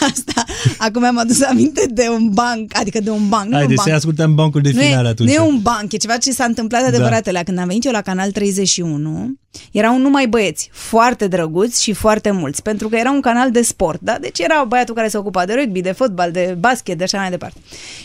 Asta, 0.00 0.44
acum 0.78 1.00
mi-am 1.00 1.18
adus 1.18 1.42
aminte 1.42 1.86
de 1.90 2.06
un 2.08 2.28
banc, 2.30 2.70
adică 2.78 3.00
de 3.00 3.10
un 3.10 3.28
banc, 3.28 3.48
nu 3.48 3.56
Haide 3.56 3.70
un 3.72 3.76
să 3.76 3.82
banc. 3.86 3.96
ascultăm 3.96 4.34
bancul 4.34 4.60
de 4.60 4.70
nu 4.74 4.80
final 4.80 5.04
e, 5.04 5.08
atunci. 5.08 5.28
Nu 5.28 5.34
e 5.34 5.38
un 5.48 5.58
banc, 5.62 5.92
e 5.92 5.96
ceva 5.96 6.16
ce 6.16 6.32
s-a 6.32 6.44
întâmplat 6.44 6.80
de 6.84 6.90
Da. 6.90 6.94
adevăratele. 6.96 7.42
Când 7.44 7.58
am 7.58 7.66
venit 7.66 7.84
eu 7.84 7.92
la 7.92 8.00
Canal 8.00 8.30
31, 8.30 9.34
erau 9.70 9.98
numai 9.98 10.26
băieți, 10.26 10.68
foarte 10.72 11.26
drăguți 11.28 11.82
și 11.82 11.92
foarte 11.92 12.30
mulți, 12.30 12.62
pentru 12.62 12.88
că 12.88 12.96
era 12.96 13.10
un 13.10 13.20
canal 13.20 13.50
de 13.50 13.62
sport, 13.62 14.00
da? 14.00 14.16
Deci 14.20 14.38
era 14.38 14.64
băiatul 14.68 14.94
care 14.94 15.08
se 15.08 15.16
ocupa 15.16 15.44
de 15.44 15.52
rugby, 15.54 15.80
de 15.80 15.92
fotbal, 15.92 16.30
de 16.30 16.56
basket, 16.58 16.98
de 16.98 17.04
așa 17.04 17.18
mai 17.18 17.30
departe. 17.30 17.58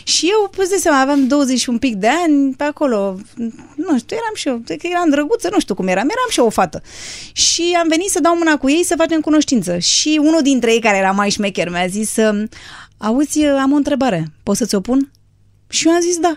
Și 0.04 0.26
eu, 0.30 0.50
poți 0.56 0.70
de 0.70 0.76
seama, 0.76 1.00
aveam 1.00 1.26
20 1.26 1.58
și 1.60 1.68
un 1.68 1.78
pic 1.78 1.94
de 1.94 2.08
ani 2.26 2.54
pe 2.54 2.64
acolo, 2.64 3.16
nu 3.76 3.98
știu, 3.98 4.16
eram 4.16 4.34
și 4.34 4.48
eu, 4.48 4.60
cred 4.64 4.78
că 4.80 4.86
eram 4.90 5.10
drăguță, 5.10 5.48
nu 5.52 5.60
știu 5.60 5.74
cum 5.74 5.86
eram, 5.86 6.02
eram 6.08 6.28
și 6.30 6.38
eu 6.38 6.49
o 6.50 6.52
fată. 6.60 6.82
Și 7.32 7.76
am 7.80 7.88
venit 7.88 8.10
să 8.10 8.20
dau 8.20 8.36
mâna 8.36 8.56
cu 8.56 8.70
ei 8.70 8.84
să 8.84 8.94
facem 8.98 9.20
cunoștință. 9.20 9.78
Și 9.78 10.20
unul 10.22 10.42
dintre 10.42 10.72
ei, 10.72 10.80
care 10.80 10.96
era 10.96 11.10
mai 11.10 11.30
șmecher, 11.30 11.70
mi-a 11.70 11.86
zis, 11.86 12.16
um, 12.16 12.48
auzi, 12.96 13.44
am 13.44 13.72
o 13.72 13.76
întrebare, 13.76 14.32
pot 14.42 14.56
să-ți 14.56 14.74
o 14.74 14.80
pun? 14.80 15.10
Și 15.68 15.86
eu 15.86 15.92
am 15.92 16.00
zis 16.00 16.16
da. 16.18 16.34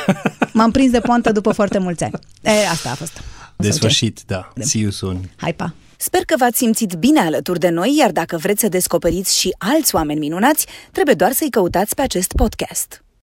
M-am 0.58 0.70
prins 0.70 0.90
de 0.90 1.00
poantă 1.00 1.32
după 1.32 1.52
foarte 1.52 1.78
mulți 1.78 2.04
ani. 2.04 2.12
E, 2.42 2.68
asta 2.68 2.90
a 2.90 2.94
fost. 2.94 3.20
De 3.56 3.70
sfârșit, 3.70 4.20
da. 4.26 4.52
See 4.60 4.80
you 4.80 4.90
soon. 4.90 5.30
Hai, 5.36 5.54
pa! 5.54 5.74
Sper 5.96 6.24
că 6.24 6.34
v-ați 6.38 6.56
simțit 6.56 6.94
bine 6.94 7.20
alături 7.20 7.58
de 7.58 7.68
noi, 7.68 7.96
iar 7.96 8.10
dacă 8.10 8.36
vreți 8.36 8.60
să 8.60 8.68
descoperiți 8.68 9.38
și 9.38 9.54
alți 9.58 9.94
oameni 9.94 10.18
minunați, 10.18 10.66
trebuie 10.92 11.14
doar 11.14 11.32
să-i 11.32 11.50
căutați 11.50 11.94
pe 11.94 12.02
acest 12.02 12.32
podcast. 12.32 13.01